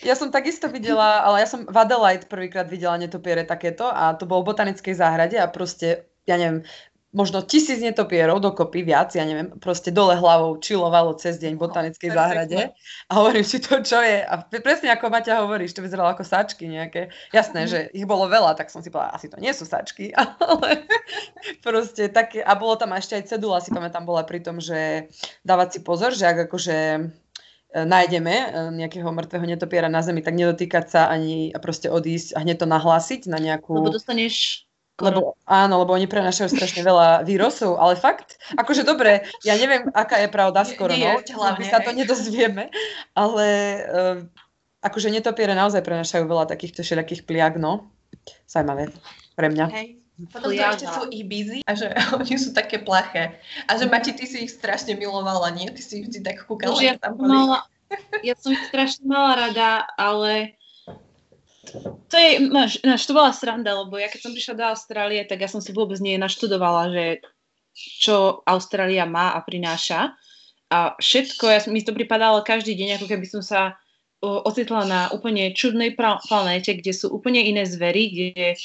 Ja 0.00 0.12
som 0.12 0.28
takisto 0.28 0.68
videla, 0.68 1.20
ale 1.20 1.40
ja 1.40 1.48
som 1.48 1.64
v 1.64 1.72
Adelaide 1.74 2.24
prvýkrát 2.24 2.64
videla 2.64 2.96
netopiere 2.96 3.42
takéto 3.42 3.88
a 3.88 4.12
to 4.12 4.24
bolo 4.24 4.40
v 4.40 4.52
botanickej 4.52 4.92
záhrade 4.92 5.36
a 5.36 5.48
proste, 5.48 6.04
ja 6.24 6.36
neviem, 6.36 6.64
možno 7.14 7.40
tisíc 7.40 7.80
netopierov 7.80 8.42
dokopy, 8.42 8.84
viac, 8.84 9.14
ja 9.14 9.24
neviem, 9.24 9.48
proste 9.56 9.88
dole 9.88 10.18
hlavou 10.18 10.58
čilovalo 10.60 11.16
cez 11.16 11.40
deň 11.40 11.56
v 11.56 11.62
botanickej 11.64 12.10
perfektné. 12.12 12.20
záhrade 12.20 12.60
a 13.08 13.12
hovorím 13.16 13.46
si 13.46 13.56
to, 13.56 13.80
čo 13.80 14.02
je. 14.02 14.20
A 14.20 14.44
pre- 14.44 14.60
presne 14.60 14.92
ako 14.92 15.08
Maťa 15.08 15.40
hovoríš, 15.40 15.72
to 15.72 15.80
vyzeralo 15.80 16.12
ako 16.12 16.26
sačky 16.26 16.68
nejaké. 16.68 17.08
Jasné, 17.32 17.64
Mhm. 17.64 17.68
že 17.72 17.78
ich 17.96 18.04
bolo 18.04 18.28
veľa, 18.28 18.52
tak 18.52 18.68
som 18.68 18.84
si 18.84 18.92
povedala, 18.92 19.16
asi 19.16 19.32
to 19.32 19.40
nie 19.40 19.54
sú 19.56 19.64
sačky, 19.64 20.12
ale 20.16 20.84
proste 21.64 22.10
také, 22.12 22.44
a 22.44 22.52
bolo 22.52 22.76
tam 22.76 22.92
ešte 22.92 23.16
aj 23.16 23.32
cedula, 23.32 23.64
si 23.64 23.72
pamätám, 23.72 24.04
bola 24.04 24.26
pri 24.26 24.44
tom, 24.44 24.60
že 24.60 25.08
dávať 25.46 25.78
si 25.78 25.80
pozor, 25.80 26.12
že 26.12 26.26
ak 26.28 26.50
akože 26.50 26.76
e, 26.76 27.00
nájdeme 27.80 28.34
e, 28.34 28.46
nejakého 28.76 29.08
mŕtvého 29.08 29.46
netopiera 29.46 29.88
na 29.88 30.04
zemi, 30.04 30.20
tak 30.20 30.36
nedotýkať 30.36 30.84
sa 30.90 31.00
ani 31.08 31.48
a 31.54 31.58
proste 31.62 31.88
odísť 31.88 32.36
a 32.36 32.44
hneď 32.44 32.60
to 32.60 32.68
nahlásiť 32.68 33.24
na 33.30 33.40
nejakú... 33.40 33.72
Lebo 33.78 33.94
dostaneš 33.94 34.65
Lebo, 34.96 35.36
áno, 35.44 35.84
lebo 35.84 35.92
oni 35.92 36.08
prenašajú 36.08 36.56
strašne 36.56 36.80
veľa 36.80 37.28
vírusov, 37.28 37.76
ale 37.76 38.00
fakt, 38.00 38.40
akože 38.56 38.80
dobre, 38.80 39.28
ja 39.44 39.52
neviem, 39.60 39.92
aká 39.92 40.24
je 40.24 40.32
pravda 40.32 40.64
s 40.64 40.72
koronou, 40.72 41.20
my 41.60 41.64
sa 41.68 41.84
to 41.84 41.92
nedozvieme, 41.92 42.72
ale 43.12 43.46
uh, 43.92 44.16
akože 44.80 45.12
netopiere 45.12 45.52
naozaj 45.52 45.84
prenašajú 45.84 46.24
veľa 46.24 46.48
takýchto 46.48 46.80
všelijakých 46.80 47.28
pliag, 47.28 47.60
no. 47.60 47.92
Zajímavé 48.48 48.88
pre 49.36 49.52
mňa. 49.52 49.66
Hej. 49.68 49.88
Potom 50.32 50.48
Pliaga. 50.48 50.80
ešte 50.80 50.88
sú 50.96 51.02
ibizy 51.12 51.60
a 51.68 51.76
že 51.76 51.92
oni 52.16 52.34
sú 52.40 52.56
také 52.56 52.80
plaché. 52.80 53.36
A 53.68 53.76
že 53.76 53.84
Mati, 53.84 54.16
ty 54.16 54.24
si 54.24 54.48
ich 54.48 54.52
strašne 54.56 54.96
milovala, 54.96 55.52
nie? 55.52 55.68
Ty 55.68 55.82
si 55.84 56.00
ich 56.00 56.08
vždy 56.08 56.24
tak 56.24 56.48
kúkala, 56.48 56.72
Bože, 56.72 56.88
ja, 56.88 56.96
že 56.96 57.04
tam 57.04 57.20
boli. 57.20 57.36
mala, 57.36 57.68
ja 58.24 58.32
som 58.40 58.56
ich 58.56 58.64
strašne 58.72 59.04
mala 59.04 59.32
rada, 59.36 59.84
ale 60.00 60.55
to 62.10 62.16
je, 62.16 62.30
máš, 62.46 62.78
máš, 62.82 63.06
to 63.06 63.12
bola 63.16 63.34
sranda, 63.34 63.74
lebo 63.74 63.98
ja 63.98 64.06
keď 64.06 64.20
som 64.22 64.32
prišla 64.32 64.54
do 64.54 64.64
Austrálie, 64.70 65.22
tak 65.26 65.42
ja 65.42 65.48
som 65.50 65.60
si 65.60 65.74
vôbec 65.74 65.98
nie 65.98 66.18
naštudovala, 66.18 66.94
že 66.94 67.04
čo 67.76 68.40
Austrália 68.46 69.04
má 69.04 69.36
a 69.36 69.40
prináša. 69.44 70.16
A 70.72 70.98
všetko, 70.98 71.44
ja, 71.46 71.60
mi 71.70 71.84
to 71.84 71.94
pripadalo 71.94 72.42
každý 72.42 72.74
deň, 72.74 72.98
ako 72.98 73.06
keby 73.06 73.26
som 73.28 73.42
sa 73.44 73.78
ocitla 74.22 74.82
na 74.88 75.00
úplne 75.12 75.52
čudnej 75.52 75.94
planéte, 75.94 76.74
kde 76.74 76.92
sú 76.96 77.12
úplne 77.12 77.44
iné 77.44 77.68
zvery, 77.68 78.02
kde 78.10 78.58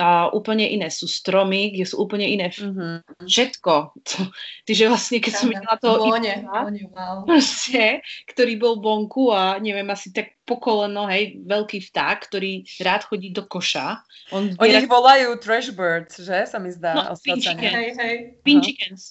a 0.00 0.32
úplne 0.32 0.64
iné 0.66 0.88
sú 0.88 1.04
stromy, 1.04 1.76
kde 1.76 1.84
sú 1.84 2.00
úplne 2.00 2.24
iné 2.26 2.48
Mhm. 2.48 3.04
všetko. 3.28 3.92
Tyže 4.66 4.88
vlastne, 4.88 5.20
keď 5.20 5.32
som 5.36 5.46
videla 5.52 5.76
toho 5.78 6.08
Vône, 6.08 6.42
wow. 6.90 7.22
proste, 7.28 8.00
ktorý 8.26 8.56
bol 8.56 8.80
vonku 8.80 9.30
a 9.30 9.60
neviem, 9.60 9.86
asi 9.92 10.10
tak 10.10 10.34
po 10.42 10.58
koleno, 10.58 11.06
hej, 11.06 11.38
veľký 11.46 11.78
vták, 11.92 12.18
ktorý 12.26 12.66
rád 12.82 13.06
chodí 13.06 13.30
do 13.30 13.46
koša. 13.46 14.02
On 14.34 14.50
Oni 14.58 14.74
zbiera 14.74 14.80
ich 14.82 14.90
volajú 14.90 15.28
trash 15.38 15.70
birds, 15.70 16.18
že? 16.18 16.50
Sa 16.50 16.58
mi 16.58 16.72
zdá. 16.74 16.98
No, 16.98 17.02
Austrálčania. 17.14 17.62
pinchiken. 17.62 17.72
Hej, 17.78 17.88
hej. 18.00 18.16
pin 18.42 18.58
chickens. 18.58 19.02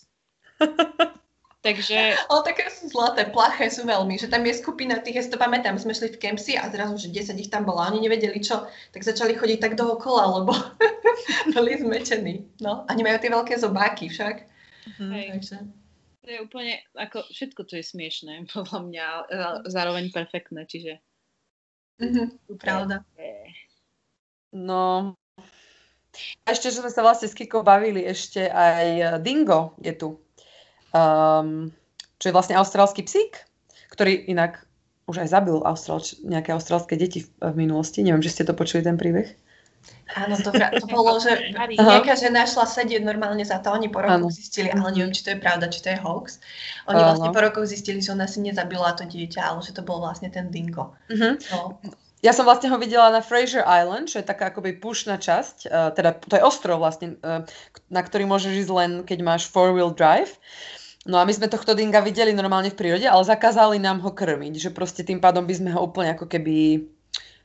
Takže... 1.61 2.17
Ale 2.25 2.41
také 2.41 2.73
sú 2.73 2.89
zlaté, 2.89 3.29
plaché 3.29 3.69
sú 3.69 3.85
veľmi, 3.85 4.17
že 4.17 4.25
tam 4.25 4.41
je 4.41 4.57
skupina 4.57 4.97
tých, 4.97 5.21
ja 5.21 5.23
si 5.25 5.29
to 5.29 5.37
pamätám, 5.37 5.77
sme 5.77 5.93
šli 5.93 6.09
v 6.09 6.17
Kempsi 6.17 6.57
a 6.57 6.65
zrazu, 6.73 6.97
že 6.97 7.13
10 7.13 7.37
ich 7.37 7.53
tam 7.53 7.69
bolo, 7.69 7.85
oni 7.85 8.01
nevedeli 8.01 8.41
čo, 8.41 8.65
tak 8.89 9.05
začali 9.05 9.37
chodiť 9.37 9.61
tak 9.61 9.77
dookola, 9.77 10.41
lebo 10.41 10.57
boli 11.53 11.77
zmečení. 11.77 12.49
No, 12.65 12.81
a 12.89 12.91
nemajú 12.97 13.21
tie 13.21 13.29
veľké 13.29 13.53
zobáky 13.61 14.09
však. 14.09 14.35
Mm-hmm. 14.89 15.11
Takže... 15.37 15.57
To 16.21 16.29
je 16.33 16.39
úplne, 16.41 16.81
ako 16.97 17.29
všetko 17.29 17.61
to 17.69 17.77
je 17.77 17.85
smiešné, 17.85 18.33
podľa 18.57 18.79
mňa, 18.81 19.05
zároveň 19.69 20.09
perfektné, 20.09 20.65
čiže... 20.65 20.97
Mm-hmm, 22.01 22.57
pravda. 22.57 23.05
No, 24.49 25.13
a 26.43 26.47
ešte, 26.51 26.73
že 26.73 26.83
sme 26.83 26.91
sa 26.91 27.05
vlastne 27.05 27.29
s 27.29 27.37
Kiko 27.37 27.63
bavili, 27.63 28.03
ešte 28.03 28.49
aj 28.51 29.21
Dingo 29.23 29.79
je 29.79 29.93
tu 29.95 30.19
um, 30.93 31.71
čo 32.21 32.25
je 32.29 32.35
vlastne 32.35 32.55
austrálsky 32.55 33.01
psík, 33.03 33.43
ktorý 33.91 34.29
inak 34.29 34.63
už 35.09 35.27
aj 35.27 35.29
zabil 35.33 35.57
Austral, 35.65 35.99
nejaké 36.23 36.55
austrálske 36.55 36.95
deti 36.95 37.25
v, 37.25 37.29
v 37.51 37.55
minulosti. 37.67 38.05
Neviem, 38.05 38.23
že 38.23 38.31
ste 38.31 38.43
to 38.47 38.55
počuli, 38.55 38.85
ten 38.85 38.95
príbeh. 38.95 39.33
Áno, 40.11 40.35
to, 40.37 40.51
to 40.51 40.87
bolo, 40.91 41.17
že 41.23 41.55
nejaká 41.55 42.19
žena 42.19 42.43
šla 42.43 42.67
sedieť 42.67 43.01
normálne 43.01 43.41
za 43.47 43.63
to, 43.63 43.71
oni 43.71 43.87
po 43.87 44.03
rokoch 44.03 44.27
ano. 44.27 44.29
zistili, 44.29 44.67
ale 44.67 44.91
neviem, 44.91 45.15
či 45.15 45.23
to 45.23 45.31
je 45.33 45.39
pravda, 45.39 45.71
či 45.71 45.79
to 45.81 45.89
je 45.95 45.99
hoax. 46.03 46.37
Oni 46.91 46.99
ano. 46.99 47.07
vlastne 47.15 47.29
po 47.31 47.41
rokoch 47.41 47.65
zistili, 47.65 48.03
že 48.03 48.11
ona 48.11 48.27
si 48.27 48.43
nezabila 48.43 48.91
to 48.93 49.07
dieťa, 49.07 49.39
ale 49.39 49.63
že 49.63 49.71
to 49.71 49.81
bol 49.81 50.03
vlastne 50.03 50.27
ten 50.27 50.51
dingo. 50.51 50.93
Uh-huh. 51.07 51.39
No. 51.49 51.79
Ja 52.21 52.35
som 52.35 52.45
vlastne 52.45 52.69
ho 52.69 52.77
videla 52.77 53.09
na 53.09 53.23
Fraser 53.23 53.65
Island, 53.65 54.11
čo 54.11 54.21
je 54.21 54.29
taká 54.29 54.53
akoby 54.53 54.77
pušná 54.77 55.17
časť, 55.17 55.57
uh, 55.65 55.89
teda 55.95 56.21
to 56.21 56.37
je 56.37 56.43
ostrov 56.43 56.83
vlastne, 56.83 57.17
uh, 57.25 57.47
na 57.89 58.01
ktorý 58.03 58.29
môžeš 58.29 58.67
ísť 58.67 58.71
len, 58.75 58.91
keď 59.07 59.25
máš 59.25 59.49
four-wheel 59.49 59.95
drive. 59.95 60.37
No 61.09 61.17
a 61.17 61.25
my 61.25 61.33
sme 61.33 61.49
tohto 61.49 61.73
dinga 61.73 61.97
videli 62.05 62.29
normálne 62.29 62.69
v 62.69 62.77
prírode, 62.77 63.09
ale 63.09 63.25
zakázali 63.25 63.81
nám 63.81 64.05
ho 64.05 64.13
krmiť, 64.13 64.53
že 64.61 64.69
proste 64.69 65.01
tým 65.01 65.17
pádom 65.17 65.49
by 65.49 65.53
sme 65.57 65.69
ho 65.73 65.81
úplne 65.81 66.13
ako 66.13 66.29
keby, 66.29 66.85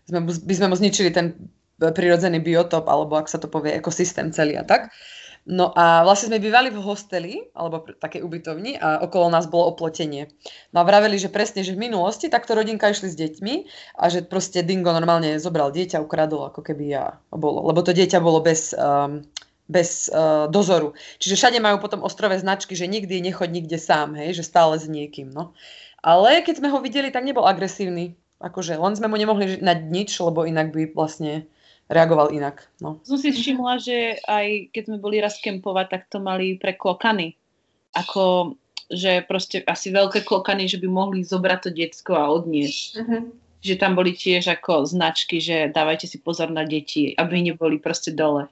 sme, 0.04 0.20
by 0.28 0.54
sme 0.54 0.66
mu 0.68 0.76
zničili 0.76 1.08
ten 1.08 1.48
prirodzený 1.80 2.44
biotop, 2.44 2.84
alebo 2.84 3.16
ak 3.16 3.32
sa 3.32 3.40
to 3.40 3.48
povie, 3.48 3.72
ekosystém 3.72 4.28
celý 4.28 4.60
a 4.60 4.64
tak. 4.64 4.92
No 5.46 5.70
a 5.78 6.02
vlastne 6.02 6.34
sme 6.34 6.42
bývali 6.42 6.74
v 6.74 6.82
hosteli, 6.82 7.38
alebo 7.54 7.86
v 7.86 7.94
takej 8.02 8.18
ubytovni 8.26 8.74
a 8.82 8.98
okolo 8.98 9.30
nás 9.30 9.46
bolo 9.46 9.70
oplotenie. 9.70 10.26
No 10.74 10.82
a 10.82 10.84
vraveli, 10.84 11.22
že 11.22 11.30
presne, 11.30 11.62
že 11.62 11.70
v 11.70 11.86
minulosti 11.86 12.26
takto 12.26 12.58
rodinka 12.58 12.90
išli 12.90 13.06
s 13.06 13.14
deťmi 13.14 13.54
a 13.94 14.04
že 14.10 14.26
proste 14.26 14.66
Dingo 14.66 14.90
normálne 14.90 15.38
zobral 15.38 15.70
dieťa, 15.70 16.02
ukradol 16.02 16.50
ako 16.50 16.66
keby 16.66 16.84
ja 16.90 17.22
bolo. 17.30 17.62
Lebo 17.62 17.78
to 17.86 17.94
dieťa 17.94 18.18
bolo 18.18 18.42
bez 18.42 18.74
um, 18.74 19.22
bez 19.66 20.06
uh, 20.10 20.46
dozoru. 20.46 20.94
Čiže 21.18 21.34
všade 21.34 21.58
majú 21.58 21.82
potom 21.82 22.06
ostrové 22.06 22.38
značky, 22.38 22.78
že 22.78 22.86
nikdy 22.86 23.18
nechoď 23.18 23.50
nikde 23.50 23.78
sám, 23.82 24.14
hej, 24.14 24.38
že 24.38 24.46
stále 24.46 24.78
s 24.78 24.86
niekým, 24.86 25.30
no. 25.34 25.54
Ale 26.06 26.42
keď 26.46 26.62
sme 26.62 26.70
ho 26.70 26.78
videli, 26.78 27.10
tak 27.10 27.26
nebol 27.26 27.42
agresívny. 27.42 28.14
Akože 28.38 28.78
len 28.78 28.94
sme 28.94 29.10
mu 29.10 29.16
nemohli 29.18 29.58
na 29.64 29.74
nič, 29.74 30.20
lebo 30.22 30.46
inak 30.46 30.70
by 30.70 30.94
vlastne 30.94 31.50
reagoval 31.90 32.30
inak. 32.30 32.66
No. 32.78 33.02
Som 33.02 33.18
si 33.18 33.32
všimla, 33.34 33.78
že 33.82 34.20
aj 34.26 34.70
keď 34.70 34.82
sme 34.86 34.98
boli 35.02 35.18
raz 35.22 35.38
kempovať, 35.42 35.86
tak 35.90 36.02
to 36.10 36.18
mali 36.22 36.58
pre 36.58 36.74
klokany. 36.74 37.34
Ako, 37.96 38.54
že 38.92 39.24
proste 39.24 39.64
asi 39.64 39.90
veľké 39.90 40.22
klokany, 40.26 40.68
že 40.68 40.78
by 40.78 40.88
mohli 40.90 41.24
zobrať 41.24 41.58
to 41.64 41.70
detsko 41.72 42.12
a 42.14 42.28
odniesť. 42.28 42.86
Uh-huh. 43.02 43.22
Že 43.64 43.74
tam 43.80 43.96
boli 43.96 44.12
tiež 44.12 44.46
ako 44.52 44.84
značky, 44.84 45.40
že 45.40 45.72
dávajte 45.72 46.06
si 46.06 46.20
pozor 46.20 46.52
na 46.52 46.62
deti, 46.68 47.16
aby 47.16 47.40
neboli 47.40 47.80
proste 47.80 48.12
dole. 48.12 48.46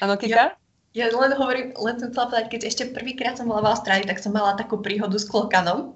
Áno, 0.00 0.14
Kika? 0.18 0.56
Ja, 0.94 1.10
ja 1.10 1.10
len 1.10 1.34
hovorím, 1.34 1.74
len 1.74 1.98
som 1.98 2.14
chcela 2.14 2.30
povedať, 2.30 2.46
keď 2.54 2.60
ešte 2.70 2.84
prvýkrát 2.94 3.34
som 3.34 3.50
bola 3.50 3.66
v 3.66 3.70
Austrálii, 3.74 4.06
tak 4.06 4.22
som 4.22 4.30
mala 4.30 4.54
takú 4.54 4.78
príhodu 4.78 5.18
s 5.18 5.26
klokanom. 5.26 5.90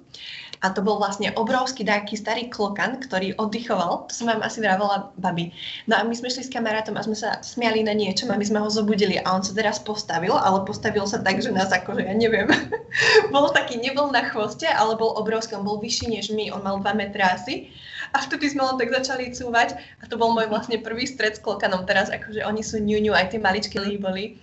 A 0.58 0.74
to 0.74 0.82
bol 0.82 0.98
vlastne 0.98 1.30
obrovský 1.38 1.86
taký 1.86 2.18
starý 2.18 2.50
klokan, 2.50 2.98
ktorý 2.98 3.38
oddychoval. 3.38 4.10
To 4.10 4.12
som 4.12 4.26
vám 4.26 4.42
asi 4.42 4.58
vravela 4.58 5.14
babi. 5.14 5.54
No 5.86 5.94
a 5.94 6.02
my 6.02 6.10
sme 6.18 6.34
šli 6.34 6.42
s 6.42 6.50
kamarátom 6.50 6.98
a 6.98 7.06
sme 7.06 7.14
sa 7.14 7.38
smiali 7.46 7.86
na 7.86 7.94
niečom 7.94 8.26
a 8.34 8.38
my 8.38 8.42
sme 8.42 8.58
ho 8.58 8.66
zobudili 8.66 9.22
a 9.22 9.38
on 9.38 9.46
sa 9.46 9.54
teraz 9.54 9.78
postavil, 9.78 10.34
ale 10.34 10.66
postavil 10.66 11.06
sa 11.06 11.22
tak, 11.22 11.38
že 11.38 11.54
nás 11.54 11.70
akože, 11.70 12.02
ja 12.02 12.14
neviem, 12.18 12.50
bol 13.34 13.54
taký, 13.54 13.78
nebol 13.78 14.10
na 14.10 14.26
chvoste, 14.26 14.66
ale 14.66 14.98
bol 14.98 15.14
obrovský, 15.14 15.54
on 15.54 15.62
bol 15.62 15.78
vyšší 15.78 16.10
než 16.10 16.34
my, 16.34 16.50
on 16.50 16.66
mal 16.66 16.82
2 16.82 16.90
metre 16.98 17.22
asi. 17.22 17.70
A 18.12 18.24
vtedy 18.24 18.52
sme 18.52 18.64
len 18.64 18.76
tak 18.80 18.92
začali 18.92 19.32
cúvať 19.32 19.76
a 20.00 20.04
to 20.08 20.16
bol 20.16 20.32
môj 20.32 20.48
vlastne 20.48 20.80
prvý 20.80 21.04
stred 21.04 21.36
s 21.36 21.42
klokanom. 21.42 21.84
Teraz 21.84 22.08
akože 22.08 22.44
oni 22.44 22.62
sú 22.64 22.80
ňuňu, 22.80 23.12
aj 23.12 23.36
tie 23.36 23.40
maličky 23.40 23.78
boli 24.00 24.40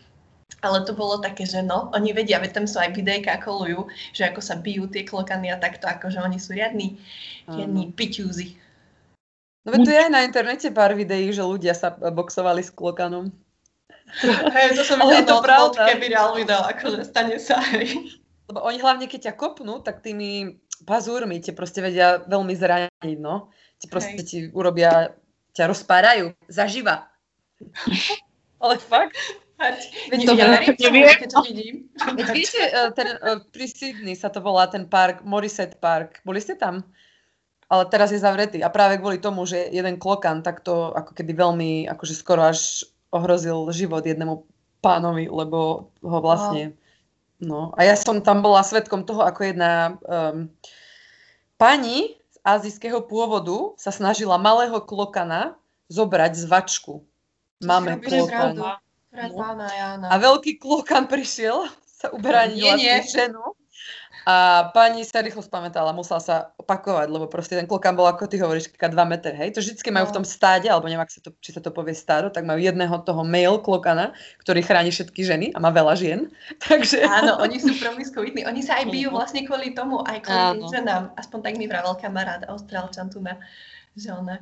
ale 0.66 0.82
to 0.82 0.98
bolo 0.98 1.22
také, 1.22 1.46
že 1.46 1.62
no, 1.62 1.94
oni 1.94 2.10
vedia, 2.10 2.42
veď 2.42 2.52
tam 2.58 2.66
sú 2.66 2.82
aj 2.82 2.98
videjka 2.98 3.38
kolujú, 3.38 3.86
že 4.18 4.26
ako 4.26 4.42
sa 4.42 4.58
bijú 4.58 4.90
tie 4.90 5.06
klokany 5.06 5.54
a 5.54 5.62
takto, 5.62 5.86
akože 5.86 6.18
oni 6.18 6.42
sú 6.42 6.58
riadní, 6.58 6.98
riadní 7.46 7.94
piťúzy. 7.94 8.58
No 9.66 9.74
veď 9.74 9.80
tu 9.86 9.92
je 9.94 10.02
aj 10.02 10.12
na 10.14 10.22
internete 10.26 10.70
pár 10.74 10.98
videí, 10.98 11.30
že 11.30 11.46
ľudia 11.46 11.78
sa 11.78 11.94
boxovali 11.94 12.66
s 12.66 12.74
klokanom. 12.74 13.30
Hej, 14.54 14.78
to 14.78 14.86
som 14.86 15.02
videla, 15.02 15.18
je 15.18 15.26
to 15.26 15.38
pravda. 15.42 15.82
keby 15.90 16.06
reál 16.14 16.38
video, 16.38 16.62
akože 16.62 17.02
stane 17.06 17.38
sa, 17.42 17.58
hej. 17.74 18.18
Lebo 18.46 18.62
oni 18.62 18.78
hlavne, 18.78 19.10
keď 19.10 19.34
ťa 19.34 19.42
kopnú, 19.42 19.82
tak 19.82 20.06
tými 20.06 20.62
pazúrmi 20.84 21.40
ťa 21.40 21.56
proste 21.56 21.80
vedia 21.80 22.20
veľmi 22.28 22.52
zraniť, 22.52 23.18
no. 23.22 23.54
Ti 23.80 23.88
proste 23.88 24.20
hej. 24.20 24.28
ti 24.28 24.38
urobia, 24.52 25.16
ťa 25.56 25.72
rozpárajú 25.72 26.36
zaživa. 26.52 27.08
Ale 28.64 28.76
fakt. 28.82 29.16
Veď 30.12 30.20
to 30.28 30.34
ja 30.36 30.52
verím 30.52 30.76
keď 30.76 31.30
to 31.32 31.42
vidím. 31.48 31.76
Veď 31.96 32.28
viete, 32.36 32.60
e, 32.60 32.92
ten, 32.92 33.08
e, 33.16 33.40
pri 33.56 33.66
Sydney 33.72 34.16
sa 34.20 34.28
to 34.28 34.44
volá 34.44 34.68
ten 34.68 34.84
park, 34.84 35.24
Morissette 35.24 35.80
Park. 35.80 36.20
Boli 36.28 36.44
ste 36.44 36.60
tam? 36.60 36.84
Ale 37.72 37.88
teraz 37.88 38.12
je 38.12 38.20
zavretý. 38.20 38.60
A 38.62 38.70
práve 38.70 39.00
kvôli 39.00 39.18
tomu, 39.24 39.48
že 39.48 39.72
jeden 39.72 39.96
klokan 39.96 40.44
takto 40.44 40.92
ako 40.92 41.16
keby 41.16 41.32
veľmi, 41.34 41.72
akože 41.88 42.14
skoro 42.14 42.52
až 42.52 42.84
ohrozil 43.16 43.72
život 43.72 44.04
jednému 44.04 44.44
pánovi, 44.84 45.32
lebo 45.32 45.90
ho 46.04 46.20
vlastne... 46.20 46.76
No. 47.40 47.76
A 47.76 47.84
ja 47.84 47.96
som 48.00 48.24
tam 48.24 48.40
bola 48.40 48.64
svetkom 48.64 49.04
toho, 49.04 49.24
ako 49.24 49.42
jedna 49.44 50.00
um, 50.08 50.48
pani 51.60 52.16
z 52.32 52.38
azijského 52.46 53.04
pôvodu 53.04 53.76
sa 53.76 53.92
snažila 53.92 54.40
malého 54.40 54.80
klokana 54.80 55.60
zobrať 55.92 56.32
z 56.40 56.44
vačku. 56.48 57.04
Máme 57.64 58.00
klokan. 58.00 58.80
Pána 59.16 59.68
Jána. 59.72 60.08
A 60.12 60.16
veľký 60.20 60.60
klokan 60.60 61.08
prišiel 61.12 61.68
sa 61.88 62.12
vlastne 62.12 63.04
ženu. 63.08 63.56
A 64.26 64.68
pani 64.74 65.06
sa 65.06 65.22
rýchlo 65.22 65.46
spamätala, 65.46 65.94
musela 65.94 66.18
sa 66.18 66.50
opakovať, 66.58 67.14
lebo 67.14 67.30
proste 67.30 67.54
ten 67.54 67.70
klokan 67.70 67.94
bol, 67.94 68.10
ako 68.10 68.26
ty 68.26 68.42
hovoríš, 68.42 68.74
2 68.74 68.90
meter, 69.06 69.38
hej. 69.38 69.54
To 69.54 69.62
vždycky 69.62 69.94
majú 69.94 70.10
v 70.10 70.16
tom 70.18 70.26
stáde, 70.26 70.66
alebo 70.66 70.90
neviem, 70.90 71.06
sa 71.06 71.22
to, 71.22 71.30
či 71.46 71.54
sa 71.54 71.62
to 71.62 71.70
povie 71.70 71.94
stádo, 71.94 72.34
tak 72.34 72.42
majú 72.42 72.58
jedného 72.58 73.06
toho 73.06 73.22
male 73.22 73.62
klokana, 73.62 74.18
ktorý 74.42 74.66
chráni 74.66 74.90
všetky 74.90 75.22
ženy 75.22 75.54
a 75.54 75.62
má 75.62 75.70
veľa 75.70 75.94
žien. 75.94 76.34
Takže... 76.66 77.06
Áno, 77.06 77.38
oni 77.38 77.62
sú 77.62 77.78
promiskuitní. 77.78 78.50
Oni 78.50 78.66
sa 78.66 78.82
aj 78.82 78.90
bijú 78.90 79.14
vlastne 79.14 79.46
kvôli 79.46 79.78
tomu, 79.78 80.02
aj 80.02 80.26
kvôli 80.26 80.58
tým 80.58 80.74
ženám. 80.74 81.14
Aspoň 81.22 81.40
tak 81.46 81.54
mi 81.62 81.70
vravel 81.70 81.94
kamarát 81.94 82.42
Austrálčan 82.50 83.14
tu 83.14 83.22
na, 83.22 83.38
že 83.94 84.10
ona 84.10 84.42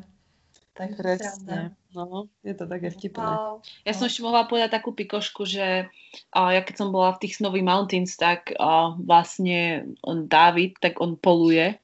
tak 0.74 0.98
Presne. 0.98 1.78
No, 1.94 2.26
je 2.42 2.54
to 2.58 2.66
také 2.66 2.90
vtipné. 2.90 3.22
Wow. 3.22 3.62
Ja 3.86 3.94
som 3.94 4.10
ešte 4.10 4.26
mohla 4.26 4.50
povedať 4.50 4.74
takú 4.74 4.90
pikošku, 4.98 5.46
že 5.46 5.86
uh, 6.34 6.50
ja 6.50 6.66
keď 6.66 6.76
som 6.82 6.90
bola 6.90 7.14
v 7.14 7.22
tých 7.22 7.38
Snowy 7.38 7.62
Mountains, 7.62 8.18
tak 8.18 8.50
uh, 8.58 8.98
vlastne 8.98 9.86
on, 10.02 10.26
David, 10.26 10.82
tak 10.82 10.98
on 10.98 11.14
poluje. 11.14 11.78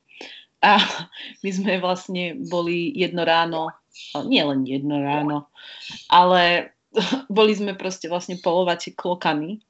A 0.66 0.82
my 1.46 1.50
sme 1.54 1.78
vlastne 1.78 2.34
boli 2.50 2.90
jedno 2.98 3.22
ráno, 3.22 3.70
nie 4.26 4.42
len 4.42 4.66
jedno 4.66 4.98
ráno, 5.06 5.54
ale 6.10 6.74
boli 7.30 7.54
sme 7.54 7.78
proste 7.78 8.10
vlastne 8.10 8.42
polovať 8.42 8.98
klokany. 8.98 9.62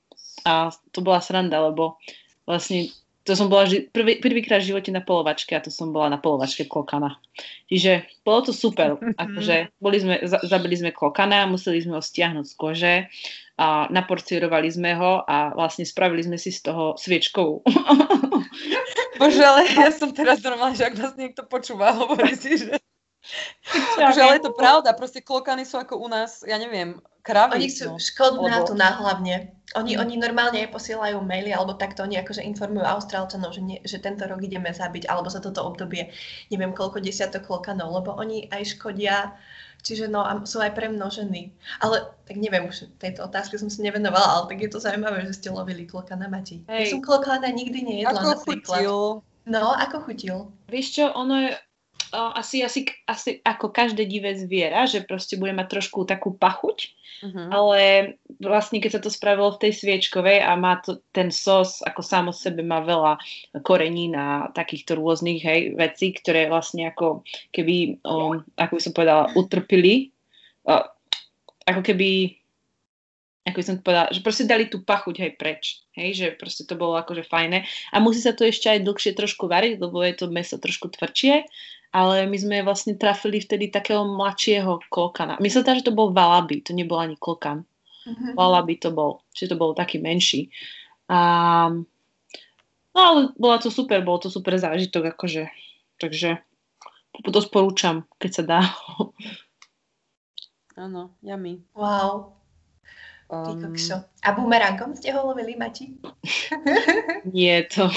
A 0.48 0.72
to 0.96 1.04
bola 1.04 1.20
sranda, 1.20 1.60
lebo 1.60 2.00
vlastne 2.48 2.88
to 3.24 3.36
som 3.36 3.52
bola 3.52 3.68
ži- 3.68 3.92
prvý, 3.92 4.18
prvýkrát 4.24 4.64
v 4.64 4.74
živote 4.74 4.90
na 4.90 5.04
polovačke 5.04 5.54
a 5.54 5.64
to 5.64 5.70
som 5.70 5.92
bola 5.92 6.10
na 6.10 6.20
polovačke 6.20 6.66
klokana. 6.66 7.20
Čiže 7.68 8.08
bolo 8.24 8.50
to 8.50 8.54
super. 8.56 8.98
Akože 8.98 9.76
boli 9.78 9.98
sme, 10.00 10.16
za, 10.24 10.40
zabili 10.44 10.76
sme 10.80 10.96
klokana, 10.96 11.46
museli 11.46 11.84
sme 11.84 12.00
ho 12.00 12.04
stiahnuť 12.04 12.46
z 12.48 12.56
kože 12.56 12.96
a 13.60 13.92
naporcírovali 13.92 14.72
sme 14.72 14.96
ho 14.96 15.22
a 15.28 15.52
vlastne 15.52 15.84
spravili 15.84 16.24
sme 16.24 16.40
si 16.40 16.50
z 16.50 16.72
toho 16.72 16.96
sviečkovú. 16.96 17.62
Bože, 19.20 19.44
ale 19.44 19.68
ja 19.76 19.92
som 19.92 20.16
teraz 20.16 20.40
normálne, 20.40 20.80
že 20.80 20.88
ak 20.88 20.96
nás 20.96 21.14
niekto 21.20 21.44
počúva, 21.44 21.92
hovorí 21.92 22.40
si, 22.40 22.56
že 22.56 22.80
že 24.16 24.22
ale 24.22 24.40
je 24.40 24.48
to 24.48 24.56
pravda, 24.56 24.96
proste 24.96 25.20
klokany 25.20 25.68
sú 25.68 25.76
ako 25.78 26.00
u 26.00 26.08
nás, 26.08 26.42
ja 26.48 26.56
neviem, 26.56 26.98
kravy. 27.22 27.60
Oni 27.60 27.70
sú 27.70 27.96
no, 27.96 28.02
škodná 28.02 28.64
lebo... 28.64 28.68
tu 28.68 28.74
náhlavne. 28.74 29.54
Oni, 29.78 29.94
mm. 29.94 30.02
oni 30.02 30.16
normálne 30.18 30.66
posielajú 30.66 31.22
maily, 31.22 31.54
alebo 31.54 31.78
takto 31.78 32.02
oni 32.02 32.18
akože 32.18 32.42
informujú 32.42 32.82
Austrálčanov, 32.90 33.54
že, 33.54 33.62
nie, 33.62 33.78
že 33.86 34.02
tento 34.02 34.26
rok 34.26 34.42
ideme 34.42 34.74
zabiť, 34.74 35.06
alebo 35.06 35.30
za 35.30 35.38
toto 35.38 35.62
obdobie 35.62 36.10
neviem 36.50 36.74
koľko 36.74 37.04
desiatok 37.04 37.46
klokanov, 37.46 37.94
lebo 37.94 38.18
oni 38.18 38.50
aj 38.50 38.80
škodia 38.80 39.38
Čiže 39.80 40.12
no, 40.12 40.28
a 40.28 40.44
sú 40.44 40.60
aj 40.60 40.76
premnožení. 40.76 41.56
Ale 41.80 42.12
tak 42.28 42.36
neviem, 42.36 42.68
už 42.68 42.92
tejto 43.00 43.24
otázke 43.24 43.56
som 43.56 43.72
si 43.72 43.80
nevenovala, 43.80 44.28
ale 44.28 44.46
tak 44.52 44.60
je 44.60 44.70
to 44.76 44.84
zaujímavé, 44.84 45.24
že 45.24 45.40
ste 45.40 45.56
lovili 45.56 45.88
klokana 45.88 46.28
Mati. 46.28 46.68
Ja 46.68 46.84
som 46.92 47.00
klokana 47.00 47.48
nikdy 47.48 47.88
nejedla 47.88 48.20
ako 48.20 48.28
napríklad. 48.44 48.80
Chutil? 48.84 49.00
No, 49.48 49.72
ako 49.72 49.98
chutil? 50.04 50.38
Vieš 50.68 50.88
čo, 51.00 51.06
ono 51.16 51.48
je 51.48 51.50
uh, 52.14 52.32
asi, 52.38 52.64
asi, 52.66 52.86
asi 53.05 53.41
ako 53.45 53.70
každé 53.70 54.05
divé 54.05 54.36
zviera, 54.36 54.86
že 54.86 55.05
proste 55.05 55.38
bude 55.38 55.53
mať 55.53 55.80
trošku 55.80 56.05
takú 56.05 56.34
pachuť, 56.34 56.91
uh-huh. 57.26 57.47
ale 57.51 57.82
vlastne 58.41 58.82
keď 58.82 58.99
sa 58.99 59.01
to 59.01 59.14
spravilo 59.14 59.53
v 59.55 59.62
tej 59.68 59.74
sviečkovej 59.78 60.41
a 60.41 60.53
má 60.57 60.82
to, 60.82 61.01
ten 61.14 61.30
sos 61.30 61.82
ako 61.86 62.01
sám 62.01 62.32
o 62.32 62.36
sebe 62.36 62.66
má 62.66 62.82
veľa 62.82 63.22
korení 63.62 64.10
na 64.10 64.49
takýchto 64.53 64.97
rôznych 64.97 65.41
hej, 65.41 65.78
vecí, 65.78 66.14
ktoré 66.14 66.49
vlastne 66.49 66.89
ako 66.89 67.26
keby, 67.53 68.01
um, 68.05 68.41
ako 68.57 68.74
by 68.78 68.82
som 68.82 68.93
povedala, 68.93 69.24
utrpili, 69.38 70.14
uh, 70.66 70.86
ako 71.70 71.82
keby 71.86 72.39
ako 73.49 73.57
by 73.57 73.66
som 73.66 73.78
povedala, 73.82 74.14
že 74.14 74.22
proste 74.22 74.45
dali 74.45 74.70
tú 74.70 74.86
pachuť 74.86 75.16
aj 75.26 75.32
preč, 75.41 75.82
hej, 75.97 76.10
že 76.14 76.28
proste 76.38 76.70
to 76.70 76.78
bolo 76.78 76.93
akože 77.01 77.26
fajné 77.26 77.66
a 77.66 77.97
musí 77.97 78.22
sa 78.22 78.38
to 78.38 78.45
ešte 78.45 78.70
aj 78.70 78.86
dlhšie 78.86 79.18
trošku 79.18 79.49
variť, 79.49 79.82
lebo 79.82 80.05
je 80.05 80.14
to 80.14 80.30
meso 80.30 80.62
trošku 80.62 80.93
tvrdšie, 80.93 81.49
ale 81.90 82.30
my 82.30 82.38
sme 82.38 82.58
vlastne 82.62 82.94
trafili 82.94 83.42
vtedy 83.42 83.74
takého 83.74 84.06
mladšieho 84.06 84.78
klokana. 84.94 85.42
Myslím, 85.42 85.82
že 85.82 85.90
to 85.90 85.96
bol 85.96 86.14
Valaby, 86.14 86.62
to 86.62 86.72
nebol 86.78 87.02
ani 87.02 87.18
klokan. 87.18 87.66
Uh-huh. 88.06 88.34
Valaby 88.38 88.78
to 88.78 88.94
bol, 88.94 89.26
čiže 89.34 89.54
to 89.54 89.58
bol 89.58 89.74
taký 89.74 89.98
menší. 89.98 90.54
A, 91.10 91.70
no 92.94 93.00
ale 93.00 93.34
bola 93.36 93.58
to 93.58 93.74
super, 93.74 94.02
bol 94.06 94.22
to 94.22 94.30
super 94.30 94.54
zážitok, 94.58 95.18
akože, 95.18 95.50
takže 95.98 96.38
to 97.26 97.40
sporúčam, 97.42 98.06
keď 98.22 98.32
sa 98.32 98.44
dá. 98.46 98.60
Áno, 100.80 101.12
yummy. 101.26 101.60
Wow. 101.76 102.38
Um... 103.30 103.78
A 104.26 104.30
bumerangom 104.34 104.98
ste 104.98 105.14
ho 105.14 105.22
lovili, 105.22 105.54
Mati? 105.54 105.94
Nie, 107.30 107.68
to 107.70 107.94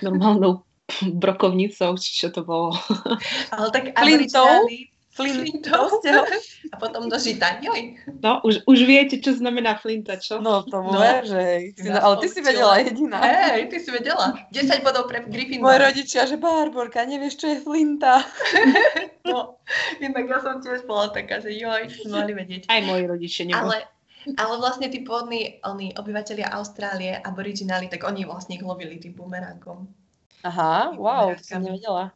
normálnou 0.00 0.64
brokovnicou, 1.00 1.96
či 1.96 2.10
čo 2.24 2.28
to 2.28 2.44
bolo. 2.44 2.76
Ale 3.50 3.68
tak 3.72 3.94
Flintou? 3.98 4.68
Flintou. 5.12 5.92
A 6.72 6.76
potom 6.80 7.04
do 7.12 7.18
žita, 7.20 7.60
joj. 7.60 8.00
No, 8.24 8.40
už, 8.48 8.64
už 8.64 8.78
viete, 8.88 9.20
čo 9.20 9.36
znamená 9.36 9.76
flinta, 9.76 10.16
čo? 10.16 10.40
No, 10.40 10.64
to 10.64 10.80
no. 10.80 10.96
že... 11.20 11.76
No, 11.84 12.00
ale 12.00 12.16
ty 12.24 12.32
si 12.32 12.40
vedela 12.40 12.80
jediná. 12.80 13.20
Hej, 13.20 13.68
ty 13.68 13.76
si 13.76 13.92
vedela. 13.92 14.32
10 14.56 14.80
bodov 14.80 15.12
pre 15.12 15.20
Gryffindor. 15.28 15.68
Moje 15.68 15.84
rodičia, 15.84 16.24
že 16.24 16.40
Barborka, 16.40 17.04
nevieš, 17.04 17.44
čo 17.44 17.46
je 17.52 17.60
flinta. 17.60 18.24
no, 19.28 19.60
inak 20.00 20.24
ja 20.24 20.40
som 20.40 20.64
tiež 20.64 20.88
bola 20.88 21.12
taká, 21.12 21.44
že 21.44 21.52
joj, 21.60 21.92
mali 22.08 22.32
vedieť. 22.32 22.72
Aj 22.72 22.80
moji 22.80 23.04
rodičia 23.04 23.44
neboli. 23.44 23.84
Ale, 23.84 23.92
ale 24.40 24.54
vlastne 24.64 24.88
tí 24.88 25.04
pôvodní 25.04 25.60
oni, 25.60 25.92
obyvateľia 25.92 26.56
Austrálie, 26.56 27.20
aborigináli, 27.20 27.92
tak 27.92 28.08
oni 28.08 28.24
vlastne 28.24 28.56
ich 28.56 28.64
lovili 28.64 28.96
tým 28.96 29.12
bumerangom. 29.12 29.92
Aha, 30.42 30.98
wow, 30.98 31.34
to 31.38 31.42
som 31.46 31.62
nevedela. 31.62 32.10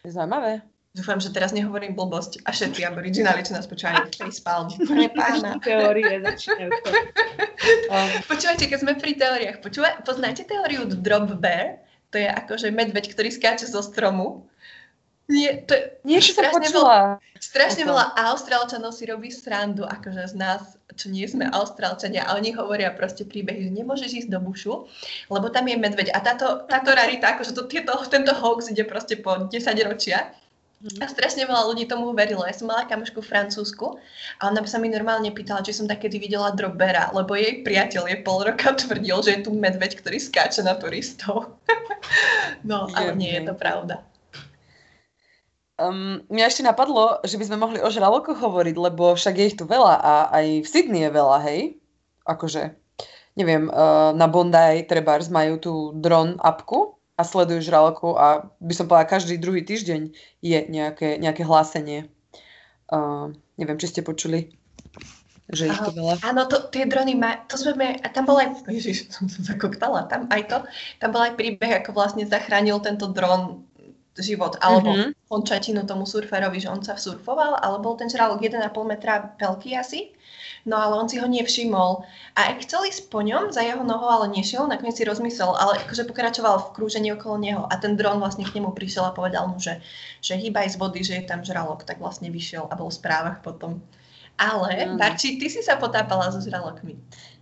Je 0.00 0.12
zaujímavé. 0.12 0.64
Dúfam, 0.96 1.20
že 1.20 1.30
teraz 1.30 1.52
nehovorím 1.52 1.92
blbosť 1.92 2.42
a 2.42 2.50
všetci 2.50 2.82
aborigináli, 2.88 3.44
čo 3.44 3.52
nás 3.52 3.68
počúvajú, 3.68 4.08
facepalm. 4.08 4.72
Pána. 5.18 5.60
Teórie 5.66 6.24
začínajú. 6.24 6.70
Um. 7.92 8.10
Počúvajte, 8.24 8.64
keď 8.66 8.78
sme 8.80 8.92
pri 8.96 9.12
teóriách, 9.20 9.60
počúva, 9.60 10.00
poznáte 10.02 10.48
teóriu 10.48 10.88
Drop 10.88 11.36
Bear? 11.36 11.84
To 12.10 12.16
je 12.16 12.24
akože 12.24 12.72
medveď, 12.72 13.12
ktorý 13.12 13.28
skáče 13.28 13.68
zo 13.68 13.84
stromu. 13.84 14.48
Nie, 15.28 15.60
to 15.68 15.76
je, 15.76 15.82
Niečo 16.08 16.32
som 16.32 16.48
počula. 16.48 17.20
Veľa, 17.20 17.36
strašne 17.36 17.82
veľa 17.84 18.16
Austrálčanov 18.32 18.96
si 18.96 19.04
robí 19.04 19.28
srandu, 19.28 19.84
akože 19.84 20.32
z 20.32 20.34
nás, 20.40 20.77
čo 20.98 21.06
nie 21.08 21.24
sme 21.30 21.46
Austrálčania, 21.46 22.26
a 22.26 22.34
oni 22.34 22.50
hovoria 22.50 22.90
proste 22.90 23.22
príbehy, 23.22 23.70
že 23.70 23.76
nemôžeš 23.78 24.10
ísť 24.26 24.30
do 24.34 24.42
bušu, 24.42 24.90
lebo 25.30 25.46
tam 25.48 25.70
je 25.70 25.78
medveď. 25.78 26.10
A 26.12 26.18
táto, 26.18 26.66
táto 26.66 26.90
rarita, 26.90 27.38
akože 27.38 27.54
to, 27.54 27.70
tieto, 27.70 27.94
tento 28.10 28.34
hoax 28.34 28.74
ide 28.74 28.82
proste 28.82 29.14
po 29.16 29.46
10 29.46 29.54
ročia. 29.86 30.34
A 31.02 31.10
strašne 31.10 31.42
veľa 31.42 31.74
ľudí 31.74 31.90
tomu 31.90 32.14
verilo. 32.14 32.46
Ja 32.46 32.54
som 32.54 32.70
mala 32.70 32.86
kamošku 32.86 33.18
v 33.18 33.26
Francúzsku 33.26 33.98
a 34.38 34.46
ona 34.46 34.62
sa 34.62 34.78
mi 34.78 34.86
normálne 34.86 35.34
pýtala, 35.34 35.66
či 35.66 35.74
som 35.74 35.90
takedy 35.90 36.22
videla 36.22 36.54
drobera, 36.54 37.10
lebo 37.10 37.34
jej 37.34 37.66
priateľ 37.66 38.06
je 38.06 38.22
pol 38.22 38.46
roka 38.46 38.70
tvrdil, 38.78 39.18
že 39.26 39.30
je 39.34 39.40
tu 39.42 39.50
medveď, 39.50 39.98
ktorý 39.98 40.22
skáče 40.22 40.62
na 40.62 40.78
turistov. 40.78 41.58
no, 42.68 42.86
ale 42.94 43.18
nie 43.18 43.34
je 43.34 43.42
to 43.50 43.58
pravda. 43.58 44.06
Um, 45.78 46.26
mňa 46.26 46.44
ešte 46.50 46.66
napadlo, 46.66 47.22
že 47.22 47.38
by 47.38 47.44
sme 47.46 47.62
mohli 47.62 47.78
o 47.78 47.86
žralokoch 47.86 48.42
hovoriť, 48.42 48.74
lebo 48.74 49.14
však 49.14 49.38
je 49.38 49.46
ich 49.46 49.54
tu 49.54 49.62
veľa 49.62 49.94
a 50.02 50.12
aj 50.34 50.66
v 50.66 50.68
Sydney 50.68 51.06
je 51.06 51.10
veľa, 51.14 51.38
hej? 51.46 51.78
Akože, 52.26 52.74
neviem, 53.38 53.70
uh, 53.70 54.10
na 54.10 54.26
Bondi 54.26 54.82
trebárs 54.90 55.30
majú 55.30 55.54
tú 55.62 55.74
dron 55.94 56.34
apku 56.42 56.98
a 57.14 57.22
sledujú 57.22 57.62
žraloku 57.62 58.18
a 58.18 58.50
by 58.58 58.74
som 58.74 58.90
povedala, 58.90 59.06
každý 59.06 59.38
druhý 59.38 59.62
týždeň 59.62 60.10
je 60.42 60.58
nejaké, 60.66 61.14
nejaké 61.22 61.46
hlásenie. 61.46 62.10
Uh, 62.90 63.30
neviem, 63.54 63.78
či 63.78 63.94
ste 63.94 64.02
počuli, 64.02 64.58
že 65.46 65.70
ich 65.70 65.78
tu 65.78 65.94
veľa. 65.94 66.26
Áno, 66.26 66.50
to, 66.50 66.68
tie 66.74 66.90
drony, 66.90 67.14
má, 67.14 67.46
to 67.46 67.54
sme, 67.54 68.02
a 68.02 68.08
tam 68.10 68.26
bol 68.26 68.34
aj, 68.34 68.66
ježiš, 68.66 69.14
som 69.14 69.30
sa 69.30 69.46
zakoktala, 69.46 70.10
tam 70.10 70.26
aj 70.34 70.42
to, 70.50 70.58
tam 70.98 71.14
bol 71.14 71.22
aj 71.22 71.38
príbeh, 71.38 71.80
ako 71.80 71.94
vlastne 71.94 72.26
zachránil 72.26 72.82
tento 72.82 73.06
dron 73.14 73.62
život, 74.18 74.58
alebo 74.58 74.90
mm-hmm. 74.92 75.30
končatinu 75.30 75.86
tomu 75.86 76.04
surferovi, 76.04 76.58
že 76.58 76.68
on 76.68 76.82
sa 76.82 76.98
surfoval, 76.98 77.56
ale 77.62 77.78
bol 77.78 77.94
ten 77.94 78.10
žralok 78.10 78.42
1,5 78.42 78.60
metra 78.84 79.34
veľký 79.38 79.78
asi, 79.78 80.12
no 80.66 80.76
ale 80.76 80.98
on 80.98 81.06
si 81.06 81.16
ho 81.22 81.26
nevšimol. 81.26 82.02
A 82.34 82.52
ak 82.52 82.66
chcel 82.66 82.90
ísť 82.90 83.08
po 83.08 83.22
ňom, 83.22 83.54
za 83.54 83.62
jeho 83.62 83.80
nohou, 83.86 84.10
ale 84.10 84.30
nešiel, 84.34 84.66
nakoniec 84.66 84.98
si 84.98 85.06
rozmyslel, 85.06 85.54
ale 85.54 85.80
akože 85.86 86.04
pokračoval 86.10 86.58
v 86.58 86.72
krúžení 86.74 87.08
okolo 87.14 87.38
neho 87.38 87.62
a 87.64 87.74
ten 87.78 87.94
dron 87.94 88.18
vlastne 88.18 88.44
k 88.44 88.58
nemu 88.58 88.74
prišiel 88.74 89.08
a 89.08 89.16
povedal 89.16 89.48
mu, 89.48 89.56
že, 89.62 89.80
že 90.20 90.36
hýbaj 90.36 90.74
z 90.74 90.76
vody, 90.76 91.00
že 91.06 91.14
je 91.22 91.24
tam 91.24 91.46
žralok, 91.46 91.86
tak 91.86 92.02
vlastne 92.02 92.28
vyšiel 92.28 92.66
a 92.68 92.74
bol 92.74 92.90
v 92.90 92.98
správach 92.98 93.40
potom. 93.40 93.80
Ale, 94.38 94.86
mm. 94.86 95.02
Barči, 95.02 95.34
ty 95.34 95.50
si 95.50 95.66
sa 95.66 95.78
potápala 95.82 96.30
so 96.30 96.38
žralokmi. 96.38 96.94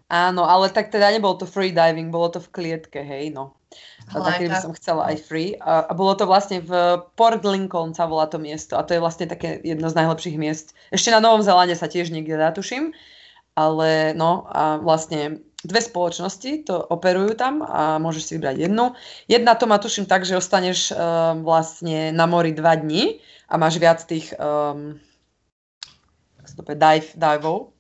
Áno, 0.07 0.47
ale 0.47 0.71
tak 0.71 0.95
teda 0.95 1.11
nebol 1.11 1.35
to 1.35 1.51
free 1.51 1.75
diving, 1.75 2.15
bolo 2.15 2.31
to 2.31 2.39
v 2.39 2.53
klietke, 2.55 3.03
hej, 3.03 3.35
no. 3.35 3.59
Také 4.07 4.47
by 4.47 4.59
som 4.63 4.73
chcela 4.79 5.11
aj 5.11 5.27
free. 5.27 5.59
A, 5.59 5.91
a 5.91 5.93
bolo 5.93 6.15
to 6.15 6.31
vlastne 6.31 6.63
v 6.63 6.71
Port 7.19 7.43
Lincoln 7.43 7.91
sa 7.93 8.07
volá 8.07 8.31
to 8.31 8.39
miesto 8.39 8.79
a 8.79 8.87
to 8.87 8.95
je 8.95 9.03
vlastne 9.03 9.27
také 9.27 9.59
jedno 9.67 9.91
z 9.91 9.99
najlepších 9.99 10.37
miest. 10.39 10.79
Ešte 10.95 11.11
na 11.11 11.19
Novom 11.19 11.43
Zelande 11.43 11.75
sa 11.75 11.91
tiež 11.91 12.15
niekde 12.15 12.39
dá, 12.39 12.55
tuším. 12.55 12.95
Ale 13.57 14.13
no 14.13 14.45
a 14.53 14.77
vlastne 14.77 15.41
dve 15.65 15.81
spoločnosti 15.81 16.69
to 16.69 16.77
operujú 16.77 17.35
tam 17.35 17.65
a 17.65 17.97
môžeš 17.97 18.23
si 18.23 18.33
vybrať 18.37 18.69
jednu. 18.69 18.93
Jedna 19.27 19.57
to 19.57 19.65
má 19.65 19.81
tuším 19.81 20.05
tak, 20.05 20.29
že 20.29 20.37
ostaneš 20.37 20.93
um, 20.93 21.41
vlastne 21.41 22.13
na 22.13 22.29
mori 22.29 22.53
dva 22.53 22.77
dní 22.77 23.25
a 23.49 23.57
máš 23.57 23.81
viac 23.81 24.05
tých 24.05 24.37
um, 24.37 25.01
dive, 26.69 27.11
divov, 27.17 27.77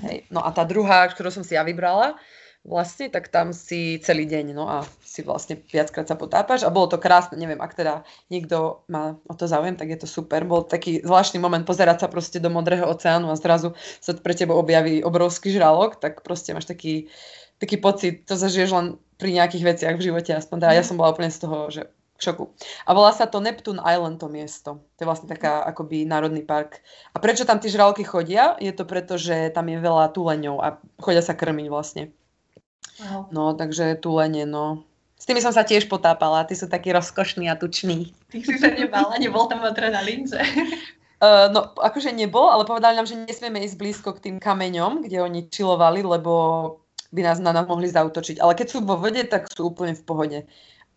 Hej. 0.00 0.24
No 0.32 0.40
a 0.40 0.48
tá 0.56 0.64
druhá, 0.64 1.04
ktorú 1.04 1.28
som 1.28 1.44
si 1.44 1.52
ja 1.52 1.60
vybrala, 1.60 2.16
vlastne, 2.64 3.12
tak 3.12 3.28
tam 3.28 3.52
si 3.52 4.00
celý 4.00 4.24
deň, 4.24 4.56
no 4.56 4.64
a 4.70 4.86
si 5.12 5.20
vlastne 5.20 5.60
viackrát 5.60 6.08
sa 6.08 6.16
potápaš 6.16 6.64
a 6.64 6.72
bolo 6.72 6.88
to 6.88 6.96
krásne, 6.96 7.36
neviem, 7.36 7.60
ak 7.60 7.76
teda 7.76 8.00
niekto 8.32 8.80
má 8.88 9.20
o 9.28 9.36
to 9.36 9.44
záujem, 9.44 9.76
tak 9.76 9.92
je 9.92 10.00
to 10.00 10.08
super. 10.08 10.40
Bol 10.48 10.64
taký 10.64 11.04
zvláštny 11.04 11.36
moment 11.36 11.68
pozerať 11.68 12.04
sa 12.04 12.08
proste 12.08 12.40
do 12.40 12.48
modrého 12.48 12.88
oceánu 12.88 13.28
a 13.28 13.36
zrazu 13.36 13.76
sa 14.00 14.16
pre 14.16 14.32
teba 14.32 14.56
objaví 14.56 15.04
obrovský 15.04 15.52
žralok, 15.52 16.00
tak 16.00 16.24
proste 16.24 16.56
máš 16.56 16.64
taký, 16.64 17.12
taký 17.60 17.76
pocit, 17.76 18.24
to 18.24 18.40
zažiješ 18.40 18.72
len 18.72 18.86
pri 19.20 19.36
nejakých 19.36 19.76
veciach 19.76 20.00
v 20.00 20.06
živote, 20.08 20.32
aspoň 20.32 20.56
teda 20.64 20.72
ja 20.80 20.82
mhm. 20.82 20.88
som 20.88 20.96
bola 20.96 21.12
úplne 21.12 21.28
z 21.28 21.40
toho, 21.44 21.58
že 21.68 21.82
šoku. 22.22 22.54
A 22.86 22.94
volá 22.94 23.10
sa 23.10 23.26
to 23.26 23.42
Neptune 23.42 23.82
Island 23.82 24.22
to 24.22 24.30
miesto. 24.30 24.78
To 24.96 24.98
je 25.02 25.08
vlastne 25.10 25.26
taká 25.26 25.66
akoby 25.66 26.06
národný 26.06 26.46
park. 26.46 26.78
A 27.12 27.18
prečo 27.18 27.42
tam 27.42 27.58
tí 27.58 27.66
žralky 27.66 28.06
chodia? 28.06 28.54
Je 28.62 28.70
to 28.70 28.86
preto, 28.86 29.18
že 29.18 29.50
tam 29.50 29.66
je 29.66 29.82
veľa 29.82 30.14
tuleňov 30.14 30.56
a 30.62 30.78
chodia 31.02 31.20
sa 31.20 31.34
krmiť 31.34 31.66
vlastne. 31.66 32.14
No, 33.34 33.58
takže 33.58 33.98
tulenie, 33.98 34.46
no. 34.46 34.86
S 35.22 35.24
tými 35.30 35.38
som 35.38 35.54
sa 35.54 35.62
tiež 35.62 35.86
potápala, 35.86 36.42
tí 36.42 36.58
sú 36.58 36.66
takí 36.66 36.90
rozkošní 36.90 37.46
a 37.46 37.54
tuční. 37.54 38.10
Ty 38.34 38.42
si 38.42 38.58
sa 38.58 38.74
nebala, 38.74 39.14
nebol 39.22 39.46
tam 39.46 39.62
na 39.62 40.02
lince. 40.02 40.42
Uh, 41.22 41.46
no, 41.54 41.70
akože 41.78 42.10
nebol, 42.10 42.50
ale 42.50 42.66
povedali 42.66 42.98
nám, 42.98 43.06
že 43.06 43.14
nesmieme 43.14 43.62
ísť 43.62 43.78
blízko 43.78 44.18
k 44.18 44.22
tým 44.26 44.36
kameňom, 44.42 45.06
kde 45.06 45.22
oni 45.22 45.46
čilovali, 45.46 46.02
lebo 46.02 46.34
by 47.14 47.22
nás 47.22 47.38
na 47.38 47.54
nás 47.54 47.70
mohli 47.70 47.86
zautočiť. 47.86 48.42
Ale 48.42 48.58
keď 48.58 48.66
sú 48.66 48.78
vo 48.82 48.98
vode, 48.98 49.22
tak 49.30 49.46
sú 49.46 49.70
úplne 49.70 49.94
v 49.94 50.02
pohode. 50.02 50.38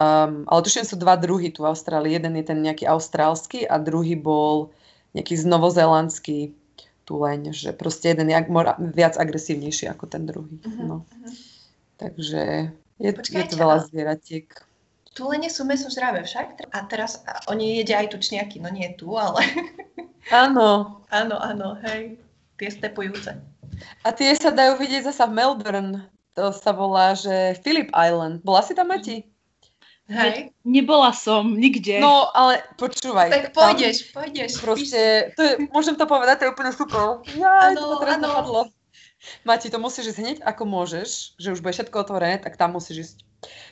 Um, 0.02 0.50
ale 0.50 0.66
tuším, 0.66 0.90
sú 0.90 0.98
dva 0.98 1.22
druhy 1.22 1.54
tu 1.54 1.62
v 1.62 1.70
Austrálii. 1.70 2.18
Jeden 2.18 2.34
je 2.42 2.50
ten 2.50 2.58
nejaký 2.66 2.90
austrálsky 2.90 3.70
a 3.70 3.78
druhý 3.78 4.18
bol 4.18 4.74
nejaký 5.14 5.38
znovozelandský 5.38 6.58
tuleň, 7.06 7.54
že 7.54 7.78
proste 7.78 8.10
jeden 8.10 8.34
je 8.34 8.42
viac 8.98 9.22
agresívnejší 9.22 9.86
ako 9.94 10.10
ten 10.10 10.26
druhý. 10.26 10.58
Uh-huh, 10.66 10.82
no. 10.82 10.98
uh-huh. 11.06 11.34
Takže 12.02 12.74
je, 13.00 13.12
je 13.12 13.46
to 13.48 13.56
veľa 13.56 13.88
zvieratiek. 13.92 14.48
Tulene 15.16 15.48
sú 15.48 15.64
meso 15.64 15.88
žravé 15.88 16.28
však. 16.28 16.76
A 16.76 16.78
teraz 16.92 17.24
a 17.24 17.40
oni 17.48 17.80
jedia 17.80 18.04
aj 18.04 18.12
tučniaky, 18.12 18.60
no 18.60 18.68
nie 18.72 18.92
tu, 19.00 19.16
ale... 19.16 19.44
Áno. 20.34 21.00
áno, 21.14 21.38
áno, 21.38 21.78
hej. 21.86 22.18
Tie 22.58 22.70
stepujúce. 22.74 23.38
A 24.02 24.10
tie 24.10 24.34
sa 24.34 24.50
dajú 24.50 24.82
vidieť 24.82 25.06
zasa 25.06 25.30
v 25.30 25.38
Melbourne. 25.38 26.10
To 26.34 26.50
sa 26.50 26.74
volá, 26.74 27.14
že 27.14 27.54
Phillip 27.62 27.94
Island. 27.94 28.42
Bola 28.42 28.66
si 28.66 28.74
tam, 28.74 28.90
Mati? 28.90 29.22
Hej. 30.06 30.54
Nebola 30.62 31.14
som 31.14 31.58
nikde. 31.58 31.98
No, 31.98 32.30
ale 32.34 32.62
počúvaj. 32.78 33.30
Tak 33.30 33.46
pôjdeš, 33.58 34.14
pôjdeš. 34.14 34.62
Proste, 34.62 35.34
to 35.34 35.42
je, 35.42 35.54
môžem 35.74 35.98
to 35.98 36.06
povedať, 36.06 36.42
to 36.42 36.44
je 36.46 36.54
úplne 36.54 36.72
super. 36.74 37.26
Ja, 37.34 37.74
to 37.74 37.98
teraz 38.02 38.22
napadlo. 38.22 38.70
Mati, 39.44 39.70
to 39.70 39.78
musíš 39.78 40.14
ísť 40.14 40.20
hneď, 40.20 40.38
ako 40.42 40.64
môžeš, 40.64 41.10
že 41.36 41.52
už 41.52 41.60
bude 41.60 41.74
všetko 41.74 41.96
otvorené, 41.98 42.38
tak 42.38 42.56
tam 42.56 42.74
musíš 42.74 42.98
ísť. 42.98 43.18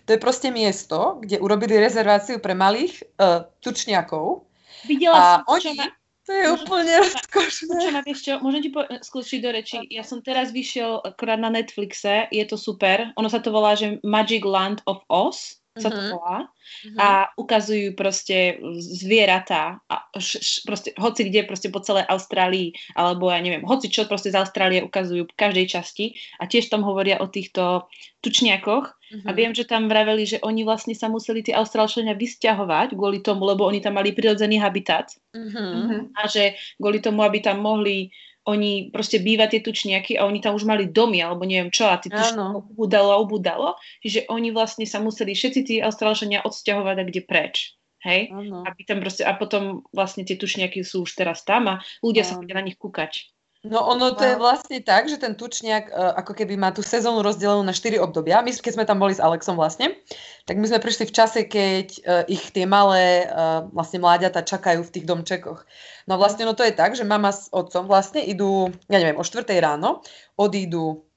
To 0.05 0.09
je 0.13 0.21
proste 0.21 0.49
miesto, 0.49 1.17
kde 1.19 1.37
urobili 1.37 1.81
rezerváciu 1.81 2.37
pre 2.37 2.53
malých 2.53 3.01
uh, 3.17 3.49
tučniakov. 3.59 4.45
Videla 4.85 5.15
A 5.15 5.23
som, 5.41 5.57
oni, 5.57 5.71
ma, 5.73 5.85
to 6.23 6.31
je 6.31 6.45
Môžem- 6.45 6.61
úplne 6.61 6.93
rozkošné. 7.01 7.75
čo 7.79 7.89
ma, 7.89 8.01
vieš 8.01 8.19
čo, 8.21 8.33
môžem 8.39 8.61
ti 8.61 8.69
po- 8.69 8.85
skúsiť 8.85 9.39
do 9.41 9.49
reči. 9.49 9.77
Ja 9.89 10.05
som 10.05 10.21
teraz 10.21 10.53
vyšiel 10.53 11.01
akorát 11.01 11.41
na 11.41 11.49
Netflixe, 11.49 12.29
je 12.29 12.45
to 12.45 12.53
super. 12.53 13.09
Ono 13.17 13.27
sa 13.27 13.41
to 13.41 13.49
volá, 13.49 13.73
že 13.73 13.97
Magic 14.05 14.45
Land 14.45 14.85
of 14.85 15.01
Oz 15.09 15.62
sa 15.73 15.89
to 15.89 16.01
Mhm. 16.01 16.09
volá. 16.13 16.37
Mhm. 16.85 16.97
a 16.99 17.07
ukazujú 17.35 17.91
proste 17.93 18.55
zvieratá 18.79 19.81
a 19.89 20.05
š, 20.15 20.29
š, 20.39 20.51
proste, 20.63 20.89
hoci 20.95 21.27
kde 21.27 21.43
proste 21.43 21.67
po 21.67 21.81
celej 21.81 22.07
Austrálii 22.07 22.71
alebo 22.95 23.27
ja 23.27 23.39
neviem, 23.41 23.65
hoci 23.65 23.89
čo 23.91 24.07
proste 24.07 24.31
z 24.31 24.37
Austrálie 24.39 24.79
ukazujú 24.85 25.27
v 25.27 25.35
každej 25.35 25.65
časti 25.67 26.05
a 26.39 26.47
tiež 26.47 26.69
tam 26.71 26.85
hovoria 26.85 27.19
o 27.19 27.27
týchto 27.27 27.89
tučniakoch 28.21 28.95
Mhm. 29.11 29.25
a 29.27 29.31
viem, 29.33 29.51
že 29.53 29.67
tam 29.67 29.85
vraveli, 29.91 30.23
že 30.25 30.37
oni 30.41 30.63
vlastne 30.63 30.95
sa 30.95 31.11
museli 31.11 31.43
tí 31.43 31.51
Austrálčania 31.53 32.15
vysťahovať 32.15 32.95
kvôli 32.95 33.19
tomu, 33.21 33.43
lebo 33.45 33.67
oni 33.67 33.81
tam 33.81 33.99
mali 33.99 34.15
prirodzený 34.15 34.57
habitat 34.61 35.13
Mhm. 35.35 35.57
Mhm. 35.57 35.97
a 36.15 36.23
že 36.29 36.53
kvôli 36.77 37.01
tomu, 37.01 37.21
aby 37.25 37.41
tam 37.41 37.59
mohli 37.61 38.09
oni 38.43 38.91
proste 38.91 39.23
bývať 39.23 39.55
tie 39.55 39.61
tučniaky 39.63 40.19
a 40.19 40.27
oni 40.27 40.43
tam 40.43 40.59
už 40.59 40.67
mali 40.67 40.91
domy 40.91 41.23
alebo 41.23 41.47
neviem 41.47 41.71
čo 41.71 41.87
a 41.87 41.95
tí 41.95 42.11
Áno. 42.11 42.19
tučniakov 42.19 42.61
ubudalo 42.75 43.09
a 43.15 43.21
ubudalo, 43.23 43.69
že 44.03 44.27
oni 44.27 44.51
vlastne 44.51 44.83
sa 44.83 44.99
museli 44.99 45.31
všetci 45.31 45.59
tí 45.63 45.75
Austrálčania 45.79 46.43
odsťahovať 46.43 46.95
a 46.99 47.07
kde 47.07 47.21
preč. 47.23 47.55
Hej? 48.03 48.35
Aby 48.67 48.81
tam 48.83 48.99
proste, 48.99 49.23
a 49.23 49.31
potom 49.31 49.87
vlastne 49.95 50.27
tie 50.27 50.35
tučniaky 50.35 50.83
sú 50.83 51.07
už 51.07 51.15
teraz 51.15 51.47
tam 51.47 51.71
a 51.71 51.75
ľudia 52.03 52.27
sa 52.27 52.35
Áno. 52.35 52.43
chodia 52.43 52.59
na 52.59 52.67
nich 52.67 52.75
kúkať. 52.75 53.31
No 53.63 53.79
ono 53.79 54.11
to 54.11 54.27
je 54.27 54.35
vlastne 54.35 54.83
tak, 54.83 55.07
že 55.07 55.15
ten 55.15 55.39
tučniak 55.39 55.87
uh, 55.87 56.19
ako 56.19 56.35
keby 56.35 56.59
má 56.59 56.75
tú 56.75 56.83
sezónu 56.83 57.23
rozdelenú 57.23 57.63
na 57.63 57.71
4 57.71 57.95
obdobia. 58.03 58.43
My, 58.43 58.51
keď 58.51 58.73
sme 58.75 58.83
tam 58.83 58.99
boli 58.99 59.15
s 59.15 59.23
Alexom 59.23 59.55
vlastne, 59.55 60.03
tak 60.43 60.59
my 60.59 60.67
sme 60.67 60.83
prišli 60.83 61.07
v 61.07 61.15
čase, 61.15 61.47
keď 61.47 61.87
uh, 62.03 62.23
ich 62.27 62.51
tie 62.51 62.67
malé 62.67 63.23
uh, 63.23 63.63
vlastne 63.71 64.03
mláďata 64.03 64.43
čakajú 64.43 64.83
v 64.83 64.91
tých 64.91 65.07
domčekoch. 65.07 65.63
No 66.11 66.19
vlastne 66.19 66.43
no 66.43 66.59
to 66.59 66.67
je 66.67 66.75
tak, 66.75 66.99
že 66.99 67.07
mama 67.07 67.31
s 67.31 67.47
otcom 67.55 67.87
vlastne 67.87 68.19
idú, 68.19 68.67
ja 68.91 68.99
neviem, 68.99 69.15
o 69.15 69.23
4 69.23 69.47
ráno, 69.63 70.03
odídu 70.35 71.07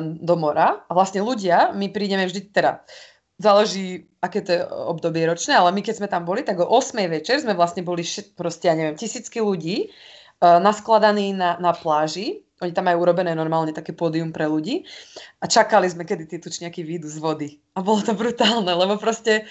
do 0.00 0.34
mora 0.40 0.80
a 0.88 0.92
vlastne 0.96 1.20
ľudia, 1.20 1.76
my 1.76 1.92
prídeme 1.92 2.24
vždy, 2.24 2.56
teda 2.56 2.80
záleží, 3.36 4.08
aké 4.22 4.40
to 4.40 4.50
je 4.56 4.60
obdobie 4.64 5.26
ročné, 5.28 5.52
ale 5.52 5.74
my 5.74 5.84
keď 5.84 5.94
sme 6.00 6.08
tam 6.08 6.24
boli, 6.24 6.40
tak 6.40 6.62
o 6.62 6.66
8 6.66 6.96
večer 7.10 7.42
sme 7.42 7.52
vlastne 7.52 7.84
boli 7.84 8.00
proste, 8.32 8.70
ja 8.70 8.78
neviem, 8.78 8.96
tisícky 8.96 9.44
ľudí, 9.44 9.92
naskladaní 10.40 11.36
na, 11.36 11.56
na 11.60 11.72
pláži. 11.76 12.42
Oni 12.62 12.70
tam 12.70 12.86
majú 12.86 13.02
urobené 13.02 13.34
normálne 13.34 13.74
také 13.74 13.92
pódium 13.92 14.30
pre 14.30 14.46
ľudí 14.46 14.86
a 15.42 15.50
čakali 15.50 15.90
sme, 15.90 16.06
kedy 16.06 16.24
tí 16.30 16.36
tučniaky 16.38 16.86
výjdu 16.86 17.10
z 17.10 17.18
vody. 17.18 17.48
A 17.74 17.82
bolo 17.82 18.00
to 18.00 18.14
brutálne, 18.14 18.70
lebo 18.70 18.96
proste 18.96 19.44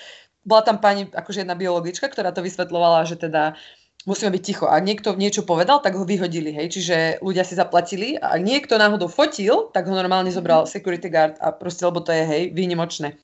bola 0.47 0.63
tam 0.63 0.79
pani, 0.79 1.07
akože 1.11 1.43
jedna 1.43 1.55
biologička, 1.55 2.07
ktorá 2.07 2.31
to 2.31 2.43
vysvetľovala, 2.43 3.07
že 3.07 3.19
teda 3.19 3.55
musíme 4.03 4.31
byť 4.35 4.43
ticho. 4.43 4.65
Ak 4.67 4.83
niekto 4.83 5.15
niečo 5.15 5.47
povedal, 5.47 5.79
tak 5.79 5.95
ho 5.95 6.03
vyhodili, 6.03 6.51
hej. 6.51 6.67
Čiže 6.71 6.95
ľudia 7.23 7.47
si 7.47 7.55
zaplatili 7.55 8.19
a 8.19 8.35
ak 8.35 8.41
niekto 8.43 8.75
náhodou 8.75 9.07
fotil, 9.07 9.71
tak 9.71 9.87
ho 9.87 9.95
normálne 9.95 10.31
zobral 10.31 10.67
security 10.67 11.07
guard 11.07 11.39
a 11.39 11.55
proste, 11.55 11.87
lebo 11.87 12.03
to 12.03 12.11
je, 12.11 12.23
hej, 12.23 12.43
výnimočné. 12.51 13.15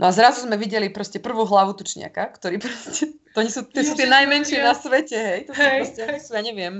No 0.00 0.08
a 0.08 0.16
zrazu 0.16 0.48
sme 0.48 0.56
videli 0.56 0.88
proste 0.88 1.20
prvú 1.20 1.44
hlavu 1.44 1.76
tučniaka, 1.76 2.32
ktorý 2.40 2.56
proste, 2.56 3.12
to 3.36 3.38
nie 3.44 3.52
sú, 3.52 3.68
tie 3.68 3.84
sú 3.84 3.92
tie 3.92 4.08
najmenšie 4.08 4.64
na 4.64 4.72
svete, 4.72 5.16
hej. 5.20 5.40
To 5.44 5.52
sú 5.52 5.60
Hej, 5.60 5.78
proste, 5.84 6.02
hej. 6.08 6.18
sú, 6.24 6.30
ja 6.32 6.42
neviem, 6.42 6.74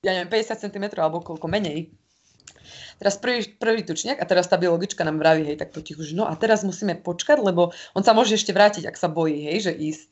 ja 0.00 0.10
neviem, 0.16 0.30
50 0.32 0.64
cm 0.64 0.84
alebo 0.96 1.20
koľko 1.20 1.44
menej. 1.44 1.92
Teraz 2.98 3.14
prvý, 3.20 3.46
prvý 3.54 3.86
tučniak 3.86 4.18
a 4.18 4.26
teraz 4.26 4.50
tá 4.50 4.58
biologička 4.58 5.06
nám 5.06 5.20
vraví, 5.22 5.44
hej, 5.46 5.60
tak 5.60 5.70
potichu, 5.70 6.02
že 6.02 6.16
no 6.18 6.26
a 6.26 6.34
teraz 6.34 6.66
musíme 6.66 6.98
počkať, 6.98 7.38
lebo 7.38 7.70
on 7.94 8.02
sa 8.02 8.10
môže 8.16 8.34
ešte 8.34 8.50
vrátiť, 8.50 8.88
ak 8.88 8.96
sa 8.98 9.06
bojí, 9.06 9.44
hej, 9.46 9.70
že 9.70 9.72
ísť. 9.76 10.08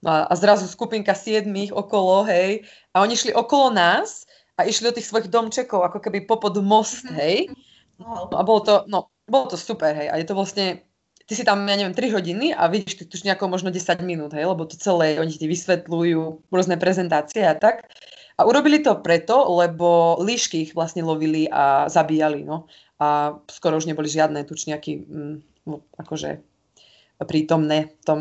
No 0.00 0.08
a, 0.08 0.18
a 0.24 0.32
zrazu 0.38 0.64
skupinka 0.64 1.12
siedmých 1.12 1.74
okolo, 1.76 2.24
hej, 2.24 2.64
a 2.94 3.04
oni 3.04 3.18
šli 3.18 3.36
okolo 3.36 3.74
nás 3.74 4.24
a 4.56 4.64
išli 4.64 4.88
do 4.88 4.96
tých 4.96 5.10
svojich 5.10 5.28
domčekov, 5.28 5.84
ako 5.84 5.98
keby 6.00 6.24
popod 6.24 6.56
most, 6.64 7.04
Mhm. 7.04 7.14
hej. 7.18 7.36
No 8.00 8.32
a 8.32 8.40
bolo 8.40 8.60
to, 8.64 8.74
no, 8.88 9.12
bolo 9.28 9.52
to 9.52 9.60
super, 9.60 9.92
hej, 9.92 10.08
a 10.08 10.16
je 10.16 10.24
to 10.24 10.32
vlastne, 10.32 10.80
ty 11.30 11.38
si 11.38 11.46
tam, 11.46 11.62
ja 11.70 11.78
neviem, 11.78 11.94
3 11.94 12.10
hodiny 12.10 12.50
a 12.50 12.66
vidíš 12.66 12.98
tých 12.98 13.10
tučniakov 13.14 13.46
možno 13.46 13.70
10 13.70 14.02
minút, 14.02 14.34
hej, 14.34 14.50
lebo 14.50 14.66
to 14.66 14.74
celé, 14.74 15.14
oni 15.22 15.30
ti 15.30 15.46
vysvetľujú 15.46 16.50
rôzne 16.50 16.74
prezentácie 16.74 17.46
a 17.46 17.54
tak. 17.54 17.86
A 18.34 18.42
urobili 18.42 18.82
to 18.82 18.98
preto, 18.98 19.38
lebo 19.62 20.18
líšky 20.18 20.66
ich 20.66 20.72
vlastne 20.74 21.06
lovili 21.06 21.46
a 21.46 21.86
zabíjali, 21.86 22.42
no. 22.42 22.66
A 22.98 23.38
skoro 23.46 23.78
už 23.78 23.86
neboli 23.86 24.10
žiadne 24.10 24.42
tučniaky, 24.42 25.06
mm, 25.06 25.36
no, 25.70 25.86
akože 26.02 26.42
prítomné 27.22 27.94
v 27.94 28.02
tom, 28.02 28.20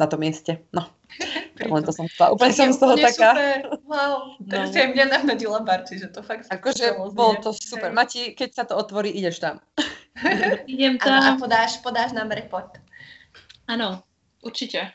na 0.00 0.08
tom 0.08 0.24
mieste. 0.24 0.64
No, 0.72 0.88
len 1.74 1.84
to 1.84 1.92
som 1.92 2.08
chcela. 2.08 2.32
Úplne 2.32 2.54
som 2.56 2.72
z 2.72 2.80
toho 2.80 2.94
taká. 2.96 3.36
Super. 3.36 3.60
Wow, 3.84 4.40
tak 4.48 4.72
No. 4.72 4.72
aj 4.72 4.88
mňa 4.96 5.04
navnadila 5.04 5.60
Barči, 5.68 6.00
že 6.00 6.08
to 6.08 6.24
fakt 6.24 6.48
Akože 6.48 6.96
bolo 7.12 7.36
to 7.44 7.52
super. 7.52 7.92
Mati, 7.92 8.32
keď 8.32 8.48
sa 8.56 8.64
to 8.64 8.72
otvorí, 8.72 9.12
ideš 9.12 9.44
tam. 9.44 9.60
Idem 10.72 10.98
Áno, 11.00 11.14
a 11.14 11.20
tam. 11.20 11.36
podáš, 11.40 11.78
podáš 11.80 12.12
nám 12.12 12.34
report. 12.34 12.78
Áno, 13.68 14.02
určite. 14.42 14.92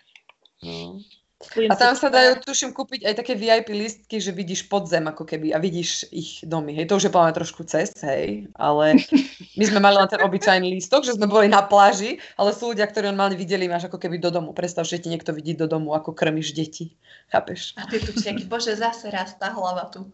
No. 0.64 1.00
A 1.44 1.76
tam 1.76 1.92
sa- 2.00 2.08
dajú, 2.08 2.40
tuším, 2.40 2.72
kúpiť 2.72 3.04
aj 3.04 3.20
také 3.20 3.36
VIP 3.36 3.76
listky, 3.76 4.16
že 4.24 4.32
vidíš 4.32 4.72
podzem 4.72 5.04
ako 5.12 5.28
keby 5.28 5.52
a 5.52 5.60
vidíš 5.60 6.08
ich 6.16 6.40
domy. 6.48 6.72
Hej, 6.72 6.88
to 6.88 6.96
už 6.96 7.04
je 7.04 7.12
plne 7.12 7.36
trošku 7.36 7.68
cez, 7.68 7.92
hej, 8.00 8.48
ale 8.56 8.96
my 9.60 9.64
sme 9.68 9.84
mali 9.84 10.00
len 10.00 10.08
ten 10.08 10.24
obyčajný 10.24 10.72
lístok, 10.80 11.04
že 11.04 11.20
sme 11.20 11.28
boli 11.28 11.52
na 11.52 11.60
pláži, 11.60 12.16
ale 12.40 12.56
sú 12.56 12.72
ľudia, 12.72 12.88
ktorí 12.88 13.12
normálne 13.12 13.36
videli 13.36 13.68
máš 13.68 13.92
ako 13.92 14.00
keby 14.00 14.24
do 14.24 14.32
domu. 14.32 14.56
Predstav, 14.56 14.88
že 14.88 15.04
ti 15.04 15.12
niekto 15.12 15.36
vidí 15.36 15.52
do 15.52 15.68
domu, 15.68 15.92
ako 15.92 16.16
krmiš 16.16 16.56
deti. 16.56 16.96
Chápeš? 17.28 17.76
A 17.76 17.92
ty 17.92 18.00
tu 18.00 18.16
nejaký, 18.16 18.48
bože, 18.48 18.80
zase 18.80 19.12
raz 19.12 19.36
tá 19.36 19.52
hlava 19.52 19.92
tu. 19.92 20.08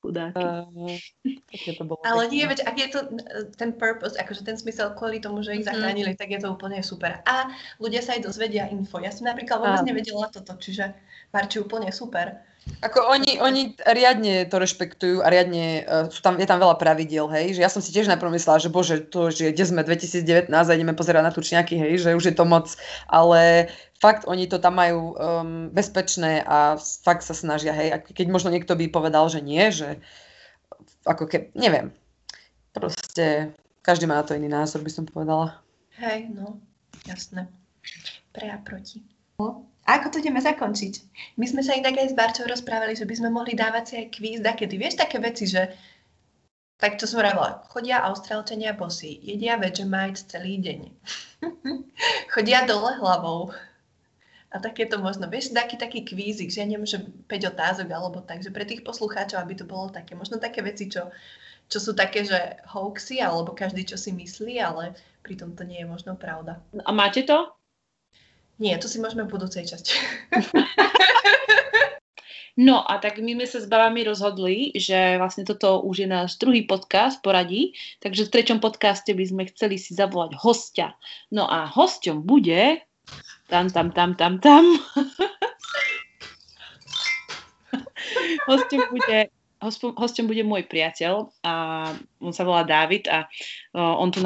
Chudáky. 0.00 0.40
Uh, 0.40 0.96
také 1.52 1.76
to 1.76 1.84
bolo 1.84 2.00
Ale 2.00 2.24
nie, 2.32 2.48
veď 2.48 2.64
ak 2.64 2.76
je 2.80 2.88
to 2.88 3.00
eh, 3.12 3.44
ten 3.60 3.76
purpose, 3.76 4.16
akože 4.16 4.40
ten 4.48 4.56
smysel 4.56 4.96
kvôli 4.96 5.20
tomu, 5.20 5.44
že 5.44 5.52
ich 5.52 5.68
Mhm. 5.68 5.68
zachránili, 5.68 6.16
tak 6.16 6.32
je 6.32 6.40
to 6.40 6.48
úplne 6.48 6.80
super. 6.80 7.20
A 7.28 7.52
ľudia 7.76 8.00
sa 8.00 8.16
aj 8.16 8.24
dozvedia 8.24 8.64
info. 8.72 8.96
Ja 9.04 9.12
som 9.12 9.28
napríklad 9.28 9.60
vôbec 9.60 9.84
Áno. 9.84 9.84
nevedela 9.84 10.32
toto, 10.32 10.56
čiže 10.56 10.96
Marči 11.36 11.60
úplne 11.60 11.92
super. 11.92 12.40
Ako 12.80 13.12
oni, 13.12 13.36
oni 13.40 13.76
riadne 13.84 14.48
to 14.48 14.56
rešpektujú 14.56 15.20
a 15.20 15.28
riadne, 15.28 15.84
uh, 15.84 16.08
sú 16.08 16.24
tam, 16.24 16.40
je 16.40 16.48
tam 16.48 16.60
veľa 16.60 16.80
pravidiel, 16.80 17.28
hej, 17.28 17.56
že 17.56 17.60
ja 17.60 17.68
som 17.68 17.84
si 17.84 17.92
tiež 17.92 18.08
najprv 18.08 18.32
myslela, 18.36 18.60
že 18.60 18.72
bože, 18.72 18.96
to, 19.12 19.28
že 19.28 19.52
kde 19.52 19.64
sme 19.68 19.84
2019 19.84 20.48
a 20.48 20.72
ideme 20.72 20.96
pozerať 20.96 21.22
na 21.24 21.32
tučniaky, 21.32 21.76
hej, 21.76 21.92
že 22.00 22.16
už 22.16 22.24
je 22.32 22.34
to 22.36 22.44
moc, 22.48 22.72
ale 23.08 23.68
fakt 24.00 24.24
oni 24.24 24.48
to 24.48 24.56
tam 24.56 24.80
majú 24.80 25.12
um, 25.12 25.68
bezpečné 25.72 26.40
a 26.44 26.80
fakt 26.80 27.24
sa 27.24 27.36
snažia, 27.36 27.76
hej, 27.76 27.88
a 27.92 27.96
keď 28.00 28.26
možno 28.32 28.48
niekto 28.48 28.72
by 28.72 28.88
povedal, 28.88 29.28
že 29.28 29.44
nie, 29.44 29.68
že 29.68 30.00
ako 31.04 31.28
keď, 31.28 31.52
neviem, 31.56 31.92
proste 32.72 33.52
každý 33.80 34.04
má 34.08 34.20
na 34.20 34.24
to 34.24 34.36
iný 34.36 34.48
názor, 34.48 34.84
by 34.84 34.92
som 34.92 35.04
povedala. 35.08 35.60
Hej, 36.00 36.32
no, 36.32 36.60
jasné. 37.04 37.48
Pre 38.32 38.46
a 38.46 38.56
proti. 38.60 39.04
No. 39.40 39.69
Ako 39.90 40.14
to 40.14 40.22
ideme 40.22 40.38
zakončiť? 40.38 40.94
My 41.34 41.50
sme 41.50 41.66
sa 41.66 41.74
inak 41.74 41.98
aj 41.98 42.14
s 42.14 42.18
Barčou 42.18 42.46
rozprávali, 42.46 42.94
že 42.94 43.02
by 43.02 43.14
sme 43.18 43.34
mohli 43.34 43.58
dávať 43.58 43.84
si 43.90 43.94
aj 43.98 44.06
kvíz, 44.14 44.38
kedy 44.38 44.74
vieš 44.78 44.94
také 44.94 45.18
veci, 45.18 45.50
že 45.50 45.74
tak 46.80 46.96
to 46.96 47.04
som 47.04 47.20
vravila, 47.20 47.60
chodia 47.68 48.00
Austrálčania 48.08 48.72
bosí, 48.72 49.20
jedia 49.20 49.60
Vegemite 49.60 50.24
celý 50.24 50.56
deň. 50.64 50.80
chodia 52.32 52.64
dole 52.64 52.96
hlavou. 52.96 53.52
A 54.50 54.58
takéto 54.58 54.98
možno, 54.98 55.30
vieš, 55.30 55.54
taký 55.54 55.76
taký 55.78 56.00
kvízik, 56.02 56.50
že 56.50 56.64
ja 56.64 56.66
neviem, 56.66 56.88
že 56.88 56.98
5 57.28 57.52
otázok 57.54 57.88
alebo 57.92 58.18
tak, 58.24 58.42
že 58.42 58.50
pre 58.50 58.66
tých 58.66 58.82
poslucháčov, 58.82 59.38
aby 59.38 59.54
to 59.54 59.68
bolo 59.68 59.92
také, 59.92 60.18
možno 60.18 60.42
také 60.42 60.64
veci, 60.64 60.90
čo, 60.90 61.12
čo 61.70 61.78
sú 61.78 61.94
také, 61.94 62.26
že 62.26 62.58
hoaxy, 62.66 63.22
alebo 63.22 63.54
každý 63.54 63.86
čo 63.86 63.94
si 63.94 64.10
myslí, 64.10 64.58
ale 64.58 64.96
pritom 65.22 65.54
to 65.54 65.62
nie 65.62 65.84
je 65.84 65.86
možno 65.86 66.18
pravda. 66.18 66.58
A 66.82 66.90
máte 66.90 67.22
to? 67.22 67.59
Nie, 68.60 68.76
to 68.76 68.92
si 68.92 69.00
môžeme 69.00 69.24
v 69.24 69.32
budúcej 69.32 69.64
časti. 69.64 69.96
No 72.60 72.84
a 72.84 73.00
tak 73.00 73.16
my 73.24 73.32
sme 73.32 73.46
sa 73.48 73.64
s 73.64 73.70
babami 73.70 74.04
rozhodli, 74.04 74.68
že 74.76 75.16
vlastne 75.16 75.48
toto 75.48 75.80
už 75.80 76.04
je 76.04 76.08
náš 76.10 76.36
druhý 76.36 76.68
podcast 76.68 77.24
poradí, 77.24 77.72
takže 78.04 78.28
v 78.28 78.32
treťom 78.36 78.60
podcaste 78.60 79.08
by 79.16 79.24
sme 79.24 79.48
chceli 79.48 79.80
si 79.80 79.96
zavolať 79.96 80.36
hostia. 80.36 80.92
No 81.32 81.48
a 81.48 81.64
hosťom 81.64 82.20
bude 82.20 82.84
tam, 83.48 83.72
tam, 83.72 83.96
tam, 83.96 84.12
tam, 84.12 84.36
tam. 84.44 84.64
hosťom 88.50 88.92
bude 88.92 89.32
hostom 89.60 90.24
bude 90.24 90.40
môj 90.40 90.64
priateľ 90.64 91.28
a 91.44 91.54
on 92.24 92.32
sa 92.32 92.48
volá 92.48 92.64
David 92.64 93.04
a 93.12 93.28
on 93.76 94.08
tu 94.08 94.24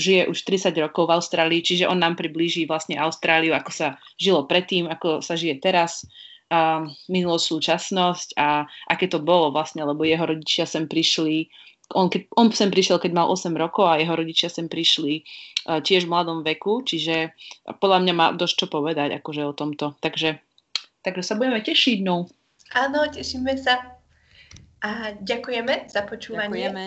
žije 0.00 0.32
už 0.32 0.38
30 0.48 0.72
rokov 0.80 1.12
v 1.12 1.14
Austrálii, 1.20 1.60
čiže 1.60 1.84
on 1.84 2.00
nám 2.00 2.16
priblíži 2.16 2.64
vlastne 2.64 2.96
Austráliu, 2.96 3.52
ako 3.52 3.70
sa 3.70 4.00
žilo 4.16 4.48
predtým, 4.48 4.88
ako 4.88 5.20
sa 5.20 5.36
žije 5.36 5.60
teraz, 5.60 6.08
a 6.52 6.84
minulosť, 7.08 7.44
súčasnosť 7.48 8.28
a 8.36 8.68
aké 8.92 9.08
to 9.08 9.24
bolo 9.24 9.48
vlastne, 9.48 9.88
lebo 9.88 10.04
jeho 10.04 10.28
rodičia 10.28 10.68
sem 10.68 10.84
prišli, 10.84 11.48
on, 11.96 12.12
keď, 12.12 12.28
on 12.36 12.52
sem 12.52 12.68
prišiel, 12.68 13.00
keď 13.00 13.12
mal 13.16 13.32
8 13.32 13.56
rokov 13.56 13.88
a 13.88 13.96
jeho 13.96 14.12
rodičia 14.12 14.52
sem 14.52 14.68
prišli 14.68 15.24
tiež 15.64 16.04
v 16.04 16.12
mladom 16.12 16.44
veku, 16.44 16.84
čiže 16.84 17.32
podľa 17.80 17.98
mňa 18.04 18.12
má 18.12 18.26
dosť 18.36 18.54
čo 18.56 18.66
povedať 18.68 19.16
akože 19.16 19.42
o 19.48 19.56
tomto. 19.56 19.96
Takže, 20.04 20.44
takže 21.00 21.22
sa 21.24 21.40
budeme 21.40 21.64
tešiť, 21.64 22.04
no. 22.04 22.28
Áno, 22.76 23.00
tešíme 23.08 23.56
sa. 23.56 24.01
A 24.82 25.14
ďakujeme 25.14 25.86
za 25.86 26.02
počúvanie. 26.02 26.70
Ďakujeme. 26.70 26.86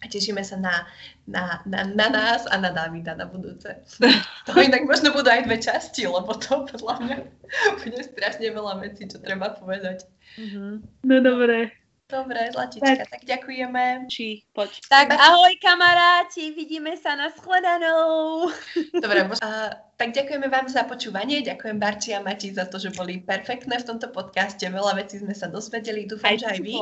A 0.00 0.08
tešíme 0.08 0.40
sa 0.40 0.56
na, 0.56 0.88
na, 1.28 1.60
na, 1.68 1.84
na 1.84 2.08
nás 2.08 2.48
a 2.48 2.56
na 2.56 2.72
Davida 2.72 3.12
na 3.14 3.28
budúce. 3.28 3.78
To 4.48 4.56
inak 4.56 4.88
možno 4.88 5.12
budú 5.12 5.28
aj 5.28 5.44
dve 5.44 5.60
časti, 5.60 6.08
lebo 6.08 6.32
to 6.34 6.64
podľa 6.64 6.96
mňa 7.04 7.16
bude 7.84 8.00
strašne 8.02 8.48
veľa 8.50 8.80
vecí, 8.82 9.04
čo 9.06 9.20
treba 9.20 9.52
povedať. 9.52 10.08
Mm-hmm. 10.40 10.72
No 11.04 11.16
dobre. 11.20 11.79
Dobre, 12.10 12.50
Zlatička, 12.50 13.06
tak, 13.06 13.08
tak 13.08 13.22
ďakujeme. 13.22 14.10
Či, 14.10 14.42
poď. 14.50 14.82
Tak 14.90 15.14
ahoj 15.14 15.54
kamaráti, 15.62 16.50
vidíme 16.50 16.98
sa 16.98 17.14
na 17.14 17.30
shledanou. 17.30 18.50
Dobre, 18.98 19.30
uh, 19.38 19.70
tak 19.94 20.10
ďakujeme 20.10 20.50
vám 20.50 20.66
za 20.66 20.82
počúvanie, 20.90 21.46
ďakujem 21.46 21.78
Barči 21.78 22.10
a 22.10 22.18
Mati 22.18 22.50
za 22.50 22.66
to, 22.66 22.82
že 22.82 22.90
boli 22.90 23.22
perfektné 23.22 23.78
v 23.78 23.88
tomto 23.94 24.10
podcaste, 24.10 24.66
veľa 24.66 24.98
vecí 24.98 25.22
sme 25.22 25.38
sa 25.38 25.46
dozvedeli, 25.46 26.10
dúfam, 26.10 26.34
aj 26.34 26.38
že 26.42 26.46
aj 26.50 26.58
vy. 26.66 26.74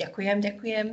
Ďakujem, 0.00 0.36
ďakujem. 0.40 0.86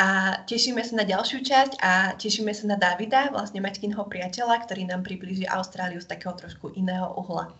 A 0.00 0.06
tešíme 0.48 0.80
sa 0.80 0.96
na 0.96 1.04
ďalšiu 1.04 1.44
časť 1.44 1.72
a 1.84 2.16
tešíme 2.16 2.50
sa 2.56 2.64
na 2.72 2.80
Davida, 2.80 3.28
vlastne 3.28 3.60
Maťkinho 3.60 4.00
priateľa, 4.08 4.64
ktorý 4.64 4.88
nám 4.88 5.04
približí 5.04 5.44
Austráliu 5.44 6.00
z 6.00 6.08
takého 6.08 6.32
trošku 6.32 6.72
iného 6.72 7.12
uhla 7.20 7.52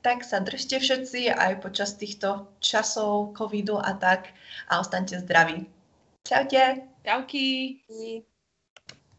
tak 0.00 0.24
sa 0.24 0.40
držte 0.40 0.80
všetci 0.80 1.32
aj 1.32 1.60
počas 1.60 1.96
týchto 1.96 2.48
časov 2.60 3.36
covidu 3.36 3.76
a 3.76 3.92
tak 3.96 4.32
a 4.68 4.80
ostaňte 4.80 5.20
zdraví. 5.20 5.68
Čaute. 6.24 6.88
Čauky. 7.04 7.80